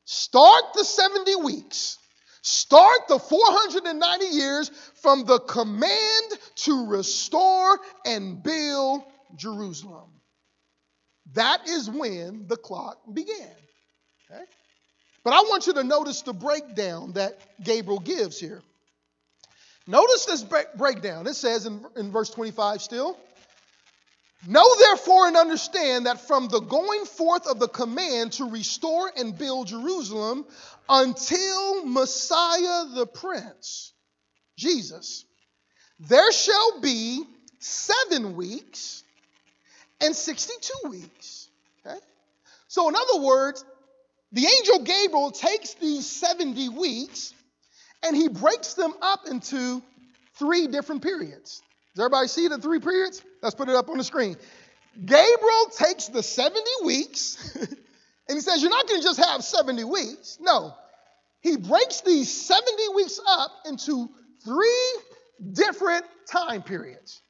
Start 0.05 0.63
the 0.75 0.85
70 0.85 1.35
weeks. 1.37 1.97
Start 2.47 3.07
the 3.07 3.17
490 3.17 4.25
years 4.27 4.69
from 5.01 5.25
the 5.25 5.39
command 5.39 6.31
to 6.57 6.85
restore 6.85 7.79
and 8.05 8.43
build 8.43 9.01
Jerusalem. 9.35 10.11
That 11.33 11.67
is 11.67 11.89
when 11.89 12.45
the 12.45 12.55
clock 12.55 12.99
began. 13.11 13.49
Okay? 14.29 14.43
But 15.23 15.33
I 15.33 15.41
want 15.49 15.65
you 15.65 15.73
to 15.73 15.83
notice 15.83 16.21
the 16.21 16.33
breakdown 16.33 17.13
that 17.13 17.39
Gabriel 17.63 17.99
gives 17.99 18.39
here. 18.39 18.61
Notice 19.87 20.25
this 20.25 20.45
breakdown. 20.77 21.25
It 21.25 21.33
says 21.33 21.65
in, 21.65 21.83
in 21.95 22.11
verse 22.11 22.29
25 22.29 22.79
still 22.79 23.17
Know 24.47 24.75
therefore 24.77 25.27
and 25.27 25.37
understand 25.37 26.05
that 26.05 26.27
from 26.27 26.47
the 26.49 26.59
going 26.59 27.05
forth 27.05 27.47
of 27.47 27.59
the 27.59 27.67
command 27.67 28.33
to 28.33 28.45
restore 28.45 29.11
and 29.17 29.37
build 29.37 29.67
Jerusalem 29.67 30.45
until 30.87 31.85
Messiah 31.85 32.85
the 32.93 33.07
Prince, 33.11 33.93
Jesus, 34.55 35.25
there 35.99 36.31
shall 36.31 36.79
be 36.79 37.23
seven 37.59 38.35
weeks 38.35 39.03
and 40.01 40.15
62 40.15 40.89
weeks. 40.89 41.49
Okay? 41.85 41.97
So, 42.67 42.87
in 42.89 42.95
other 42.95 43.21
words, 43.21 43.65
the 44.31 44.45
angel 44.45 44.79
Gabriel 44.79 45.31
takes 45.31 45.73
these 45.75 46.05
70 46.05 46.69
weeks 46.69 47.33
and 48.03 48.15
he 48.15 48.27
breaks 48.27 48.73
them 48.73 48.93
up 49.01 49.27
into 49.27 49.81
three 50.37 50.67
different 50.67 51.01
periods. 51.01 51.61
Does 51.95 52.05
everybody 52.05 52.27
see 52.27 52.47
the 52.47 52.57
three 52.57 52.79
periods? 52.79 53.23
Let's 53.45 53.53
put 53.53 53.69
it 53.69 53.75
up 53.75 53.89
on 53.89 53.99
the 53.99 54.03
screen. 54.03 54.37
Gabriel 55.05 55.65
takes 55.77 56.07
the 56.07 56.23
70 56.23 56.59
weeks 56.83 57.55
and 58.27 58.35
he 58.35 58.39
says, 58.39 58.63
You're 58.63 58.71
not 58.71 58.87
going 58.87 59.01
to 59.01 59.05
just 59.05 59.23
have 59.23 59.43
70 59.43 59.83
weeks. 59.83 60.39
No. 60.41 60.73
He 61.41 61.55
breaks 61.55 62.01
these 62.01 62.47
70 62.47 62.71
weeks 62.95 63.19
up 63.27 63.51
into 63.67 64.09
three 64.43 64.97
different 65.53 66.05
time 66.27 66.63
periods. 66.63 67.21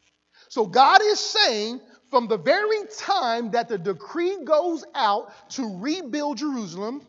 So 0.49 0.67
God 0.67 1.03
is 1.03 1.19
saying, 1.19 1.81
from 2.15 2.29
the 2.29 2.39
very 2.39 2.79
time 2.97 3.51
that 3.51 3.69
the 3.69 3.77
decree 3.77 4.39
goes 4.45 4.85
out 4.95 5.33
to 5.49 5.81
rebuild 5.81 6.39
Jerusalem 6.39 7.05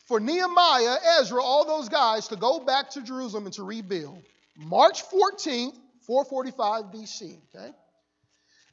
for 0.08 0.20
Nehemiah, 0.20 0.98
Ezra, 1.20 1.44
all 1.44 1.66
those 1.66 1.88
guys 1.88 2.28
to 2.30 2.36
go 2.36 2.60
back 2.60 2.90
to 2.92 3.02
Jerusalem 3.04 3.46
and 3.46 3.54
to 3.54 3.64
rebuild. 3.64 4.24
March 4.58 5.04
14th, 5.04 5.76
445 6.02 6.86
BC. 6.86 7.38
Okay? 7.54 7.72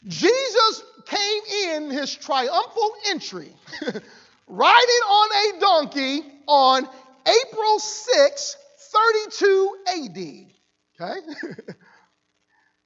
Jesus 0.08 0.82
came 1.06 1.42
in 1.74 1.90
his 1.90 2.14
triumphal 2.14 2.90
entry, 3.08 3.52
riding 4.46 5.02
on 5.08 5.56
a 5.56 5.60
donkey 5.60 6.22
on 6.46 6.88
April 7.26 7.78
6, 7.78 8.56
32 8.92 9.76
AD. 9.88 10.18
Okay? 11.00 11.20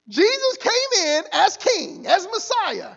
Jesus 0.09 0.57
came 0.57 1.07
in 1.07 1.23
as 1.31 1.57
king, 1.57 2.07
as 2.07 2.27
Messiah. 2.27 2.95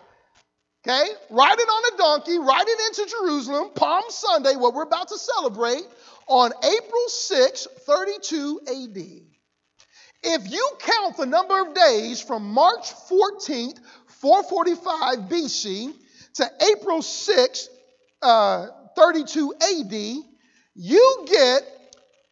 Okay? 0.85 1.07
Riding 1.29 1.65
on 1.65 1.93
a 1.93 1.97
donkey, 1.97 2.39
riding 2.39 2.75
into 2.87 3.05
Jerusalem, 3.09 3.69
Palm 3.75 4.03
Sunday, 4.09 4.55
what 4.55 4.73
we're 4.73 4.83
about 4.83 5.07
to 5.09 5.17
celebrate, 5.17 5.83
on 6.27 6.51
April 6.63 7.07
6, 7.07 7.67
32 7.85 8.61
AD. 8.67 9.25
If 10.27 10.51
you 10.51 10.71
count 10.79 11.17
the 11.17 11.25
number 11.27 11.61
of 11.61 11.75
days 11.75 12.19
from 12.19 12.51
March 12.51 12.91
14th, 13.09 13.79
445 14.07 15.29
BC 15.29 15.93
to 16.35 16.51
April 16.71 17.01
6, 17.01 17.69
uh, 18.25 18.67
32 18.95 19.53
AD, 19.53 19.93
you 20.75 21.25
get 21.27 21.61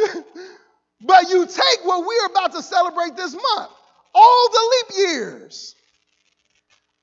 but 1.01 1.29
you 1.29 1.45
take 1.45 1.79
what 1.83 2.05
we're 2.05 2.25
about 2.27 2.51
to 2.53 2.61
celebrate 2.61 3.15
this 3.15 3.33
month, 3.33 3.71
all 4.13 4.49
the 4.51 4.71
leap 4.71 4.87
years 5.09 5.75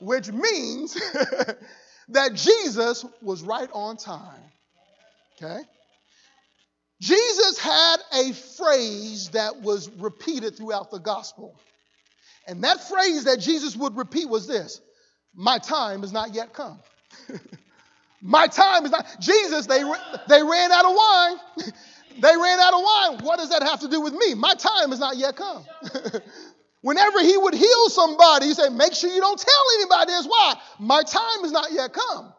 Which 0.00 0.30
means 0.32 0.96
that 2.12 2.34
Jesus 2.34 3.04
was 3.22 3.42
right 3.42 3.68
on 3.72 3.96
time. 3.96 4.42
Okay? 5.36 5.60
Jesus 7.00 7.58
had 7.58 7.96
a 8.12 8.32
phrase 8.32 9.30
that 9.30 9.62
was 9.62 9.88
repeated 9.98 10.56
throughout 10.56 10.90
the 10.90 10.98
gospel. 10.98 11.58
And 12.46 12.62
that 12.64 12.88
phrase 12.88 13.24
that 13.24 13.40
Jesus 13.40 13.76
would 13.76 13.96
repeat 13.96 14.28
was 14.28 14.46
this 14.46 14.80
My 15.34 15.58
time 15.58 16.04
is 16.04 16.12
not 16.12 16.34
yet 16.34 16.52
come. 16.52 16.78
My 18.22 18.46
time 18.48 18.84
is 18.84 18.90
not. 18.90 19.06
Jesus, 19.18 19.66
they, 19.66 19.82
they 20.28 20.42
ran 20.42 20.72
out 20.72 20.84
of 20.84 20.94
wine. 20.94 21.36
they 22.20 22.36
ran 22.36 22.60
out 22.60 22.74
of 22.74 22.82
wine. 22.82 23.24
What 23.24 23.38
does 23.38 23.48
that 23.48 23.62
have 23.62 23.80
to 23.80 23.88
do 23.88 24.00
with 24.00 24.12
me? 24.12 24.34
My 24.34 24.54
time 24.54 24.92
is 24.92 24.98
not 24.98 25.16
yet 25.16 25.36
come. 25.36 25.64
Whenever 26.82 27.20
he 27.20 27.36
would 27.36 27.54
heal 27.54 27.88
somebody, 27.90 28.46
he 28.46 28.54
said, 28.54 28.70
Make 28.72 28.94
sure 28.94 29.10
you 29.10 29.20
don't 29.20 29.38
tell 29.38 29.64
anybody 29.78 30.12
this. 30.12 30.26
Why? 30.26 30.54
My 30.78 31.02
time 31.02 31.44
is 31.44 31.52
not 31.52 31.72
yet 31.72 31.92
come. 31.92 32.32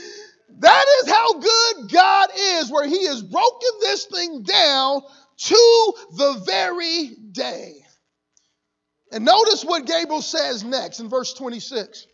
That 0.49 0.85
is 1.03 1.11
how 1.11 1.35
good 1.35 1.93
God 1.93 2.31
is, 2.37 2.71
where 2.71 2.87
He 2.87 3.07
has 3.07 3.23
broken 3.23 3.71
this 3.81 4.07
thing 4.07 4.43
down 4.43 5.03
to 5.39 5.95
the 6.13 6.43
very 6.45 7.11
day. 7.33 7.85
And 9.13 9.25
notice 9.25 9.65
what 9.65 9.87
Gabriel 9.87 10.23
says 10.23 10.65
next 10.65 11.01
in 11.01 11.09
verse 11.09 11.33
26. 11.33 12.07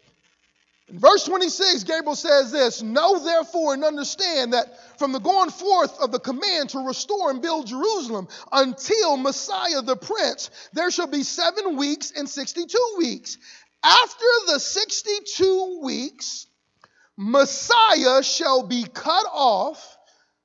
In 0.89 0.99
verse 0.99 1.25
26, 1.25 1.85
Gabriel 1.85 2.15
says 2.15 2.53
this 2.53 2.83
Know 2.83 3.19
therefore 3.19 3.75
and 3.75 3.85
understand 3.85 4.53
that 4.53 4.99
from 4.99 5.13
the 5.13 5.19
going 5.19 5.51
forth 5.51 5.99
of 6.01 6.13
the 6.13 6.21
command 6.21 6.71
to 6.71 6.81
restore 6.81 7.31
and 7.31 7.41
build 7.41 7.67
Jerusalem 7.67 8.29
until 8.53 9.17
Messiah 9.17 9.81
the 9.83 9.97
Prince, 9.97 10.51
there 10.75 10.91
shall 10.91 11.07
be 11.07 11.23
seven 11.23 11.77
weeks 11.77 12.13
and 12.15 12.29
62 12.29 12.79
weeks. 12.99 13.39
After 13.83 14.27
the 14.47 14.61
62 14.61 15.81
weeks, 15.83 16.47
Messiah 17.17 18.23
shall 18.23 18.67
be 18.67 18.85
cut 18.85 19.27
off, 19.33 19.97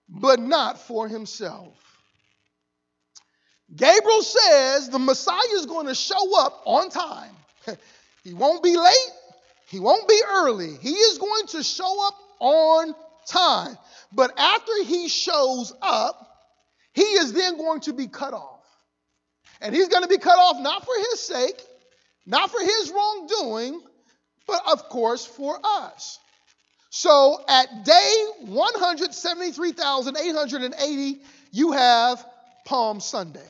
but 0.07 0.39
not 0.39 0.79
for 0.79 1.07
himself. 1.07 1.75
Gabriel 3.75 4.21
says 4.21 4.89
the 4.89 4.99
Messiah 4.99 5.53
is 5.53 5.65
going 5.65 5.87
to 5.87 5.95
show 5.95 6.41
up 6.41 6.61
on 6.65 6.89
time. 6.89 7.35
he 8.23 8.33
won't 8.33 8.63
be 8.63 8.75
late, 8.77 9.11
he 9.67 9.79
won't 9.79 10.07
be 10.07 10.19
early. 10.27 10.75
He 10.81 10.93
is 10.93 11.17
going 11.19 11.47
to 11.47 11.63
show 11.63 12.07
up 12.07 12.15
on 12.39 12.95
time. 13.27 13.77
But 14.11 14.39
after 14.39 14.83
he 14.83 15.07
shows 15.07 15.73
up, 15.81 16.27
he 16.93 17.03
is 17.03 17.33
then 17.33 17.57
going 17.57 17.81
to 17.81 17.93
be 17.93 18.07
cut 18.07 18.33
off. 18.33 18.65
And 19.61 19.75
he's 19.75 19.89
going 19.89 20.03
to 20.03 20.09
be 20.09 20.17
cut 20.17 20.39
off 20.39 20.59
not 20.59 20.83
for 20.83 20.95
his 21.11 21.19
sake, 21.19 21.61
not 22.25 22.49
for 22.49 22.59
his 22.59 22.91
wrongdoing, 22.91 23.81
but 24.47 24.61
of 24.71 24.89
course 24.89 25.25
for 25.25 25.59
us. 25.63 26.17
So 26.89 27.41
at 27.47 27.85
day 27.85 28.25
173,880, 28.45 31.21
you 31.51 31.71
have 31.71 32.25
Palm 32.65 32.99
Sunday. 32.99 33.45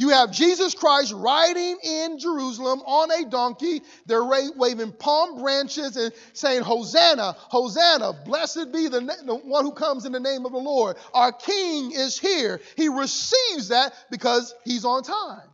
You 0.00 0.10
have 0.10 0.30
Jesus 0.30 0.74
Christ 0.74 1.12
riding 1.12 1.76
in 1.82 2.20
Jerusalem 2.20 2.82
on 2.86 3.10
a 3.10 3.28
donkey. 3.28 3.82
They're 4.06 4.24
waving 4.24 4.92
palm 4.92 5.42
branches 5.42 5.96
and 5.96 6.12
saying, 6.34 6.62
Hosanna, 6.62 7.34
Hosanna, 7.36 8.12
blessed 8.24 8.70
be 8.72 8.86
the, 8.86 9.00
the, 9.00 9.34
one 9.34 9.64
who 9.64 9.72
comes 9.72 10.04
in 10.04 10.12
the 10.12 10.20
name 10.20 10.46
of 10.46 10.52
the 10.52 10.58
Lord. 10.58 10.98
Our 11.12 11.32
King 11.32 11.90
is 11.90 12.16
here. 12.16 12.60
He 12.76 12.88
receives 12.88 13.68
that 13.68 13.92
because 14.08 14.54
he's 14.64 14.84
on 14.84 15.02
time. 15.02 15.48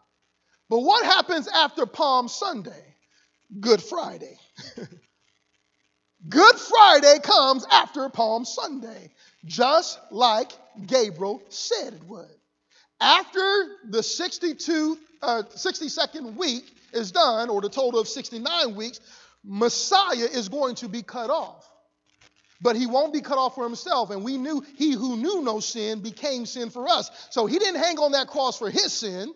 But 0.69 0.81
what 0.81 1.07
happens 1.07 1.49
after 1.49 1.87
Palm 1.87 2.29
Sunday? 2.29 2.97
Good 3.61 3.83
Friday. 3.83 4.37
Good 6.29 6.57
Friday 6.57 7.18
comes 7.22 7.66
after 7.70 8.09
Palm 8.09 8.45
Sunday, 8.45 9.11
just 9.45 9.99
like 10.11 10.53
Gabriel 10.87 11.43
said 11.51 11.93
it 11.93 12.05
would. 12.05 12.29
After 13.01 13.66
the 13.89 14.03
62, 14.03 14.99
uh, 15.20 15.43
62nd 15.55 16.37
week 16.37 16.64
is 16.93 17.12
done, 17.12 17.51
or 17.51 17.61
the 17.61 17.68
total 17.68 18.01
of 18.01 18.09
69 18.09 18.75
weeks, 18.75 19.01
Messiah 19.45 20.29
is 20.33 20.49
going 20.49 20.77
to 20.77 20.89
be 20.89 21.03
cut 21.03 21.29
off. 21.29 21.68
But 22.62 22.77
he 22.77 22.87
won't 22.87 23.12
be 23.12 23.20
cut 23.20 23.37
off 23.37 23.57
for 23.57 23.64
himself. 23.64 24.11
And 24.11 24.25
we 24.25 24.39
knew 24.39 24.64
he 24.77 24.93
who 24.93 25.18
knew 25.18 25.43
no 25.43 25.61
sin 25.61 26.01
became 26.01 26.47
sin 26.47 26.70
for 26.70 26.89
us. 26.89 27.11
So 27.31 27.45
he 27.45 27.59
didn't 27.59 27.83
hang 27.83 27.99
on 27.99 28.12
that 28.12 28.29
cross 28.29 28.59
for 28.59 28.70
his 28.70 28.93
sin, 28.93 29.35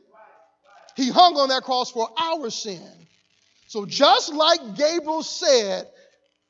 he 0.97 1.11
hung 1.11 1.37
on 1.37 1.51
that 1.51 1.63
cross 1.63 1.91
for 1.91 2.09
our 2.19 2.49
sin. 2.49 2.81
So 3.67 3.85
just 3.85 4.33
like 4.33 4.77
Gabriel 4.77 5.23
said, 5.23 5.89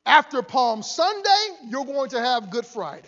After 0.09 0.41
Palm 0.41 0.83
Sunday, 0.83 1.69
you're 1.69 1.85
going 1.85 2.09
to 2.11 2.21
have 2.21 2.49
Good 2.49 2.65
Friday. 2.65 3.07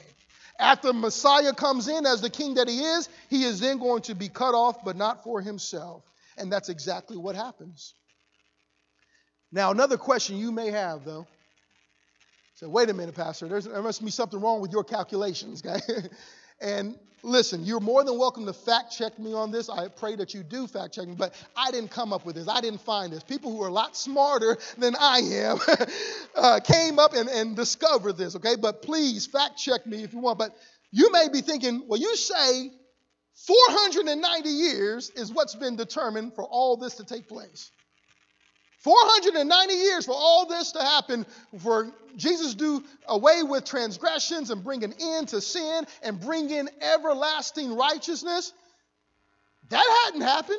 After 0.59 0.93
Messiah 0.93 1.55
comes 1.55 1.89
in 1.89 2.05
as 2.05 2.21
the 2.21 2.29
king 2.29 2.55
that 2.55 2.69
he 2.69 2.81
is, 2.83 3.09
he 3.31 3.45
is 3.45 3.59
then 3.59 3.79
going 3.79 4.03
to 4.03 4.15
be 4.15 4.29
cut 4.29 4.55
off, 4.55 4.85
but 4.85 4.97
not 4.97 5.25
for 5.25 5.41
himself. 5.41 6.05
And 6.37 6.53
that's 6.53 6.69
exactly 6.69 7.17
what 7.17 7.35
happens. 7.35 7.95
Now, 9.51 9.71
another 9.71 9.97
question 9.97 10.37
you 10.37 10.53
may 10.53 10.71
have, 10.71 11.07
though. 11.07 11.27
So, 12.57 12.69
wait 12.69 12.91
a 12.91 12.95
minute, 12.95 13.15
Pastor. 13.15 13.49
There's, 13.49 13.65
there 13.65 13.83
must 13.83 14.05
be 14.05 14.11
something 14.11 14.39
wrong 14.39 14.61
with 14.61 14.71
your 14.71 14.85
calculations, 14.85 15.63
okay? 15.65 15.81
and 16.61 16.99
listen, 17.23 17.65
you're 17.65 17.81
more 17.81 18.05
than 18.05 18.19
welcome 18.19 18.47
to 18.47 18.53
fact 18.53 18.97
check 18.97 19.19
me 19.19 19.33
on 19.33 19.51
this. 19.51 19.69
I 19.69 19.89
pray 19.89 20.17
that 20.17 20.35
you 20.35 20.43
do 20.43 20.67
fact 20.67 20.95
check 20.95 21.07
me, 21.07 21.15
but 21.15 21.35
I 21.57 21.71
didn't 21.71 21.91
come 21.91 22.13
up 22.13 22.25
with 22.25 22.37
this. 22.37 22.49
I 22.49 22.61
didn't 22.61 22.81
find 22.81 23.13
this. 23.13 23.23
People 23.23 23.53
who 23.53 23.63
are 23.63 23.69
a 23.69 23.73
lot 23.73 23.97
smarter 23.97 24.57
than 24.79 24.95
I 24.99 25.19
am 25.19 25.59
uh, 26.37 26.61
came 26.61 26.99
up 26.99 27.15
and, 27.15 27.29
and 27.29 27.57
discovered 27.57 28.17
this, 28.17 28.37
okay? 28.37 28.57
But 28.57 28.83
please 28.83 29.27
fact 29.27 29.59
check 29.59 29.87
me 29.87 30.03
if 30.03 30.13
you 30.13 30.21
want. 30.21 30.39
But 30.39 30.55
you 30.91 31.11
may 31.13 31.29
be 31.29 31.41
thinking, 31.41 31.85
well, 31.87 32.01
you 32.01 32.17
say 32.17 32.71
490 33.47 34.49
years 34.49 35.11
is 35.11 35.33
what's 35.33 35.55
been 35.55 35.77
determined 35.77 36.35
for 36.35 36.45
all 36.45 36.77
this 36.77 36.97
to 36.97 37.05
take 37.05 37.29
place. 37.29 37.71
490 38.81 39.75
years 39.75 40.07
for 40.07 40.15
all 40.15 40.47
this 40.47 40.73
to 40.73 40.81
happen, 40.81 41.27
for 41.59 41.93
Jesus 42.17 42.53
to 42.53 42.59
do 42.59 42.85
away 43.07 43.43
with 43.43 43.65
transgressions 43.65 44.51
and 44.51 44.65
bring 44.65 44.85
an 44.85 44.95
end 45.01 45.29
to 45.29 45.41
sin 45.41 45.87
and 46.03 46.21
bring 46.21 46.51
in 46.51 46.69
everlasting 46.81 47.77
righteousness. 47.77 48.53
That 49.69 50.03
hadn't 50.05 50.23
happened. 50.23 50.59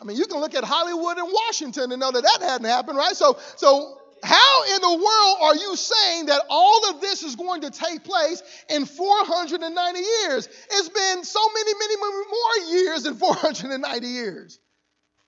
I 0.00 0.04
mean, 0.04 0.16
you 0.16 0.26
can 0.26 0.40
look 0.40 0.54
at 0.54 0.64
Hollywood 0.64 1.18
and 1.18 1.28
Washington 1.28 1.90
and 1.90 2.00
know 2.00 2.10
that 2.10 2.22
that 2.22 2.38
hadn't 2.40 2.66
happened, 2.66 2.98
right? 2.98 3.16
So, 3.16 3.38
so 3.56 3.98
how 4.22 4.64
in 4.74 4.80
the 4.80 4.88
world 4.88 5.36
are 5.42 5.56
you 5.56 5.76
saying 5.76 6.26
that 6.26 6.42
all 6.48 6.90
of 6.90 7.00
this 7.00 7.22
is 7.22 7.36
going 7.36 7.62
to 7.62 7.70
take 7.70 8.04
place 8.04 8.42
in 8.70 8.86
490 8.86 9.98
years? 9.98 10.48
It's 10.70 10.88
been 10.88 11.24
so 11.24 11.40
many, 11.52 11.72
many 11.78 11.96
more 11.96 12.76
years 12.76 13.02
than 13.02 13.14
490 13.14 14.06
years. 14.06 14.58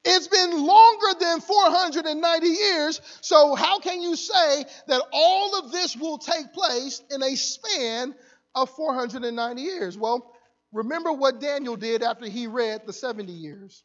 It's 0.08 0.28
been 0.28 0.64
longer 0.64 1.18
than 1.18 1.40
490 1.40 2.46
years. 2.46 3.00
So, 3.22 3.56
how 3.56 3.80
can 3.80 4.00
you 4.00 4.14
say 4.14 4.64
that 4.86 5.02
all 5.12 5.58
of 5.58 5.72
this 5.72 5.96
will 5.96 6.18
take 6.18 6.52
place 6.52 7.02
in 7.10 7.24
a 7.24 7.34
span 7.34 8.14
of 8.54 8.70
490 8.70 9.60
years? 9.60 9.98
Well, 9.98 10.32
remember 10.72 11.12
what 11.12 11.40
Daniel 11.40 11.74
did 11.74 12.04
after 12.04 12.26
he 12.26 12.46
read 12.46 12.86
the 12.86 12.92
70 12.92 13.32
years. 13.32 13.82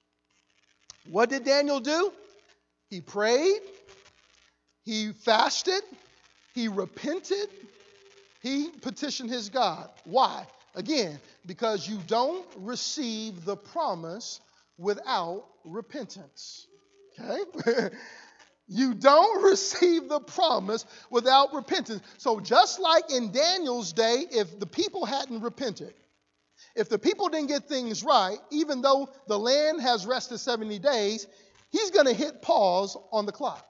What 1.09 1.29
did 1.29 1.43
Daniel 1.43 1.79
do? 1.79 2.13
He 2.91 3.01
prayed, 3.01 3.61
he 4.83 5.13
fasted, 5.13 5.81
he 6.53 6.67
repented, 6.67 7.49
he 8.43 8.69
petitioned 8.69 9.31
his 9.31 9.49
God. 9.49 9.89
Why? 10.03 10.45
Again, 10.75 11.19
because 11.47 11.87
you 11.89 11.99
don't 12.05 12.45
receive 12.57 13.43
the 13.43 13.55
promise 13.55 14.39
without 14.81 15.45
repentance. 15.63 16.67
Okay? 17.19 17.95
you 18.67 18.93
don't 18.93 19.43
receive 19.43 20.09
the 20.09 20.19
promise 20.19 20.85
without 21.09 21.53
repentance. 21.53 22.01
So, 22.17 22.39
just 22.39 22.79
like 22.79 23.11
in 23.11 23.31
Daniel's 23.31 23.93
day, 23.93 24.25
if 24.31 24.59
the 24.59 24.65
people 24.65 25.05
hadn't 25.05 25.41
repented, 25.41 25.93
if 26.75 26.89
the 26.89 26.99
people 26.99 27.29
didn't 27.29 27.47
get 27.49 27.67
things 27.67 28.03
right, 28.03 28.37
even 28.51 28.81
though 28.81 29.09
the 29.27 29.37
land 29.37 29.81
has 29.81 30.05
rested 30.05 30.39
70 30.39 30.79
days, 30.79 31.27
he's 31.69 31.91
going 31.91 32.07
to 32.07 32.13
hit 32.13 32.41
pause 32.41 32.97
on 33.11 33.25
the 33.25 33.31
clock. 33.31 33.65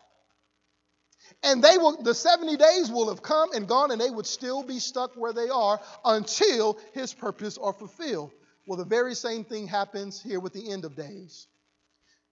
And 1.43 1.63
they 1.63 1.77
will 1.77 2.03
the 2.03 2.13
70 2.13 2.57
days 2.57 2.91
will 2.91 3.09
have 3.09 3.23
come 3.23 3.53
and 3.53 3.67
gone 3.67 3.89
and 3.89 3.99
they 3.99 4.09
would 4.09 4.27
still 4.27 4.63
be 4.63 4.79
stuck 4.79 5.15
where 5.15 5.33
they 5.33 5.49
are 5.49 5.79
until 6.05 6.77
his 6.93 7.13
purpose 7.13 7.57
are 7.57 7.73
fulfilled. 7.73 8.31
Well, 8.71 8.77
the 8.77 8.85
very 8.85 9.15
same 9.15 9.43
thing 9.43 9.67
happens 9.67 10.21
here 10.21 10.39
with 10.39 10.53
the 10.53 10.71
end 10.71 10.85
of 10.85 10.95
days. 10.95 11.47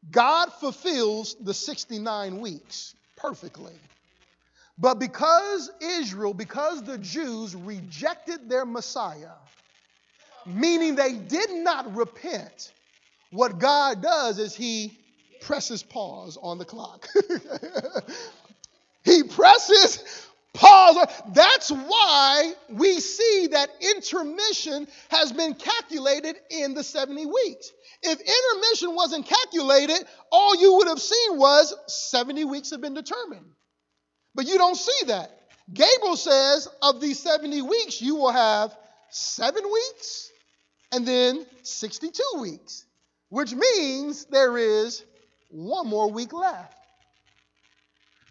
God 0.10 0.54
fulfills 0.54 1.36
the 1.36 1.54
69 1.54 2.40
weeks 2.40 2.96
perfectly. 3.18 3.74
But 4.78 5.00
because 5.00 5.70
Israel, 5.82 6.34
because 6.34 6.82
the 6.84 6.98
Jews 6.98 7.58
rejected 7.58 8.50
their 8.50 8.66
Messiah, 8.66 9.34
meaning 10.46 10.96
they 10.96 11.12
did 11.12 11.52
not 11.52 11.94
repent, 11.94 12.72
what 13.32 13.60
God 13.60 14.02
does 14.02 14.40
is 14.40 14.56
He 14.56 14.98
presses 15.42 15.84
pause 15.84 16.38
on 16.42 16.58
the 16.58 16.64
clock. 16.64 17.06
he 19.04 19.24
presses 19.24 20.26
Pause. 20.54 21.08
That's 21.34 21.70
why 21.70 22.54
we 22.70 23.00
see 23.00 23.48
that 23.52 23.70
intermission 23.82 24.88
has 25.10 25.32
been 25.32 25.54
calculated 25.54 26.36
in 26.50 26.74
the 26.74 26.84
70 26.84 27.26
weeks. 27.26 27.72
If 28.02 28.20
intermission 28.20 28.96
wasn't 28.96 29.26
calculated, 29.26 30.06
all 30.32 30.56
you 30.60 30.76
would 30.76 30.88
have 30.88 31.00
seen 31.00 31.38
was 31.38 31.74
70 31.88 32.46
weeks 32.46 32.72
have 32.72 32.82
been 32.82 32.94
determined. 32.94 33.46
But 34.34 34.48
you 34.48 34.58
don't 34.58 34.76
see 34.78 35.06
that. 35.08 35.32
Gabriel 35.72 36.16
says 36.16 36.68
of 36.82 37.00
these 37.00 37.20
70 37.20 37.62
weeks, 37.62 38.02
you 38.02 38.16
will 38.16 38.32
have 38.32 38.76
seven 39.12 39.64
weeks 39.72 40.32
and 40.92 41.08
then 41.08 41.46
62 41.62 42.24
weeks, 42.40 42.86
which 43.30 43.54
means 43.54 44.26
there 44.26 44.58
is 44.58 45.04
one 45.52 45.88
more 45.88 46.12
week 46.12 46.34
left. 46.34 46.79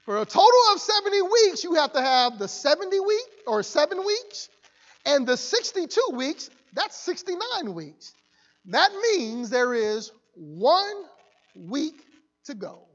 For 0.09 0.17
a 0.17 0.25
total 0.25 0.61
of 0.73 0.81
70 0.81 1.21
weeks, 1.21 1.63
you 1.63 1.75
have 1.75 1.93
to 1.93 2.01
have 2.01 2.39
the 2.39 2.49
70 2.49 2.99
week 2.99 3.29
or 3.47 3.63
seven 3.63 4.03
weeks, 4.07 4.49
and 5.05 5.27
the 5.27 5.37
62 5.37 6.01
weeks, 6.15 6.49
that's 6.73 6.97
69 6.97 7.75
weeks. 7.75 8.15
That 8.65 8.91
means 9.13 9.51
there 9.51 9.75
is 9.75 10.11
one 10.35 11.05
week 11.55 12.07
to 12.47 12.55
go. 12.55 12.87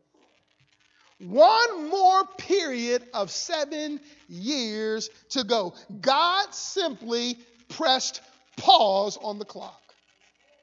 One 1.20 1.88
more 1.88 2.26
period 2.40 3.04
of 3.14 3.30
seven 3.30 4.00
years 4.28 5.12
to 5.30 5.44
go. 5.44 5.76
God 6.02 6.52
simply 6.52 7.38
pressed 7.70 8.22
pause 8.58 9.20
on 9.22 9.38
the 9.38 9.46
clock. 9.46 9.84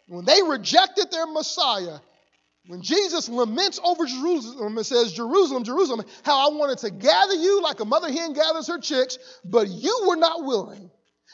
When 0.08 0.24
they 0.24 0.42
rejected 0.42 1.12
their 1.12 1.28
Messiah, 1.28 2.00
when 2.70 2.82
Jesus 2.82 3.28
laments 3.28 3.80
over 3.82 4.06
Jerusalem 4.06 4.76
and 4.76 4.86
says, 4.86 5.12
Jerusalem, 5.12 5.64
Jerusalem, 5.64 6.06
how 6.22 6.48
I 6.48 6.54
wanted 6.54 6.78
to 6.78 6.90
gather 6.90 7.34
you 7.34 7.60
like 7.62 7.80
a 7.80 7.84
mother 7.84 8.12
hen 8.12 8.32
gathers 8.32 8.68
her 8.68 8.78
chicks, 8.78 9.18
but 9.44 9.66
you 9.66 10.04
were 10.06 10.14
not 10.14 10.44
willing. 10.44 10.88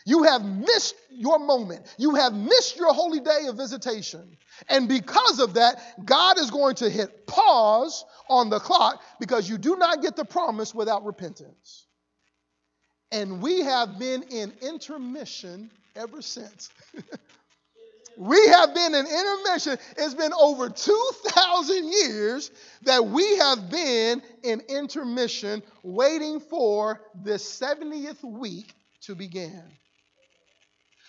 You 0.07 0.23
have 0.23 0.43
missed 0.43 0.95
your 1.11 1.39
moment. 1.39 1.95
You 1.99 2.15
have 2.15 2.33
missed 2.33 2.79
your 2.79 2.95
holy 2.95 3.21
day 3.21 3.49
of 3.49 3.59
visitation. 3.59 4.39
And 4.71 4.89
because 4.89 5.39
of 5.39 5.53
that, 5.55 6.07
God 6.07 6.39
is 6.39 6.51
going 6.51 6.77
to 6.77 6.89
hit 6.89 7.27
pause 7.27 8.07
on 8.31 8.49
the 8.49 8.59
clock 8.59 9.03
because 9.21 9.47
you 9.47 9.59
do 9.59 9.77
not 9.77 10.01
get 10.01 10.17
the 10.17 10.25
promise 10.25 10.75
without 10.75 11.05
repentance. 11.05 11.85
And 13.13 13.43
we 13.43 13.61
have 13.61 13.99
been 13.99 14.23
in 14.31 14.55
intermission 14.63 15.71
ever 15.97 16.23
since. 16.23 16.71
We 18.17 18.47
have 18.49 18.75
been 18.75 18.95
in 18.95 19.07
intermission. 19.07 19.79
It's 19.99 20.15
been 20.15 20.33
over 20.33 20.71
2,000 20.71 21.93
years 21.93 22.51
that 22.83 23.07
we 23.07 23.37
have 23.37 23.71
been 23.71 24.23
in 24.43 24.61
intermission 24.69 25.63
waiting 25.83 26.41
for 26.41 27.03
this 27.15 27.61
70th 27.61 28.23
week 28.25 28.73
to 29.03 29.15
begin. 29.15 29.63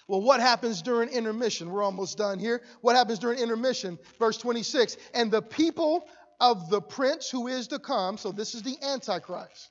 Well, 0.08 0.22
what 0.22 0.39
happens 0.39 0.82
during 0.82 1.10
intermission? 1.10 1.70
We're 1.70 1.84
almost 1.84 2.18
done 2.18 2.39
here. 2.39 2.62
What 2.82 2.95
happens 2.95 3.20
during 3.20 3.39
intermission? 3.39 3.99
Verse 4.20 4.38
26 4.38 4.97
And 5.14 5.32
the 5.32 5.41
people 5.41 6.08
of 6.39 6.70
the 6.70 6.82
prince 6.82 7.30
who 7.30 7.47
is 7.47 7.68
to 7.68 7.80
come, 7.80 8.18
so 8.18 8.32
this 8.32 8.53
is 8.53 8.64
the 8.64 8.78
Antichrist. 8.82 9.70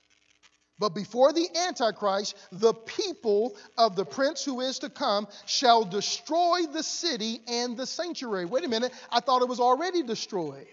But 0.79 0.95
before 0.95 1.33
the 1.33 1.49
Antichrist, 1.67 2.37
the 2.53 2.75
people 2.75 3.57
of 3.79 3.97
the 3.97 4.05
prince 4.05 4.45
who 4.45 4.61
is 4.61 4.79
to 4.81 4.91
come 4.91 5.27
shall 5.47 5.85
destroy 5.85 6.67
the 6.71 6.83
city 6.83 7.41
and 7.49 7.77
the 7.77 7.87
sanctuary. 7.87 8.45
Wait 8.45 8.65
a 8.65 8.69
minute, 8.69 8.93
I 9.11 9.21
thought 9.21 9.43
it 9.43 9.49
was 9.49 9.61
already 9.61 10.03
destroyed. 10.03 10.67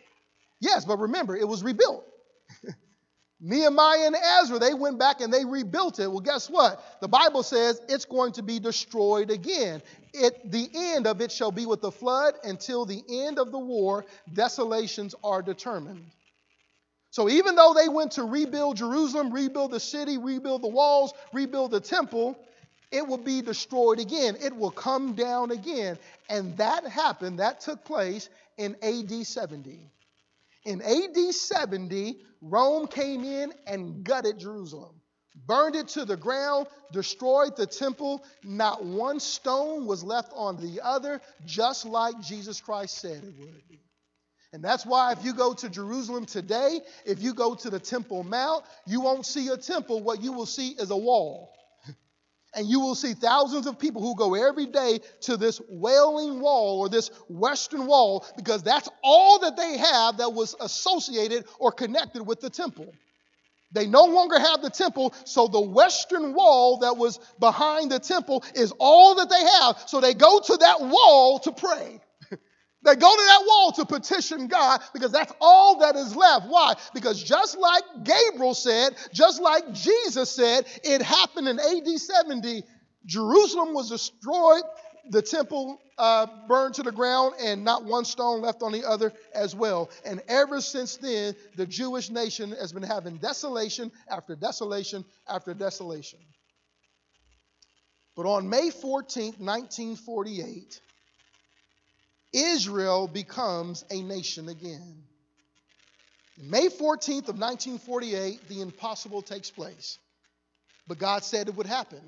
Yes, 0.59 0.83
but 0.83 0.99
remember, 0.99 1.35
it 1.35 1.47
was 1.47 1.63
rebuilt. 1.63 2.05
Nehemiah 3.45 4.07
and 4.07 4.15
Ezra, 4.15 4.59
they 4.59 4.73
went 4.73 4.97
back 4.97 5.19
and 5.19 5.33
they 5.33 5.43
rebuilt 5.43 5.99
it. 5.99 6.07
Well, 6.07 6.21
guess 6.21 6.49
what? 6.49 6.81
The 7.01 7.09
Bible 7.09 7.43
says 7.43 7.81
it's 7.89 8.05
going 8.05 8.33
to 8.33 8.43
be 8.43 8.59
destroyed 8.59 9.31
again. 9.31 9.81
It, 10.13 10.49
the 10.49 10.69
end 10.73 11.07
of 11.07 11.19
it 11.21 11.31
shall 11.31 11.51
be 11.51 11.65
with 11.65 11.81
the 11.81 11.91
flood 11.91 12.35
until 12.43 12.85
the 12.85 13.03
end 13.09 13.39
of 13.39 13.51
the 13.51 13.59
war, 13.59 14.05
desolations 14.31 15.15
are 15.23 15.41
determined. 15.41 16.05
So 17.13 17.29
even 17.29 17.53
though 17.53 17.75
they 17.75 17.89
went 17.89 18.13
to 18.13 18.23
rebuild 18.23 18.77
Jerusalem, 18.77 19.31
rebuild 19.31 19.69
the 19.69 19.79
city, 19.79 20.17
rebuild 20.17 20.63
the 20.63 20.67
walls, 20.67 21.13
rebuild 21.31 21.69
the 21.69 21.79
temple, 21.79 22.35
it 22.91 23.07
will 23.07 23.19
be 23.19 23.43
destroyed 23.43 23.99
again. 23.99 24.35
It 24.41 24.55
will 24.55 24.71
come 24.71 25.13
down 25.13 25.51
again. 25.51 25.99
And 26.27 26.57
that 26.57 26.87
happened, 26.87 27.37
that 27.37 27.61
took 27.61 27.85
place 27.85 28.29
in 28.57 28.75
AD 28.81 29.27
70. 29.27 29.91
In 30.65 30.81
AD 30.81 31.35
70, 31.35 32.17
Rome 32.41 32.87
came 32.87 33.23
in 33.23 33.53
and 33.67 34.03
gutted 34.03 34.39
Jerusalem. 34.39 34.99
burned 35.45 35.75
it 35.75 35.89
to 35.89 36.05
the 36.05 36.17
ground, 36.17 36.65
destroyed 36.91 37.55
the 37.55 37.67
temple. 37.67 38.23
Not 38.43 38.83
one 38.83 39.19
stone 39.19 39.85
was 39.85 40.03
left 40.03 40.33
on 40.35 40.57
the 40.57 40.81
other, 40.81 41.21
just 41.45 41.85
like 41.85 42.19
Jesus 42.21 42.59
Christ 42.59 42.97
said 42.97 43.23
it 43.23 43.35
would 43.39 43.69
be. 43.69 43.79
And 44.53 44.63
that's 44.63 44.85
why 44.85 45.11
if 45.11 45.25
you 45.25 45.33
go 45.33 45.55
to 45.55 45.67
Jerusalem 45.67 46.27
today, 46.27 46.79
if 47.05 47.21
you 47.21 47.33
go 47.33 47.55
to 47.55 47.71
the 47.71 47.79
Temple 47.79 48.23
Mount, 48.23 48.63
you 48.85 49.01
won't 49.01 49.25
see 49.25 49.47
a 49.47 49.57
temple. 49.57 50.01
What 50.01 50.21
you 50.21 50.31
will 50.31 50.45
see 50.45 50.69
is 50.69 50.91
a 50.91 50.97
wall. 50.97 51.51
And 52.55 52.67
you 52.67 52.81
will 52.81 52.93
see 52.93 53.15
thousands 53.15 53.65
of 53.65 53.79
people 53.79 54.03
who 54.03 54.15
go 54.15 54.35
every 54.35 54.67
day 54.67 54.99
to 55.21 55.37
this 55.37 55.59
wailing 55.69 56.39
wall 56.39 56.81
or 56.81 56.87
this 56.87 57.09
western 57.27 57.87
wall 57.87 58.27
because 58.37 58.61
that's 58.61 58.87
all 59.03 59.39
that 59.39 59.57
they 59.57 59.75
have 59.75 60.17
that 60.17 60.33
was 60.33 60.55
associated 60.59 61.45
or 61.57 61.71
connected 61.71 62.21
with 62.21 62.41
the 62.41 62.51
temple. 62.51 62.93
They 63.71 63.87
no 63.87 64.03
longer 64.03 64.37
have 64.37 64.61
the 64.61 64.69
temple, 64.69 65.15
so 65.25 65.47
the 65.47 65.61
western 65.61 66.35
wall 66.35 66.77
that 66.81 66.95
was 66.95 67.19
behind 67.39 67.91
the 67.91 67.97
temple 67.97 68.43
is 68.53 68.71
all 68.77 69.15
that 69.15 69.31
they 69.31 69.43
have. 69.43 69.89
So 69.89 69.99
they 69.99 70.13
go 70.13 70.39
to 70.39 70.57
that 70.57 70.79
wall 70.79 71.39
to 71.39 71.51
pray. 71.53 71.99
They 72.83 72.95
go 72.95 73.15
to 73.15 73.23
that 73.23 73.43
wall 73.47 73.71
to 73.73 73.85
petition 73.85 74.47
God 74.47 74.81
because 74.93 75.11
that's 75.11 75.31
all 75.39 75.79
that 75.79 75.95
is 75.95 76.15
left. 76.15 76.47
Why? 76.47 76.73
Because 76.93 77.23
just 77.23 77.57
like 77.57 77.83
Gabriel 78.03 78.53
said, 78.53 78.95
just 79.13 79.41
like 79.41 79.73
Jesus 79.73 80.29
said, 80.29 80.65
it 80.83 81.01
happened 81.01 81.47
in 81.47 81.59
AD 81.59 81.87
70. 81.87 82.63
Jerusalem 83.05 83.73
was 83.73 83.89
destroyed, 83.89 84.63
the 85.09 85.21
temple 85.21 85.79
uh, 85.97 86.27
burned 86.47 86.75
to 86.75 86.83
the 86.83 86.91
ground, 86.91 87.35
and 87.41 87.63
not 87.63 87.85
one 87.85 88.05
stone 88.05 88.41
left 88.41 88.61
on 88.61 88.71
the 88.71 88.85
other 88.85 89.13
as 89.33 89.55
well. 89.55 89.89
And 90.05 90.21
ever 90.27 90.59
since 90.59 90.97
then, 90.97 91.35
the 91.55 91.65
Jewish 91.65 92.09
nation 92.09 92.51
has 92.51 92.73
been 92.73 92.83
having 92.83 93.17
desolation 93.17 93.91
after 94.09 94.35
desolation 94.35 95.05
after 95.27 95.53
desolation. 95.53 96.19
But 98.15 98.25
on 98.25 98.49
May 98.49 98.69
14th, 98.69 99.39
1948, 99.39 100.81
Israel 102.33 103.07
becomes 103.07 103.85
a 103.89 104.01
nation 104.01 104.49
again. 104.49 105.03
May 106.41 106.67
14th 106.67 107.29
of 107.29 107.39
1948, 107.39 108.47
the 108.49 108.61
impossible 108.61 109.21
takes 109.21 109.51
place. 109.51 109.99
But 110.87 110.97
God 110.97 111.23
said 111.23 111.47
it 111.47 111.55
would 111.55 111.67
happen. 111.67 112.01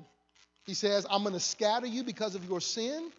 He 0.66 0.74
says, 0.74 1.06
I'm 1.08 1.22
going 1.22 1.34
to 1.34 1.40
scatter 1.40 1.86
you 1.86 2.02
because 2.02 2.34
of 2.34 2.44
your 2.44 2.60
sin, 2.60 3.10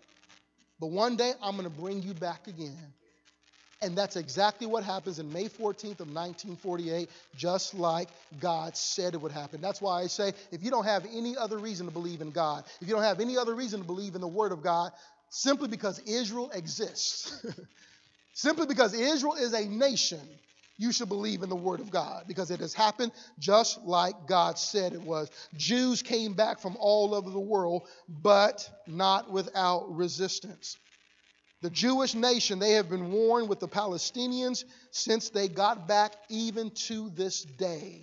but 0.79 0.87
one 0.87 1.15
day 1.15 1.31
I'm 1.41 1.55
going 1.55 1.63
to 1.69 1.81
bring 1.81 2.03
you 2.03 2.13
back 2.13 2.47
again. 2.47 2.77
And 3.81 3.95
that's 3.95 4.15
exactly 4.15 4.65
what 4.65 4.83
happens 4.83 5.19
in 5.19 5.31
May 5.31 5.45
14th 5.45 5.99
of 5.99 6.11
1948, 6.11 7.09
just 7.35 7.75
like 7.75 8.09
God 8.39 8.75
said 8.75 9.13
it 9.13 9.21
would 9.21 9.31
happen. 9.31 9.61
That's 9.61 9.79
why 9.79 10.01
I 10.01 10.07
say 10.07 10.33
if 10.51 10.63
you 10.63 10.71
don't 10.71 10.85
have 10.85 11.05
any 11.13 11.37
other 11.37 11.59
reason 11.59 11.85
to 11.85 11.91
believe 11.91 12.21
in 12.21 12.31
God, 12.31 12.63
if 12.81 12.87
you 12.87 12.95
don't 12.95 13.03
have 13.03 13.19
any 13.19 13.37
other 13.37 13.53
reason 13.53 13.81
to 13.81 13.85
believe 13.85 14.15
in 14.15 14.21
the 14.21 14.27
Word 14.27 14.51
of 14.51 14.63
God, 14.63 14.91
simply 15.29 15.67
because 15.67 15.99
Israel 15.99 16.49
exists, 16.51 17.45
simply 18.33 18.65
because 18.65 18.93
Israel 18.93 19.35
is 19.35 19.53
a 19.53 19.65
nation, 19.65 20.21
you 20.77 20.91
should 20.91 21.09
believe 21.09 21.41
in 21.41 21.49
the 21.49 21.55
Word 21.55 21.79
of 21.79 21.89
God 21.89 22.25
because 22.27 22.51
it 22.51 22.59
has 22.59 22.73
happened 22.73 23.11
just 23.39 23.83
like 23.83 24.27
God 24.27 24.59
said 24.59 24.93
it 24.93 25.01
was. 25.01 25.29
Jews 25.55 26.03
came 26.03 26.33
back 26.33 26.59
from 26.59 26.77
all 26.79 27.15
over 27.15 27.29
the 27.29 27.39
world, 27.39 27.87
but 28.07 28.69
not 28.85 29.31
without 29.31 29.93
resistance. 29.95 30.77
The 31.61 31.71
Jewish 31.71 32.13
nation, 32.13 32.59
they 32.59 32.73
have 32.73 32.89
been 32.89 33.11
warring 33.11 33.47
with 33.47 33.59
the 33.59 33.67
Palestinians 33.67 34.63
since 34.91 35.29
they 35.29 35.47
got 35.47 35.87
back, 35.87 36.13
even 36.29 36.69
to 36.71 37.09
this 37.09 37.41
day. 37.41 38.01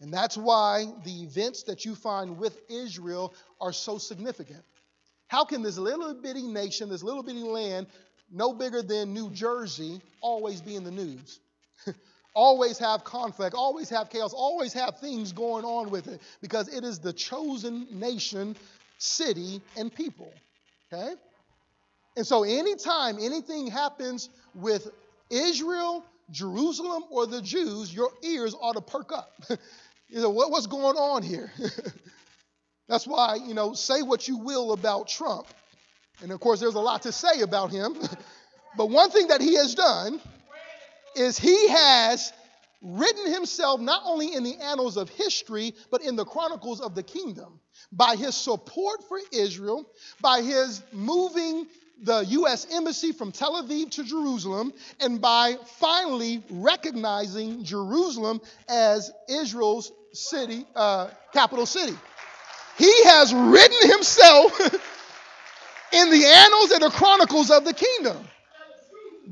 And 0.00 0.14
that's 0.14 0.36
why 0.36 0.86
the 1.04 1.22
events 1.24 1.64
that 1.64 1.84
you 1.84 1.96
find 1.96 2.38
with 2.38 2.58
Israel 2.70 3.34
are 3.60 3.72
so 3.72 3.98
significant. 3.98 4.62
How 5.30 5.44
can 5.44 5.62
this 5.62 5.78
little 5.78 6.12
bitty 6.12 6.42
nation, 6.42 6.88
this 6.88 7.04
little 7.04 7.22
bitty 7.22 7.44
land, 7.44 7.86
no 8.32 8.52
bigger 8.52 8.82
than 8.82 9.14
New 9.14 9.30
Jersey, 9.30 10.00
always 10.20 10.60
be 10.60 10.74
in 10.74 10.82
the 10.82 10.90
news? 10.90 11.38
always 12.34 12.78
have 12.78 13.04
conflict, 13.04 13.54
always 13.54 13.88
have 13.90 14.10
chaos, 14.10 14.32
always 14.32 14.72
have 14.72 14.98
things 14.98 15.30
going 15.30 15.64
on 15.64 15.88
with 15.88 16.08
it 16.08 16.20
because 16.42 16.66
it 16.66 16.82
is 16.82 16.98
the 16.98 17.12
chosen 17.12 17.86
nation, 17.92 18.56
city, 18.98 19.62
and 19.76 19.94
people. 19.94 20.32
Okay? 20.92 21.14
And 22.16 22.26
so, 22.26 22.42
anytime 22.42 23.16
anything 23.20 23.68
happens 23.68 24.30
with 24.56 24.90
Israel, 25.30 26.04
Jerusalem, 26.32 27.04
or 27.08 27.28
the 27.28 27.40
Jews, 27.40 27.94
your 27.94 28.10
ears 28.24 28.56
ought 28.60 28.74
to 28.74 28.80
perk 28.80 29.12
up. 29.12 29.30
you 30.08 30.20
know, 30.22 30.30
what, 30.30 30.50
what's 30.50 30.66
going 30.66 30.96
on 30.96 31.22
here? 31.22 31.52
That's 32.90 33.06
why, 33.06 33.36
you 33.36 33.54
know, 33.54 33.72
say 33.72 34.02
what 34.02 34.26
you 34.26 34.36
will 34.38 34.72
about 34.72 35.06
Trump. 35.06 35.46
And 36.22 36.32
of 36.32 36.40
course, 36.40 36.58
there's 36.58 36.74
a 36.74 36.80
lot 36.80 37.02
to 37.02 37.12
say 37.12 37.40
about 37.40 37.70
him. 37.70 37.94
but 38.76 38.90
one 38.90 39.10
thing 39.10 39.28
that 39.28 39.40
he 39.40 39.54
has 39.54 39.76
done 39.76 40.20
is 41.14 41.38
he 41.38 41.68
has 41.68 42.32
written 42.82 43.32
himself 43.32 43.80
not 43.80 44.02
only 44.04 44.34
in 44.34 44.42
the 44.42 44.56
annals 44.60 44.96
of 44.96 45.08
history, 45.08 45.72
but 45.92 46.02
in 46.02 46.16
the 46.16 46.24
chronicles 46.24 46.80
of 46.80 46.96
the 46.96 47.04
kingdom 47.04 47.60
by 47.92 48.16
his 48.16 48.34
support 48.34 49.04
for 49.08 49.20
Israel, 49.32 49.86
by 50.20 50.42
his 50.42 50.82
moving 50.92 51.68
the 52.02 52.20
U.S. 52.20 52.66
Embassy 52.72 53.12
from 53.12 53.30
Tel 53.30 53.62
Aviv 53.62 53.90
to 53.92 54.04
Jerusalem, 54.04 54.72
and 54.98 55.20
by 55.20 55.56
finally 55.78 56.42
recognizing 56.50 57.62
Jerusalem 57.62 58.40
as 58.68 59.12
Israel's 59.28 59.92
city, 60.12 60.64
uh, 60.74 61.10
capital 61.32 61.66
city. 61.66 61.94
He 62.80 63.04
has 63.04 63.34
written 63.34 63.90
himself 63.90 64.58
in 65.92 66.10
the 66.10 66.24
annals 66.24 66.70
and 66.70 66.82
the 66.82 66.90
chronicles 66.90 67.50
of 67.50 67.66
the 67.66 67.74
kingdom. 67.74 68.16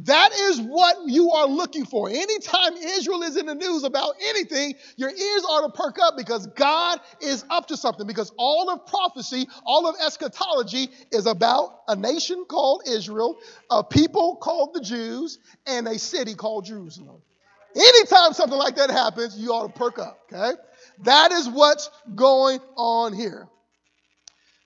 That 0.05 0.33
is 0.33 0.61
what 0.61 0.97
you 1.07 1.31
are 1.31 1.47
looking 1.47 1.87
for. 1.87 2.11
Anytime 2.11 2.75
Israel 2.77 3.23
is 3.23 3.39
in 3.39 3.47
the 3.47 3.55
news 3.55 3.85
about 3.85 4.17
anything, 4.29 4.75
your 4.97 5.09
ears 5.09 5.45
ought 5.45 5.67
to 5.67 5.73
perk 5.73 5.97
up 5.99 6.15
because 6.19 6.47
God 6.49 7.01
is 7.23 7.43
up 7.49 7.69
to 7.69 7.77
something. 7.77 8.07
Because 8.07 8.31
all 8.37 8.69
of 8.71 8.87
prophecy, 8.87 9.49
all 9.65 9.89
of 9.89 9.97
eschatology 10.05 10.91
is 11.11 11.25
about 11.25 11.81
a 11.89 11.97
nation 11.97 12.45
called 12.49 12.83
Israel, 12.87 13.39
a 13.71 13.83
people 13.83 14.37
called 14.37 14.75
the 14.75 14.83
Jews, 14.83 15.39
and 15.67 15.89
a 15.89 15.99
city 15.99 16.35
called 16.35 16.67
Jerusalem. 16.67 17.23
Anytime 17.75 18.35
something 18.35 18.59
like 18.59 18.77
that 18.77 18.91
happens, 18.91 19.39
you 19.39 19.53
ought 19.53 19.69
to 19.69 19.73
perk 19.73 19.99
up, 19.99 20.19
okay? 20.31 20.53
That 21.03 21.33
is 21.33 21.49
what's 21.49 21.91
going 22.15 22.61
on 22.77 23.13
here. 23.13 23.49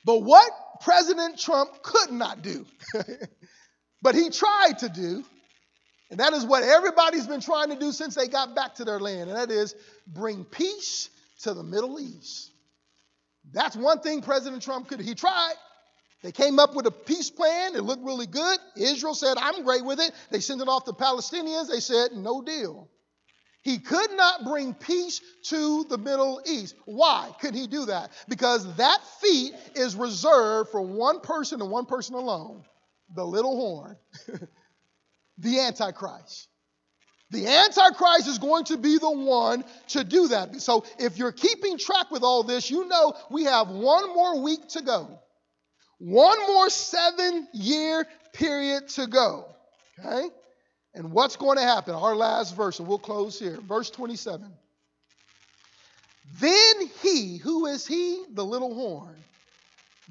But 0.04 0.22
what 0.22 0.50
President 0.80 1.38
Trump 1.38 1.82
could 1.82 2.10
not 2.10 2.42
do, 2.42 2.66
but 4.02 4.14
he 4.14 4.30
tried 4.30 4.78
to 4.80 4.88
do, 4.88 5.24
and 6.10 6.20
that 6.20 6.32
is 6.32 6.44
what 6.44 6.62
everybody's 6.62 7.26
been 7.26 7.40
trying 7.40 7.70
to 7.70 7.76
do 7.76 7.92
since 7.92 8.14
they 8.14 8.28
got 8.28 8.54
back 8.54 8.76
to 8.76 8.84
their 8.84 8.98
land, 8.98 9.30
and 9.30 9.38
that 9.38 9.50
is 9.50 9.74
bring 10.06 10.44
peace 10.44 11.08
to 11.42 11.54
the 11.54 11.62
Middle 11.62 12.00
East. 12.00 12.50
That's 13.52 13.76
one 13.76 14.00
thing 14.00 14.22
President 14.22 14.62
Trump 14.62 14.88
could. 14.88 15.00
He 15.00 15.14
tried. 15.14 15.54
They 16.22 16.32
came 16.32 16.58
up 16.60 16.74
with 16.74 16.86
a 16.86 16.90
peace 16.90 17.30
plan. 17.30 17.74
It 17.74 17.82
looked 17.82 18.04
really 18.04 18.26
good. 18.26 18.58
Israel 18.76 19.14
said, 19.14 19.36
I'm 19.38 19.64
great 19.64 19.84
with 19.84 19.98
it. 19.98 20.12
They 20.30 20.38
sent 20.38 20.60
it 20.60 20.68
off 20.68 20.84
to 20.84 20.92
Palestinians. 20.92 21.68
They 21.68 21.80
said, 21.80 22.12
no 22.12 22.42
deal. 22.42 22.88
He 23.62 23.78
could 23.78 24.12
not 24.12 24.44
bring 24.44 24.74
peace 24.74 25.20
to 25.44 25.84
the 25.84 25.98
Middle 25.98 26.42
East. 26.44 26.74
Why 26.84 27.30
could 27.40 27.54
he 27.54 27.66
do 27.68 27.86
that? 27.86 28.10
Because 28.28 28.74
that 28.76 29.00
feat 29.20 29.54
is 29.76 29.94
reserved 29.94 30.70
for 30.70 30.82
one 30.82 31.20
person 31.20 31.60
and 31.60 31.70
one 31.70 31.86
person 31.86 32.16
alone 32.16 32.64
the 33.14 33.24
little 33.24 33.56
horn, 33.56 33.96
the 35.38 35.60
Antichrist. 35.60 36.48
The 37.30 37.46
Antichrist 37.46 38.28
is 38.28 38.38
going 38.38 38.64
to 38.64 38.76
be 38.76 38.98
the 38.98 39.10
one 39.10 39.64
to 39.88 40.04
do 40.04 40.28
that. 40.28 40.60
So 40.60 40.84
if 40.98 41.16
you're 41.16 41.32
keeping 41.32 41.78
track 41.78 42.10
with 42.10 42.22
all 42.22 42.42
this, 42.42 42.70
you 42.70 42.86
know 42.88 43.14
we 43.30 43.44
have 43.44 43.68
one 43.68 44.14
more 44.14 44.42
week 44.42 44.68
to 44.70 44.82
go, 44.82 45.18
one 45.98 46.38
more 46.46 46.68
seven 46.68 47.48
year 47.52 48.06
period 48.34 48.88
to 48.90 49.06
go. 49.06 49.46
Okay? 49.98 50.28
And 50.94 51.12
what's 51.12 51.36
going 51.36 51.56
to 51.58 51.64
happen? 51.64 51.94
Our 51.94 52.14
last 52.14 52.54
verse, 52.54 52.78
and 52.78 52.86
we'll 52.86 52.98
close 52.98 53.38
here. 53.38 53.58
Verse 53.62 53.90
27. 53.90 54.46
Then 56.40 56.74
he, 57.02 57.38
who 57.38 57.66
is 57.66 57.86
he? 57.86 58.24
The 58.32 58.44
little 58.44 58.74
horn, 58.74 59.16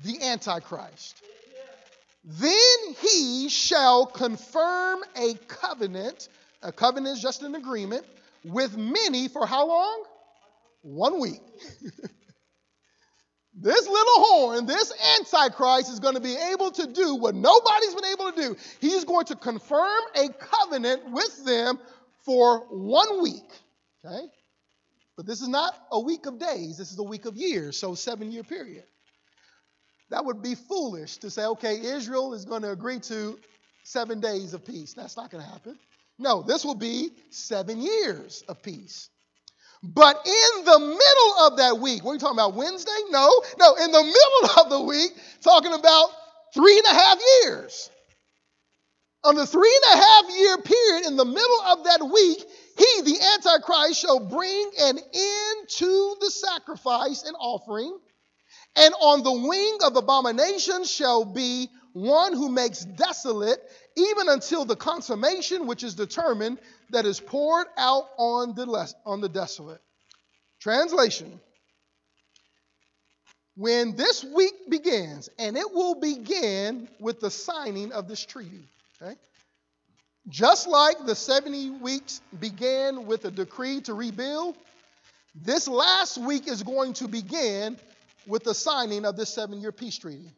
the 0.03 0.21
Antichrist. 0.23 1.21
Then 2.23 2.95
he 2.99 3.49
shall 3.49 4.05
confirm 4.05 4.99
a 5.15 5.33
covenant. 5.47 6.29
A 6.61 6.71
covenant 6.71 7.17
is 7.17 7.21
just 7.21 7.41
an 7.41 7.55
agreement 7.55 8.05
with 8.43 8.77
many 8.77 9.27
for 9.27 9.45
how 9.45 9.67
long? 9.67 10.03
One 10.83 11.19
week. 11.19 11.41
This 13.61 13.87
little 13.87 14.23
horn, 14.23 14.65
this 14.65 14.91
Antichrist, 15.19 15.91
is 15.91 15.99
going 15.99 16.15
to 16.15 16.21
be 16.21 16.35
able 16.35 16.71
to 16.71 16.87
do 16.87 17.15
what 17.15 17.35
nobody's 17.35 17.93
been 17.93 18.05
able 18.05 18.31
to 18.31 18.41
do. 18.41 18.57
He's 18.79 19.03
going 19.03 19.25
to 19.25 19.35
confirm 19.35 20.01
a 20.15 20.29
covenant 20.29 21.11
with 21.11 21.45
them 21.45 21.77
for 22.25 22.61
one 22.71 23.21
week. 23.21 23.43
Okay? 24.03 24.25
But 25.15 25.27
this 25.27 25.41
is 25.41 25.47
not 25.47 25.75
a 25.91 25.99
week 25.99 26.25
of 26.25 26.39
days, 26.39 26.79
this 26.79 26.91
is 26.91 26.97
a 26.97 27.03
week 27.03 27.25
of 27.25 27.35
years, 27.35 27.77
so 27.77 27.93
seven 27.93 28.31
year 28.31 28.43
period. 28.43 28.85
That 30.09 30.25
would 30.25 30.41
be 30.41 30.55
foolish 30.55 31.17
to 31.17 31.29
say, 31.29 31.45
okay, 31.45 31.79
Israel 31.79 32.33
is 32.33 32.45
going 32.45 32.63
to 32.63 32.71
agree 32.71 32.99
to 33.01 33.37
seven 33.83 34.19
days 34.19 34.55
of 34.55 34.65
peace. 34.65 34.93
That's 34.93 35.15
not 35.15 35.29
going 35.29 35.43
to 35.43 35.49
happen. 35.49 35.77
No, 36.17 36.41
this 36.41 36.65
will 36.65 36.75
be 36.75 37.11
seven 37.29 37.79
years 37.79 38.43
of 38.47 38.63
peace. 38.63 39.09
But 39.83 40.25
in 40.25 40.65
the 40.65 40.79
middle 40.79 41.45
of 41.45 41.57
that 41.57 41.79
week, 41.79 42.03
what 42.03 42.11
are 42.11 42.13
you 42.15 42.19
talking 42.19 42.37
about? 42.37 42.53
Wednesday? 42.55 42.91
No, 43.09 43.43
no, 43.59 43.75
in 43.75 43.91
the 43.91 44.03
middle 44.03 44.63
of 44.63 44.69
the 44.69 44.81
week, 44.81 45.11
talking 45.41 45.73
about 45.73 46.09
three 46.53 46.77
and 46.77 46.85
a 46.85 46.99
half 46.99 47.17
years. 47.41 47.89
On 49.23 49.35
the 49.35 49.45
three 49.45 49.79
and 49.85 49.99
a 49.99 50.03
half 50.03 50.25
year 50.37 50.57
period, 50.59 51.07
in 51.07 51.15
the 51.15 51.25
middle 51.25 51.61
of 51.61 51.83
that 51.85 52.09
week, 52.11 52.43
he, 52.77 53.01
the 53.01 53.19
Antichrist, 53.33 53.99
shall 53.99 54.19
bring 54.19 54.71
an 54.81 54.97
end 54.97 55.69
to 55.69 56.15
the 56.19 56.29
sacrifice 56.29 57.23
and 57.23 57.35
offering, 57.39 57.97
and 58.75 58.93
on 59.01 59.23
the 59.23 59.47
wing 59.47 59.77
of 59.83 59.95
abomination 59.95 60.83
shall 60.85 61.25
be 61.25 61.69
one 61.93 62.33
who 62.33 62.49
makes 62.49 62.85
desolate, 62.85 63.59
even 63.97 64.29
until 64.29 64.65
the 64.65 64.75
consummation 64.75 65.67
which 65.67 65.83
is 65.83 65.95
determined 65.95 66.59
that 66.91 67.05
is 67.05 67.19
poured 67.19 67.67
out 67.77 68.05
on 68.17 68.53
the, 68.55 68.93
on 69.05 69.21
the 69.21 69.29
desolate. 69.29 69.81
Translation 70.59 71.39
When 73.55 73.95
this 73.95 74.23
week 74.23 74.53
begins, 74.69 75.29
and 75.39 75.57
it 75.57 75.73
will 75.73 75.95
begin 75.95 76.87
with 76.99 77.19
the 77.19 77.31
signing 77.31 77.91
of 77.91 78.07
this 78.07 78.23
treaty. 78.23 78.67
Okay? 79.01 79.15
Just 80.29 80.67
like 80.67 81.05
the 81.05 81.15
70 81.15 81.71
weeks 81.81 82.21
began 82.39 83.07
with 83.07 83.25
a 83.25 83.31
decree 83.31 83.81
to 83.81 83.93
rebuild, 83.93 84.55
this 85.33 85.67
last 85.67 86.17
week 86.17 86.47
is 86.47 86.61
going 86.61 86.93
to 86.93 87.07
begin 87.07 87.77
with 88.27 88.43
the 88.43 88.53
signing 88.53 89.05
of 89.05 89.15
this 89.15 89.29
seven 89.29 89.59
year 89.59 89.71
peace 89.71 89.97
treaty. 89.97 90.31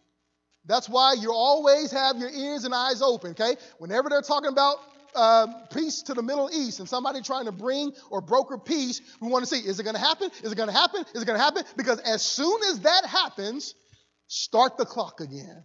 That's 0.66 0.88
why 0.88 1.16
you 1.20 1.34
always 1.34 1.92
have 1.92 2.18
your 2.18 2.30
ears 2.30 2.64
and 2.64 2.74
eyes 2.74 3.02
open, 3.02 3.32
okay? 3.32 3.58
Whenever 3.80 4.08
they're 4.10 4.22
talking 4.22 4.50
about 4.50 4.78
uh, 5.16 5.48
peace 5.74 6.02
to 6.04 6.14
the 6.14 6.24
Middle 6.24 6.50
East 6.52 6.80
and 6.80 6.90
somebody 6.90 7.22
trying 7.22 7.46
to 7.46 7.52
bring 7.52 7.94
or 8.10 8.22
broker 8.22 8.58
peace, 8.58 9.02
we 9.20 9.30
want 9.30 9.48
to 9.48 9.56
see 9.56 9.68
is 9.68 9.80
it 9.80 9.84
going 9.84 9.96
to 9.96 10.02
happen? 10.02 10.30
Is 10.44 10.52
it 10.52 10.56
going 10.56 10.70
to 10.70 10.76
happen? 10.76 11.04
Is 11.14 11.22
it 11.22 11.26
going 11.26 11.38
to 11.38 11.44
happen? 11.44 11.64
Because 11.78 12.00
as 12.00 12.22
soon 12.22 12.62
as 12.70 12.82
that 12.82 13.06
happens, 13.06 13.76
start 14.28 14.78
the 14.78 14.86
clock 14.86 15.20
again. 15.20 15.64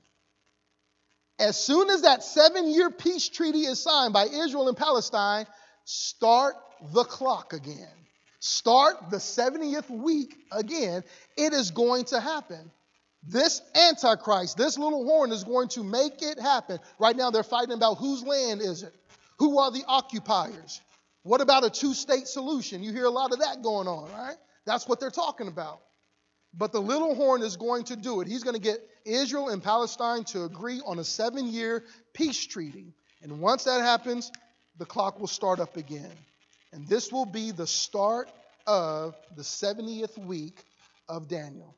As 1.39 1.57
soon 1.57 1.89
as 1.91 2.03
that 2.03 2.23
seven 2.23 2.69
year 2.69 2.91
peace 2.91 3.29
treaty 3.29 3.61
is 3.61 3.81
signed 3.83 4.13
by 4.13 4.25
Israel 4.25 4.69
and 4.69 4.77
Palestine, 4.77 5.47
start 5.85 6.55
the 6.93 7.05
clock 7.05 7.53
again. 7.53 7.89
Start 8.41 9.11
the 9.11 9.17
70th 9.17 9.91
week 9.91 10.37
again. 10.53 11.03
It 11.37 11.53
is 11.53 11.71
going 11.71 12.05
to 12.07 12.21
happen. 12.21 12.71
This 13.25 13.61
Antichrist, 13.75 14.57
this 14.57 14.79
little 14.79 15.05
horn 15.05 15.33
is 15.33 15.43
going 15.45 15.69
to 15.71 15.83
make 15.83 16.23
it 16.23 16.39
happen. 16.39 16.79
Right 16.99 17.17
now, 17.17 17.31
they're 17.31 17.43
fighting 17.43 17.75
about 17.75 17.97
whose 17.97 18.23
land 18.23 18.61
is 18.61 18.85
it? 18.85 18.95
Who 19.39 19.59
are 19.59 19.71
the 19.71 19.85
occupiers? 19.87 20.81
What 21.23 21.41
about 21.41 21.65
a 21.65 21.71
two 21.71 21.95
state 21.95 22.27
solution? 22.27 22.83
You 22.83 22.93
hear 22.93 23.05
a 23.05 23.11
lot 23.11 23.33
of 23.33 23.41
that 23.41 23.63
going 23.63 23.87
on, 23.87 24.11
right? 24.13 24.37
That's 24.67 24.89
what 24.89 25.01
they're 25.01 25.11
talking 25.11 25.49
about. 25.49 25.81
But 26.55 26.73
the 26.73 26.81
little 26.81 27.15
horn 27.15 27.43
is 27.43 27.57
going 27.57 27.85
to 27.85 27.97
do 27.97 28.21
it. 28.21 28.29
He's 28.29 28.43
going 28.43 28.57
to 28.57 28.61
get 28.61 28.81
Israel 29.05 29.49
and 29.49 29.63
Palestine 29.63 30.25
to 30.25 30.45
agree 30.45 30.81
on 30.85 30.99
a 30.99 31.05
seven 31.05 31.49
year 31.49 31.85
peace 32.15 32.47
treaty. 32.47 32.95
And 33.23 33.41
once 33.41 33.65
that 33.65 33.81
happens, 33.81 34.31
the 34.79 34.87
clock 34.87 35.21
will 35.21 35.27
start 35.27 35.61
up 35.61 35.77
again. 35.77 36.13
And 36.73 36.87
this 36.87 37.13
will 37.13 37.27
be 37.27 37.51
the 37.51 37.67
start 37.67 38.31
of 38.67 39.15
the 39.37 39.43
70th 39.43 40.19
week 40.19 40.63
of 41.09 41.29
Daniel. 41.29 41.75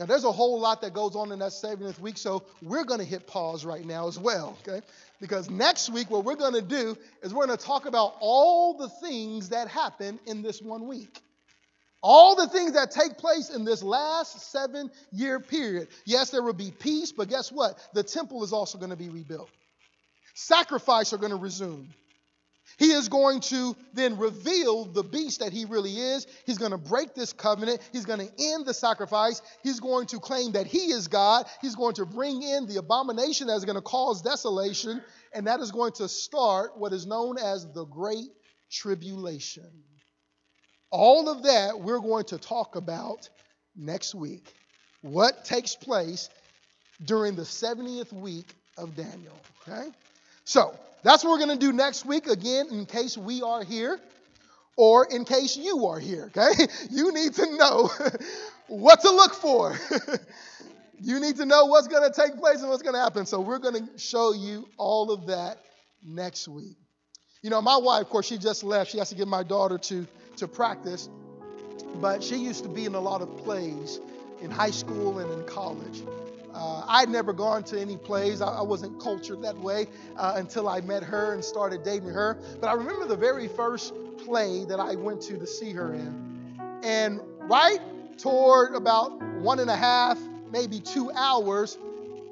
Now, 0.00 0.06
there's 0.06 0.24
a 0.24 0.32
whole 0.32 0.58
lot 0.58 0.80
that 0.80 0.94
goes 0.94 1.14
on 1.14 1.30
in 1.30 1.40
that 1.40 1.50
70th 1.50 1.98
week, 2.00 2.16
so 2.16 2.42
we're 2.62 2.84
going 2.84 3.00
to 3.00 3.04
hit 3.04 3.26
pause 3.26 3.66
right 3.66 3.84
now 3.84 4.08
as 4.08 4.18
well, 4.18 4.56
okay? 4.66 4.80
Because 5.20 5.50
next 5.50 5.90
week, 5.90 6.10
what 6.10 6.24
we're 6.24 6.36
going 6.36 6.54
to 6.54 6.62
do 6.62 6.96
is 7.22 7.34
we're 7.34 7.44
going 7.44 7.58
to 7.58 7.62
talk 7.62 7.84
about 7.84 8.14
all 8.18 8.78
the 8.78 8.88
things 8.88 9.50
that 9.50 9.68
happen 9.68 10.18
in 10.24 10.40
this 10.40 10.62
one 10.62 10.88
week. 10.88 11.20
All 12.02 12.34
the 12.34 12.48
things 12.48 12.72
that 12.72 12.92
take 12.92 13.18
place 13.18 13.50
in 13.50 13.66
this 13.66 13.82
last 13.82 14.50
seven 14.50 14.90
year 15.12 15.38
period. 15.38 15.88
Yes, 16.06 16.30
there 16.30 16.42
will 16.42 16.54
be 16.54 16.70
peace, 16.70 17.12
but 17.12 17.28
guess 17.28 17.52
what? 17.52 17.78
The 17.92 18.02
temple 18.02 18.42
is 18.42 18.54
also 18.54 18.78
going 18.78 18.92
to 18.92 18.96
be 18.96 19.10
rebuilt. 19.10 19.50
Sacrifice 20.32 21.12
are 21.12 21.18
going 21.18 21.32
to 21.32 21.36
resume. 21.36 21.92
He 22.80 22.92
is 22.92 23.10
going 23.10 23.40
to 23.40 23.76
then 23.92 24.16
reveal 24.16 24.86
the 24.86 25.02
beast 25.02 25.40
that 25.40 25.52
he 25.52 25.66
really 25.66 25.92
is. 25.92 26.26
He's 26.46 26.56
going 26.56 26.70
to 26.70 26.78
break 26.78 27.14
this 27.14 27.30
covenant. 27.30 27.86
He's 27.92 28.06
going 28.06 28.26
to 28.26 28.32
end 28.42 28.64
the 28.64 28.72
sacrifice. 28.72 29.42
He's 29.62 29.80
going 29.80 30.06
to 30.06 30.18
claim 30.18 30.52
that 30.52 30.66
he 30.66 30.90
is 30.90 31.06
God. 31.06 31.44
He's 31.60 31.74
going 31.74 31.92
to 31.96 32.06
bring 32.06 32.42
in 32.42 32.66
the 32.66 32.78
abomination 32.78 33.48
that 33.48 33.56
is 33.56 33.66
going 33.66 33.76
to 33.76 33.82
cause 33.82 34.22
desolation. 34.22 35.02
And 35.34 35.46
that 35.46 35.60
is 35.60 35.70
going 35.70 35.92
to 35.96 36.08
start 36.08 36.70
what 36.78 36.94
is 36.94 37.06
known 37.06 37.36
as 37.36 37.70
the 37.70 37.84
Great 37.84 38.30
Tribulation. 38.70 39.70
All 40.90 41.28
of 41.28 41.42
that 41.42 41.78
we're 41.78 42.00
going 42.00 42.24
to 42.24 42.38
talk 42.38 42.76
about 42.76 43.28
next 43.76 44.14
week. 44.14 44.54
What 45.02 45.44
takes 45.44 45.76
place 45.76 46.30
during 47.04 47.34
the 47.36 47.42
70th 47.42 48.14
week 48.14 48.54
of 48.78 48.96
Daniel. 48.96 49.36
Okay? 49.68 49.90
So, 50.50 50.76
that's 51.04 51.22
what 51.22 51.30
we're 51.30 51.46
going 51.46 51.56
to 51.56 51.64
do 51.64 51.72
next 51.72 52.04
week, 52.04 52.26
again, 52.26 52.66
in 52.72 52.84
case 52.84 53.16
we 53.16 53.40
are 53.40 53.62
here 53.62 54.00
or 54.76 55.06
in 55.06 55.24
case 55.24 55.56
you 55.56 55.86
are 55.86 56.00
here, 56.00 56.32
okay? 56.36 56.66
You 56.90 57.14
need 57.14 57.34
to 57.34 57.56
know 57.56 57.88
what 58.66 59.00
to 59.02 59.10
look 59.10 59.32
for. 59.34 59.78
you 61.00 61.20
need 61.20 61.36
to 61.36 61.46
know 61.46 61.66
what's 61.66 61.86
going 61.86 62.02
to 62.02 62.12
take 62.12 62.36
place 62.36 62.62
and 62.62 62.68
what's 62.68 62.82
going 62.82 62.96
to 62.96 63.00
happen. 63.00 63.26
So 63.26 63.40
we're 63.40 63.60
going 63.60 63.86
to 63.86 63.96
show 63.96 64.32
you 64.32 64.66
all 64.76 65.12
of 65.12 65.28
that 65.28 65.58
next 66.04 66.48
week. 66.48 66.76
You 67.42 67.50
know, 67.50 67.62
my 67.62 67.76
wife, 67.76 68.02
of 68.02 68.08
course, 68.08 68.26
she 68.26 68.36
just 68.36 68.64
left. 68.64 68.90
She 68.90 68.98
has 68.98 69.08
to 69.10 69.14
get 69.14 69.28
my 69.28 69.44
daughter 69.44 69.78
to, 69.78 70.04
to 70.38 70.48
practice. 70.48 71.08
But 72.00 72.24
she 72.24 72.34
used 72.34 72.64
to 72.64 72.68
be 72.68 72.86
in 72.86 72.96
a 72.96 73.00
lot 73.00 73.22
of 73.22 73.36
plays 73.44 74.00
in 74.42 74.50
high 74.50 74.72
school 74.72 75.20
and 75.20 75.30
in 75.30 75.46
college. 75.46 76.02
Uh, 76.54 76.84
I'd 76.88 77.08
never 77.08 77.32
gone 77.32 77.62
to 77.64 77.80
any 77.80 77.96
plays. 77.96 78.40
I, 78.40 78.48
I 78.48 78.62
wasn't 78.62 79.00
cultured 79.00 79.42
that 79.42 79.56
way 79.56 79.86
uh, 80.16 80.34
until 80.36 80.68
I 80.68 80.80
met 80.80 81.02
her 81.02 81.32
and 81.34 81.44
started 81.44 81.82
dating 81.84 82.08
her. 82.08 82.38
But 82.60 82.68
I 82.68 82.72
remember 82.74 83.06
the 83.06 83.16
very 83.16 83.48
first 83.48 83.94
play 84.24 84.64
that 84.64 84.80
I 84.80 84.94
went 84.96 85.22
to 85.22 85.38
to 85.38 85.46
see 85.46 85.72
her 85.72 85.94
in. 85.94 86.58
And 86.82 87.20
right 87.40 87.80
toward 88.18 88.74
about 88.74 89.20
one 89.40 89.60
and 89.60 89.70
a 89.70 89.76
half, 89.76 90.18
maybe 90.50 90.80
two 90.80 91.10
hours, 91.12 91.78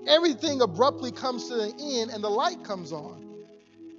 everything 0.06 0.60
abruptly 0.60 1.12
comes 1.12 1.48
to 1.48 1.60
an 1.60 1.74
end 1.80 2.10
and 2.10 2.22
the 2.22 2.28
light 2.28 2.64
comes 2.64 2.92
on. 2.92 3.24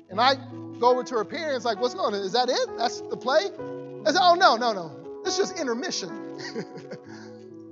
And 0.09 0.20
I 0.20 0.36
go 0.80 0.91
over 0.91 1.03
to 1.03 1.15
her 1.15 1.26
parents, 1.26 1.65
like, 1.65 1.80
what's 1.80 1.93
going 1.93 2.15
on? 2.15 2.22
Is 2.22 2.32
that 2.34 2.49
it? 2.49 2.78
That's 2.78 3.01
the 3.01 3.17
play? 3.17 3.45
I 4.05 4.11
said, 4.11 4.22
oh, 4.22 4.36
no, 4.36 4.55
no, 4.55 4.74
no. 4.74 5.22
It's 5.26 5.38
just 5.38 5.59
intermission. 5.59 6.09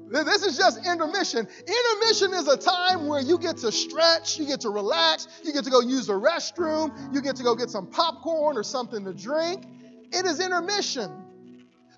This 0.09 0.43
is 0.43 0.57
just 0.57 0.85
intermission. 0.85 1.47
Intermission 1.67 2.33
is 2.33 2.47
a 2.47 2.57
time 2.57 3.07
where 3.07 3.21
you 3.21 3.37
get 3.37 3.57
to 3.57 3.71
stretch, 3.71 4.39
you 4.39 4.45
get 4.45 4.61
to 4.61 4.69
relax, 4.69 5.27
you 5.43 5.51
get 5.51 5.65
to 5.65 5.69
go 5.69 5.81
use 5.81 6.07
the 6.07 6.13
restroom, 6.13 7.13
you 7.13 7.21
get 7.21 7.35
to 7.37 7.43
go 7.43 7.55
get 7.55 7.69
some 7.69 7.87
popcorn 7.87 8.57
or 8.57 8.63
something 8.63 9.03
to 9.03 9.13
drink. 9.13 9.65
It 10.11 10.25
is 10.25 10.39
intermission. 10.39 11.11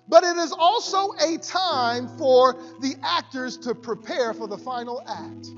But 0.08 0.24
it 0.24 0.36
is 0.38 0.52
also 0.52 1.12
a 1.12 1.38
time 1.38 2.08
for 2.18 2.54
the 2.80 2.96
actors 3.02 3.56
to 3.58 3.76
prepare 3.76 4.34
for 4.34 4.48
the 4.48 4.58
final 4.58 5.02
act. 5.06 5.52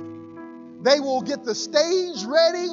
They 0.84 1.00
will 1.00 1.22
get 1.22 1.44
the 1.44 1.54
stage 1.54 2.24
ready, 2.24 2.68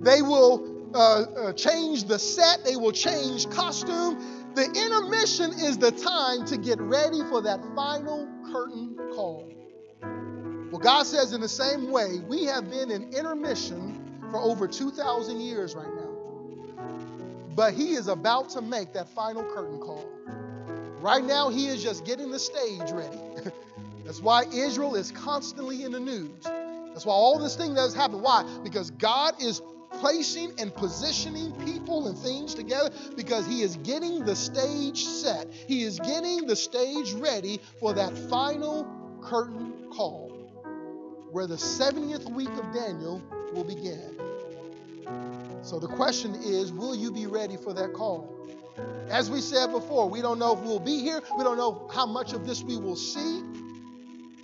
they 0.00 0.22
will 0.22 0.90
uh, 0.92 0.98
uh, 0.98 1.52
change 1.52 2.04
the 2.04 2.18
set, 2.18 2.64
they 2.64 2.74
will 2.74 2.92
change 2.92 3.48
costume. 3.50 4.52
The 4.54 4.64
intermission 4.64 5.52
is 5.52 5.78
the 5.78 5.92
time 5.92 6.46
to 6.46 6.56
get 6.56 6.80
ready 6.80 7.20
for 7.28 7.42
that 7.42 7.60
final 7.76 8.28
curtain 8.54 8.96
call. 9.16 9.52
Well, 10.70 10.80
God 10.80 11.06
says 11.06 11.32
in 11.32 11.40
the 11.40 11.48
same 11.48 11.90
way, 11.90 12.20
we 12.28 12.44
have 12.44 12.70
been 12.70 12.92
in 12.92 13.12
intermission 13.12 14.00
for 14.30 14.36
over 14.36 14.68
2,000 14.68 15.40
years 15.40 15.74
right 15.74 15.92
now. 15.92 16.84
But 17.56 17.74
He 17.74 17.94
is 17.94 18.06
about 18.06 18.50
to 18.50 18.62
make 18.62 18.92
that 18.92 19.08
final 19.08 19.42
curtain 19.42 19.80
call. 19.80 20.08
Right 21.00 21.24
now, 21.24 21.48
He 21.48 21.66
is 21.66 21.82
just 21.82 22.04
getting 22.04 22.30
the 22.30 22.38
stage 22.38 22.92
ready. 22.92 23.18
That's 24.04 24.20
why 24.20 24.44
Israel 24.52 24.94
is 24.94 25.10
constantly 25.10 25.82
in 25.82 25.90
the 25.90 26.00
news. 26.00 26.44
That's 26.44 27.04
why 27.04 27.14
all 27.14 27.40
this 27.40 27.56
thing 27.56 27.74
that 27.74 27.80
has 27.80 27.94
happened. 27.94 28.22
Why? 28.22 28.44
Because 28.62 28.92
God 28.92 29.42
is 29.42 29.62
placing 30.00 30.52
and 30.58 30.74
positioning 30.74 31.52
people 31.64 32.08
and 32.08 32.16
things 32.18 32.54
together 32.54 32.90
because 33.16 33.46
he 33.46 33.62
is 33.62 33.76
getting 33.78 34.24
the 34.24 34.36
stage 34.36 35.04
set. 35.04 35.52
He 35.52 35.82
is 35.82 35.98
getting 36.00 36.46
the 36.46 36.56
stage 36.56 37.12
ready 37.12 37.60
for 37.80 37.92
that 37.94 38.16
final 38.30 38.86
curtain 39.22 39.72
call 39.90 40.30
where 41.30 41.46
the 41.46 41.56
70th 41.56 42.30
week 42.32 42.50
of 42.50 42.72
Daniel 42.72 43.20
will 43.52 43.64
begin. 43.64 44.20
So 45.62 45.78
the 45.78 45.88
question 45.88 46.34
is 46.34 46.72
will 46.72 46.94
you 46.94 47.10
be 47.10 47.26
ready 47.26 47.56
for 47.56 47.72
that 47.74 47.92
call? 47.92 48.30
As 49.08 49.30
we 49.30 49.40
said 49.40 49.72
before, 49.72 50.08
we 50.08 50.20
don't 50.20 50.38
know 50.38 50.56
if 50.56 50.60
we'll 50.60 50.78
be 50.78 51.00
here. 51.00 51.22
We 51.36 51.44
don't 51.44 51.56
know 51.56 51.88
how 51.92 52.06
much 52.06 52.32
of 52.32 52.46
this 52.46 52.62
we 52.62 52.76
will 52.76 52.96
see. 52.96 53.42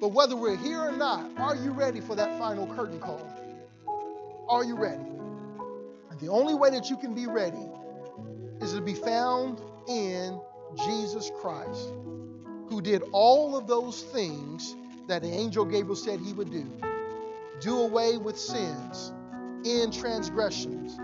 But 0.00 0.08
whether 0.08 0.34
we're 0.34 0.56
here 0.56 0.80
or 0.80 0.92
not, 0.92 1.30
are 1.36 1.54
you 1.54 1.72
ready 1.72 2.00
for 2.00 2.14
that 2.14 2.38
final 2.38 2.66
curtain 2.74 2.98
call? 3.00 3.20
Are 4.48 4.64
you 4.64 4.76
ready? 4.76 5.19
The 6.20 6.28
only 6.28 6.54
way 6.54 6.70
that 6.70 6.90
you 6.90 6.96
can 6.96 7.14
be 7.14 7.26
ready 7.26 7.66
is 8.60 8.74
to 8.74 8.80
be 8.80 8.94
found 8.94 9.60
in 9.88 10.40
Jesus 10.86 11.30
Christ, 11.40 11.94
who 12.68 12.80
did 12.82 13.02
all 13.12 13.56
of 13.56 13.66
those 13.66 14.02
things 14.02 14.76
that 15.08 15.22
the 15.22 15.28
angel 15.28 15.64
Gabriel 15.64 15.96
said 15.96 16.20
he 16.20 16.32
would 16.32 16.50
do 16.50 16.66
do 17.60 17.78
away 17.80 18.16
with 18.16 18.38
sins, 18.38 19.12
end 19.66 19.92
transgressions, 19.92 20.96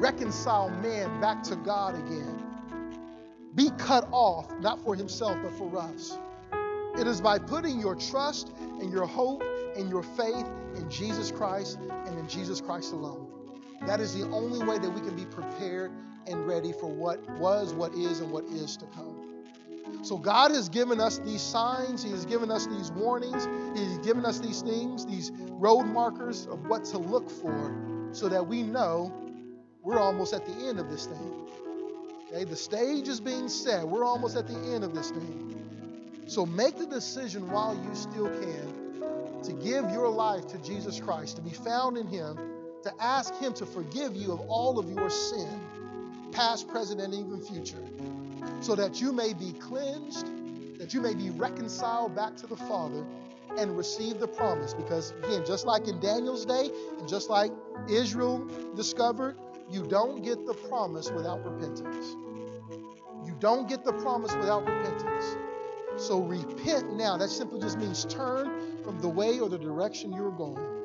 reconcile 0.00 0.68
man 0.68 1.20
back 1.20 1.44
to 1.44 1.54
God 1.56 1.94
again, 1.94 2.42
be 3.54 3.70
cut 3.78 4.08
off, 4.10 4.50
not 4.58 4.82
for 4.82 4.96
himself, 4.96 5.36
but 5.42 5.52
for 5.52 5.78
us. 5.78 6.18
It 6.98 7.06
is 7.06 7.20
by 7.20 7.38
putting 7.38 7.78
your 7.78 7.94
trust 7.94 8.52
and 8.80 8.90
your 8.92 9.06
hope 9.06 9.44
and 9.76 9.88
your 9.88 10.02
faith 10.02 10.46
in 10.76 10.90
Jesus 10.90 11.30
Christ 11.30 11.78
and 12.06 12.18
in 12.18 12.28
Jesus 12.28 12.60
Christ 12.60 12.92
alone. 12.92 13.41
That 13.86 14.00
is 14.00 14.14
the 14.14 14.28
only 14.30 14.64
way 14.64 14.78
that 14.78 14.90
we 14.90 15.00
can 15.00 15.16
be 15.16 15.24
prepared 15.24 15.90
and 16.26 16.46
ready 16.46 16.72
for 16.72 16.86
what 16.86 17.20
was, 17.38 17.74
what 17.74 17.92
is, 17.94 18.20
and 18.20 18.30
what 18.30 18.44
is 18.44 18.76
to 18.78 18.86
come. 18.86 19.32
So 20.02 20.16
God 20.16 20.52
has 20.52 20.68
given 20.68 21.00
us 21.00 21.18
these 21.18 21.42
signs, 21.42 22.02
He 22.02 22.10
has 22.10 22.24
given 22.24 22.50
us 22.50 22.66
these 22.66 22.90
warnings, 22.92 23.48
He's 23.78 23.98
given 23.98 24.24
us 24.24 24.38
these 24.38 24.62
things, 24.62 25.04
these 25.04 25.30
road 25.34 25.84
markers 25.84 26.46
of 26.46 26.66
what 26.66 26.84
to 26.86 26.98
look 26.98 27.28
for, 27.30 27.74
so 28.12 28.28
that 28.28 28.46
we 28.46 28.62
know 28.62 29.12
we're 29.82 29.98
almost 29.98 30.32
at 30.32 30.46
the 30.46 30.68
end 30.68 30.78
of 30.78 30.88
this 30.88 31.06
thing. 31.06 31.48
Okay, 32.28 32.44
the 32.44 32.56
stage 32.56 33.08
is 33.08 33.20
being 33.20 33.48
set. 33.48 33.86
We're 33.86 34.04
almost 34.04 34.36
at 34.36 34.46
the 34.46 34.58
end 34.72 34.84
of 34.84 34.94
this 34.94 35.10
thing. 35.10 36.22
So 36.26 36.46
make 36.46 36.78
the 36.78 36.86
decision 36.86 37.50
while 37.50 37.74
you 37.74 37.94
still 37.94 38.28
can 38.28 39.42
to 39.42 39.52
give 39.52 39.90
your 39.90 40.08
life 40.08 40.46
to 40.48 40.58
Jesus 40.58 41.00
Christ, 41.00 41.36
to 41.36 41.42
be 41.42 41.50
found 41.50 41.98
in 41.98 42.06
Him, 42.06 42.38
to 42.82 42.92
ask 43.00 43.34
Him 43.36 43.52
to 43.54 43.66
forgive 43.66 44.16
you 44.16 44.32
of 44.32 44.40
all 44.48 44.78
of 44.78 44.90
your 44.90 45.10
sin, 45.10 45.60
past, 46.32 46.68
present, 46.68 47.00
and 47.00 47.14
even 47.14 47.40
future, 47.40 47.82
so 48.60 48.74
that 48.74 49.00
you 49.00 49.12
may 49.12 49.32
be 49.32 49.52
cleansed, 49.52 50.26
that 50.78 50.92
you 50.92 51.00
may 51.00 51.14
be 51.14 51.30
reconciled 51.30 52.14
back 52.16 52.36
to 52.36 52.46
the 52.46 52.56
Father 52.56 53.04
and 53.56 53.76
receive 53.76 54.18
the 54.18 54.28
promise. 54.28 54.74
Because 54.74 55.12
again, 55.22 55.44
just 55.46 55.66
like 55.66 55.88
in 55.88 56.00
Daniel's 56.00 56.44
day, 56.44 56.70
and 56.98 57.08
just 57.08 57.28
like 57.28 57.52
Israel 57.88 58.46
discovered, 58.74 59.36
you 59.70 59.86
don't 59.86 60.22
get 60.22 60.46
the 60.46 60.54
promise 60.54 61.10
without 61.10 61.44
repentance. 61.44 62.16
You 63.24 63.36
don't 63.38 63.68
get 63.68 63.84
the 63.84 63.92
promise 63.92 64.34
without 64.34 64.66
repentance. 64.66 65.36
So 65.96 66.20
repent 66.20 66.94
now. 66.94 67.16
That 67.16 67.28
simply 67.28 67.60
just 67.60 67.78
means 67.78 68.04
turn 68.06 68.82
from 68.82 69.00
the 69.00 69.08
way 69.08 69.38
or 69.40 69.48
the 69.48 69.58
direction 69.58 70.12
you're 70.12 70.30
going. 70.30 70.81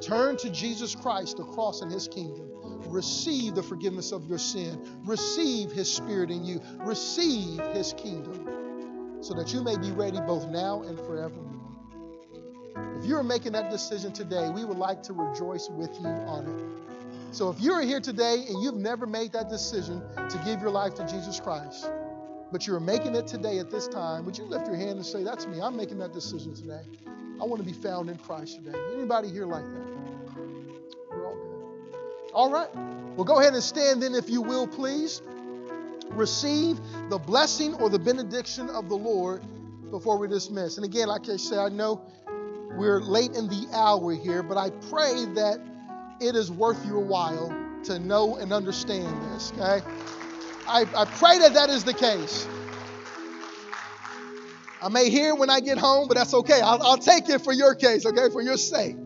Turn 0.00 0.36
to 0.38 0.50
Jesus 0.50 0.94
Christ, 0.94 1.36
the 1.36 1.44
cross 1.44 1.82
and 1.82 1.90
his 1.90 2.08
kingdom. 2.08 2.50
Receive 2.88 3.54
the 3.54 3.62
forgiveness 3.62 4.12
of 4.12 4.26
your 4.26 4.38
sin. 4.38 5.00
Receive 5.04 5.72
his 5.72 5.92
spirit 5.92 6.30
in 6.30 6.44
you. 6.44 6.60
Receive 6.78 7.60
his 7.72 7.92
kingdom 7.94 9.18
so 9.20 9.34
that 9.34 9.52
you 9.52 9.62
may 9.62 9.76
be 9.76 9.90
ready 9.90 10.20
both 10.20 10.46
now 10.48 10.82
and 10.82 10.98
forevermore. 10.98 11.56
If 12.98 13.04
you're 13.04 13.22
making 13.22 13.52
that 13.52 13.70
decision 13.70 14.12
today, 14.12 14.48
we 14.50 14.64
would 14.64 14.78
like 14.78 15.02
to 15.04 15.12
rejoice 15.12 15.68
with 15.70 15.90
you 16.00 16.06
on 16.06 16.46
it. 16.46 17.34
So 17.34 17.50
if 17.50 17.60
you're 17.60 17.82
here 17.82 18.00
today 18.00 18.44
and 18.48 18.62
you've 18.62 18.76
never 18.76 19.06
made 19.06 19.32
that 19.32 19.48
decision 19.48 20.02
to 20.16 20.42
give 20.44 20.60
your 20.60 20.70
life 20.70 20.94
to 20.94 21.06
Jesus 21.06 21.40
Christ, 21.40 21.90
but 22.52 22.66
you're 22.66 22.80
making 22.80 23.14
it 23.14 23.26
today 23.26 23.58
at 23.58 23.70
this 23.70 23.88
time, 23.88 24.24
would 24.24 24.38
you 24.38 24.44
lift 24.44 24.66
your 24.66 24.76
hand 24.76 24.92
and 24.92 25.06
say, 25.06 25.22
That's 25.22 25.46
me. 25.46 25.60
I'm 25.60 25.76
making 25.76 25.98
that 25.98 26.12
decision 26.12 26.54
today. 26.54 26.82
I 27.40 27.44
want 27.44 27.58
to 27.58 27.66
be 27.66 27.72
found 27.72 28.08
in 28.08 28.16
Christ 28.18 28.56
today. 28.64 28.78
Anybody 28.94 29.28
here 29.28 29.46
like 29.46 29.64
that? 29.64 30.36
We're 31.10 31.26
all 31.26 31.34
good. 31.34 32.30
All 32.32 32.50
right. 32.50 32.68
Well, 33.16 33.24
go 33.24 33.40
ahead 33.40 33.54
and 33.54 33.62
stand 33.62 34.02
then, 34.02 34.14
if 34.14 34.30
you 34.30 34.42
will, 34.42 34.66
please. 34.66 35.22
Receive 36.10 36.78
the 37.10 37.18
blessing 37.18 37.74
or 37.74 37.90
the 37.90 37.98
benediction 37.98 38.70
of 38.70 38.88
the 38.88 38.96
Lord 38.96 39.42
before 39.90 40.18
we 40.18 40.28
dismiss. 40.28 40.76
And 40.76 40.84
again, 40.84 41.08
like 41.08 41.28
I 41.28 41.36
said, 41.36 41.58
I 41.58 41.68
know 41.68 42.00
we're 42.76 43.00
late 43.00 43.32
in 43.34 43.48
the 43.48 43.68
hour 43.74 44.14
here, 44.14 44.42
but 44.42 44.56
I 44.56 44.70
pray 44.88 45.24
that 45.34 45.60
it 46.20 46.34
is 46.36 46.50
worth 46.50 46.84
your 46.86 47.00
while 47.00 47.54
to 47.84 47.98
know 47.98 48.36
and 48.36 48.52
understand 48.52 49.22
this, 49.32 49.52
okay? 49.56 49.84
I, 50.68 50.80
I 50.96 51.04
pray 51.04 51.38
that 51.38 51.54
that 51.54 51.70
is 51.70 51.84
the 51.84 51.94
case. 51.94 52.46
I 54.82 54.88
may 54.88 55.10
hear 55.10 55.34
when 55.34 55.48
I 55.50 55.60
get 55.60 55.78
home, 55.78 56.08
but 56.08 56.16
that's 56.16 56.34
okay. 56.34 56.60
I'll, 56.60 56.82
I'll 56.82 56.98
take 56.98 57.28
it 57.28 57.40
for 57.42 57.52
your 57.52 57.74
case, 57.74 58.04
okay, 58.04 58.28
for 58.32 58.42
your 58.42 58.56
sake, 58.56 58.96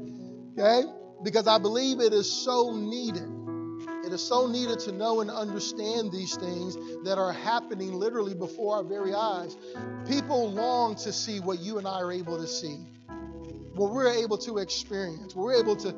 okay? 0.59 0.83
Because 1.23 1.47
I 1.47 1.59
believe 1.59 2.01
it 2.01 2.13
is 2.13 2.31
so 2.31 2.75
needed. 2.75 3.29
It 4.05 4.13
is 4.13 4.23
so 4.23 4.47
needed 4.47 4.81
to 4.81 4.93
know 4.93 5.21
and 5.21 5.31
understand 5.31 6.11
these 6.11 6.35
things 6.37 6.77
that 7.05 7.19
are 7.19 7.33
happening 7.33 7.93
literally 7.93 8.35
before 8.35 8.77
our 8.77 8.85
very 8.85 9.15
eyes. 9.15 9.57
People 10.09 10.51
long 10.51 10.97
to 10.97 11.13
see 11.13 11.39
what 11.41 11.61
you 11.61 11.79
and 11.79 11.87
I 11.87 12.01
are 12.01 12.11
able 12.11 12.39
to 12.39 12.47
see, 12.47 12.77
what 13.75 13.93
we're 13.93 14.13
able 14.13 14.39
to 14.39 14.59
experience, 14.59 15.37
we're 15.37 15.61
able 15.61 15.77
to 15.77 15.95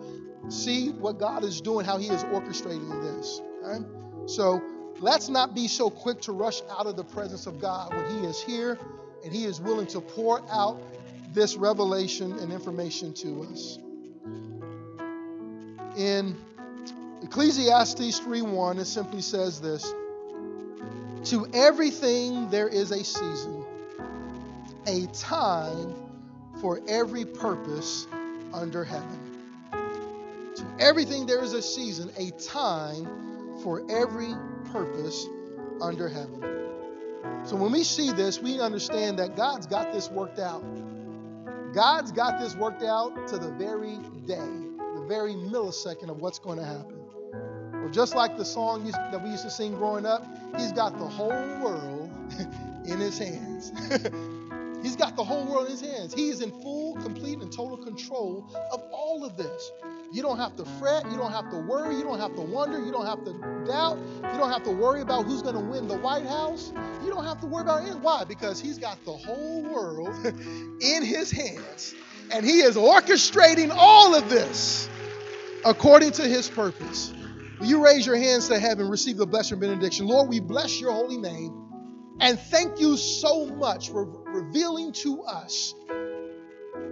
see 0.49 0.91
what 0.91 1.19
God 1.19 1.45
is 1.45 1.61
doing, 1.61 1.87
how 1.87 1.99
He 1.99 2.09
is 2.09 2.25
orchestrating 2.25 3.03
this. 3.03 3.41
Okay? 3.65 3.85
So 4.27 4.63
let's 5.03 5.29
not 5.29 5.55
be 5.55 5.69
so 5.69 5.91
quick 5.91 6.21
to 6.23 6.33
rush 6.33 6.63
out 6.71 6.87
of 6.87 6.97
the 6.97 7.05
presence 7.05 7.47
of 7.47 7.61
God 7.61 7.93
when 7.95 8.09
He 8.11 8.27
is 8.27 8.41
here 8.41 8.79
and 9.25 9.33
He 9.33 9.45
is 9.45 9.61
willing 9.61 9.87
to 9.89 10.01
pour 10.01 10.41
out 10.51 10.81
this 11.35 11.57
revelation 11.57 12.39
and 12.39 12.53
information 12.53 13.13
to 13.15 13.43
us. 13.51 13.79
In 15.97 16.37
Ecclesiastes 17.23 18.21
3:1, 18.21 18.79
it 18.79 18.87
simply 18.87 19.21
says 19.21 19.61
this: 19.61 19.93
To 21.31 21.47
everything 21.53 22.49
there 22.51 22.69
is 22.69 22.93
a 22.93 23.05
season, 23.05 23.65
a 24.87 25.07
time 25.07 25.95
for 26.61 26.81
every 26.89 27.25
purpose 27.25 28.07
under 28.55 28.85
heaven. 28.85 29.19
To 30.57 30.65
everything 30.79 31.27
there 31.27 31.43
is 31.43 31.55
a 31.55 31.63
season, 31.63 32.11
a 32.17 32.31
time 32.33 33.59
for 33.63 33.83
every 33.91 34.35
purpose 34.73 35.27
under 35.81 36.09
heaven. 36.09 36.43
So 37.45 37.57
when 37.57 37.73
we 37.73 37.85
see 37.85 38.13
this, 38.13 38.41
we 38.41 38.61
understand 38.61 39.19
that 39.19 39.37
God's 39.37 39.67
got 39.67 39.93
this 39.93 40.11
worked 40.11 40.39
out. 40.39 40.65
God's 41.75 42.13
got 42.13 42.41
this 42.41 42.55
worked 42.55 42.83
out 42.83 43.29
to 43.29 43.39
the 43.39 43.51
very 43.53 43.97
day, 44.27 44.37
the 44.37 45.05
very 45.09 45.35
millisecond 45.35 46.09
of 46.11 46.19
what's 46.21 46.39
going 46.39 46.59
to 46.59 46.65
happen. 46.65 46.99
Or 47.75 47.89
just 47.91 48.15
like 48.15 48.37
the 48.37 48.45
song 48.45 48.85
that 48.91 49.23
we 49.23 49.31
used 49.31 49.43
to 49.43 49.51
sing 49.51 49.75
growing 49.75 50.07
up, 50.07 50.25
He's 50.57 50.73
got 50.73 50.99
the 50.99 51.09
whole 51.09 51.31
world 51.31 52.11
in 52.87 53.01
His 53.01 53.19
hands. 53.19 53.73
He's 54.83 54.97
got 54.97 55.17
the 55.17 55.25
whole 55.25 55.45
world 55.47 55.67
in 55.67 55.73
His 55.73 55.81
hands. 55.81 56.15
He 56.15 56.29
is 56.29 56.43
in 56.43 56.51
full, 56.63 56.95
complete, 56.97 57.41
and 57.41 57.53
total 57.53 57.77
control 57.77 58.47
of 58.73 58.83
all 58.93 59.25
of 59.25 59.37
this. 59.37 59.73
You 60.13 60.21
don't 60.21 60.37
have 60.37 60.57
to 60.57 60.67
fret. 60.79 61.11
You 61.11 61.17
don't 61.17 61.33
have 61.33 61.49
to 61.51 61.57
worry. 61.57 61.97
You 61.97 62.03
don't 62.03 62.21
have 62.21 62.35
to 62.35 62.43
wonder. 62.43 62.79
You 62.79 62.93
don't 62.93 63.07
have 63.07 63.25
to 63.25 63.33
doubt. 63.67 63.99
You 64.17 64.39
don't 64.39 64.53
have 64.53 64.63
to 64.65 64.71
worry 64.71 65.01
about 65.01 65.25
who's 65.25 65.41
going 65.41 65.55
to 65.55 65.61
win 65.61 65.89
the 65.89 65.97
White 65.97 66.27
House. 66.27 66.71
You 67.03 67.11
don't 67.11 67.25
have 67.25 67.41
to 67.41 67.47
worry 67.47 67.63
about 67.63 67.89
it. 67.89 67.97
Why? 67.97 68.25
Because 68.25 68.61
He's 68.61 68.77
got 68.77 69.03
the 69.07 69.13
whole 69.13 69.63
world 69.63 70.15
in 70.83 71.03
His 71.03 71.31
hands. 71.31 71.95
And 72.31 72.45
He 72.45 72.61
is 72.61 72.77
orchestrating 72.77 73.71
all 73.75 74.15
of 74.15 74.29
this 74.29 74.87
according 75.65 76.11
to 76.13 76.23
His 76.23 76.51
purpose. 76.51 77.15
Will 77.59 77.67
you 77.67 77.83
raise 77.83 78.07
your 78.07 78.17
hands 78.17 78.49
to 78.49 78.59
heaven, 78.59 78.91
receive 78.91 79.17
the 79.17 79.27
blessing 79.27 79.61
benediction? 79.61 80.07
Lord, 80.07 80.29
we 80.29 80.41
bless 80.41 80.79
your 80.79 80.93
holy 80.93 81.17
name. 81.17 81.59
And 82.21 82.39
thank 82.39 82.81
you 82.81 82.99
so 82.99 83.47
much 83.47 83.89
for 83.89 84.05
revealing 84.05 84.93
to 84.93 85.23
us 85.23 85.75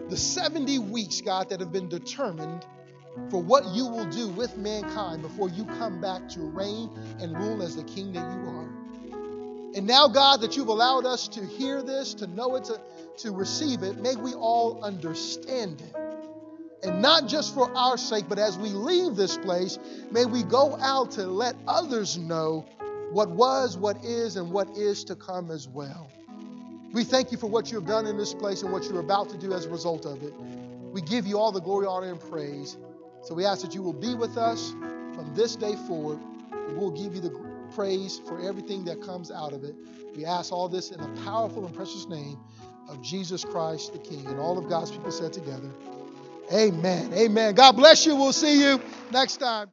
the 0.08 0.16
70 0.16 0.78
weeks, 0.78 1.20
God, 1.20 1.50
that 1.50 1.60
have 1.60 1.70
been 1.70 1.90
determined 1.90 2.64
for 3.30 3.42
what 3.42 3.64
you 3.74 3.86
will 3.86 4.06
do 4.06 4.28
with 4.28 4.56
mankind 4.56 5.22
before 5.22 5.48
you 5.48 5.64
come 5.64 6.00
back 6.00 6.28
to 6.30 6.40
reign 6.40 6.90
and 7.20 7.36
rule 7.36 7.62
as 7.62 7.76
the 7.76 7.84
king 7.84 8.12
that 8.12 8.30
you 8.32 8.48
are. 8.48 8.68
And 9.74 9.86
now, 9.86 10.08
God, 10.08 10.40
that 10.40 10.56
you've 10.56 10.68
allowed 10.68 11.06
us 11.06 11.28
to 11.28 11.44
hear 11.44 11.82
this, 11.82 12.14
to 12.14 12.26
know 12.26 12.56
it, 12.56 12.64
to, 12.64 12.80
to 13.18 13.30
receive 13.30 13.82
it, 13.82 13.98
may 13.98 14.16
we 14.16 14.34
all 14.34 14.82
understand 14.82 15.80
it. 15.80 15.94
And 16.82 17.02
not 17.02 17.28
just 17.28 17.54
for 17.54 17.70
our 17.76 17.96
sake, 17.96 18.24
but 18.28 18.38
as 18.38 18.58
we 18.58 18.70
leave 18.70 19.14
this 19.14 19.36
place, 19.36 19.78
may 20.11 20.24
we 20.24 20.42
go 20.42 20.76
out 20.80 21.12
to 21.12 21.26
let 21.26 21.54
others 21.68 22.18
know 22.18 22.66
what 23.12 23.28
was, 23.30 23.76
what 23.76 24.04
is, 24.04 24.36
and 24.36 24.50
what 24.50 24.68
is 24.76 25.04
to 25.04 25.14
come 25.14 25.50
as 25.50 25.68
well. 25.68 26.11
We 26.92 27.04
thank 27.04 27.30
you 27.30 27.38
for 27.38 27.48
what 27.48 27.70
you 27.70 27.78
have 27.78 27.86
done 27.86 28.06
in 28.06 28.16
this 28.16 28.34
place 28.34 28.62
and 28.62 28.72
what 28.72 28.84
you're 28.84 29.00
about 29.00 29.28
to 29.30 29.38
do 29.38 29.52
as 29.52 29.66
a 29.66 29.68
result 29.68 30.06
of 30.06 30.22
it. 30.22 30.34
We 30.92 31.00
give 31.02 31.26
you 31.26 31.38
all 31.38 31.52
the 31.52 31.61
glory, 31.61 31.86
honor, 31.86 32.11
and 32.11 32.20
praise. 32.20 32.76
So 33.22 33.34
we 33.34 33.44
ask 33.44 33.62
that 33.62 33.74
you 33.74 33.82
will 33.82 33.92
be 33.92 34.14
with 34.14 34.36
us 34.36 34.70
from 35.14 35.32
this 35.34 35.56
day 35.56 35.74
forward, 35.86 36.18
and 36.52 36.76
we'll 36.76 36.90
give 36.90 37.14
you 37.14 37.20
the 37.20 37.30
praise 37.74 38.20
for 38.26 38.40
everything 38.40 38.84
that 38.84 39.02
comes 39.02 39.30
out 39.30 39.52
of 39.52 39.64
it. 39.64 39.74
We 40.16 40.24
ask 40.24 40.52
all 40.52 40.68
this 40.68 40.90
in 40.90 41.00
the 41.00 41.22
powerful 41.22 41.64
and 41.64 41.74
precious 41.74 42.06
name 42.08 42.38
of 42.88 43.00
Jesus 43.02 43.44
Christ 43.44 43.92
the 43.92 43.98
King. 43.98 44.26
And 44.26 44.38
all 44.40 44.58
of 44.58 44.68
God's 44.68 44.90
people 44.90 45.12
said 45.12 45.32
together, 45.32 45.70
Amen. 46.52 47.12
Amen. 47.14 47.54
God 47.54 47.72
bless 47.76 48.04
you. 48.04 48.16
We'll 48.16 48.32
see 48.32 48.60
you 48.60 48.80
next 49.12 49.36
time. 49.36 49.68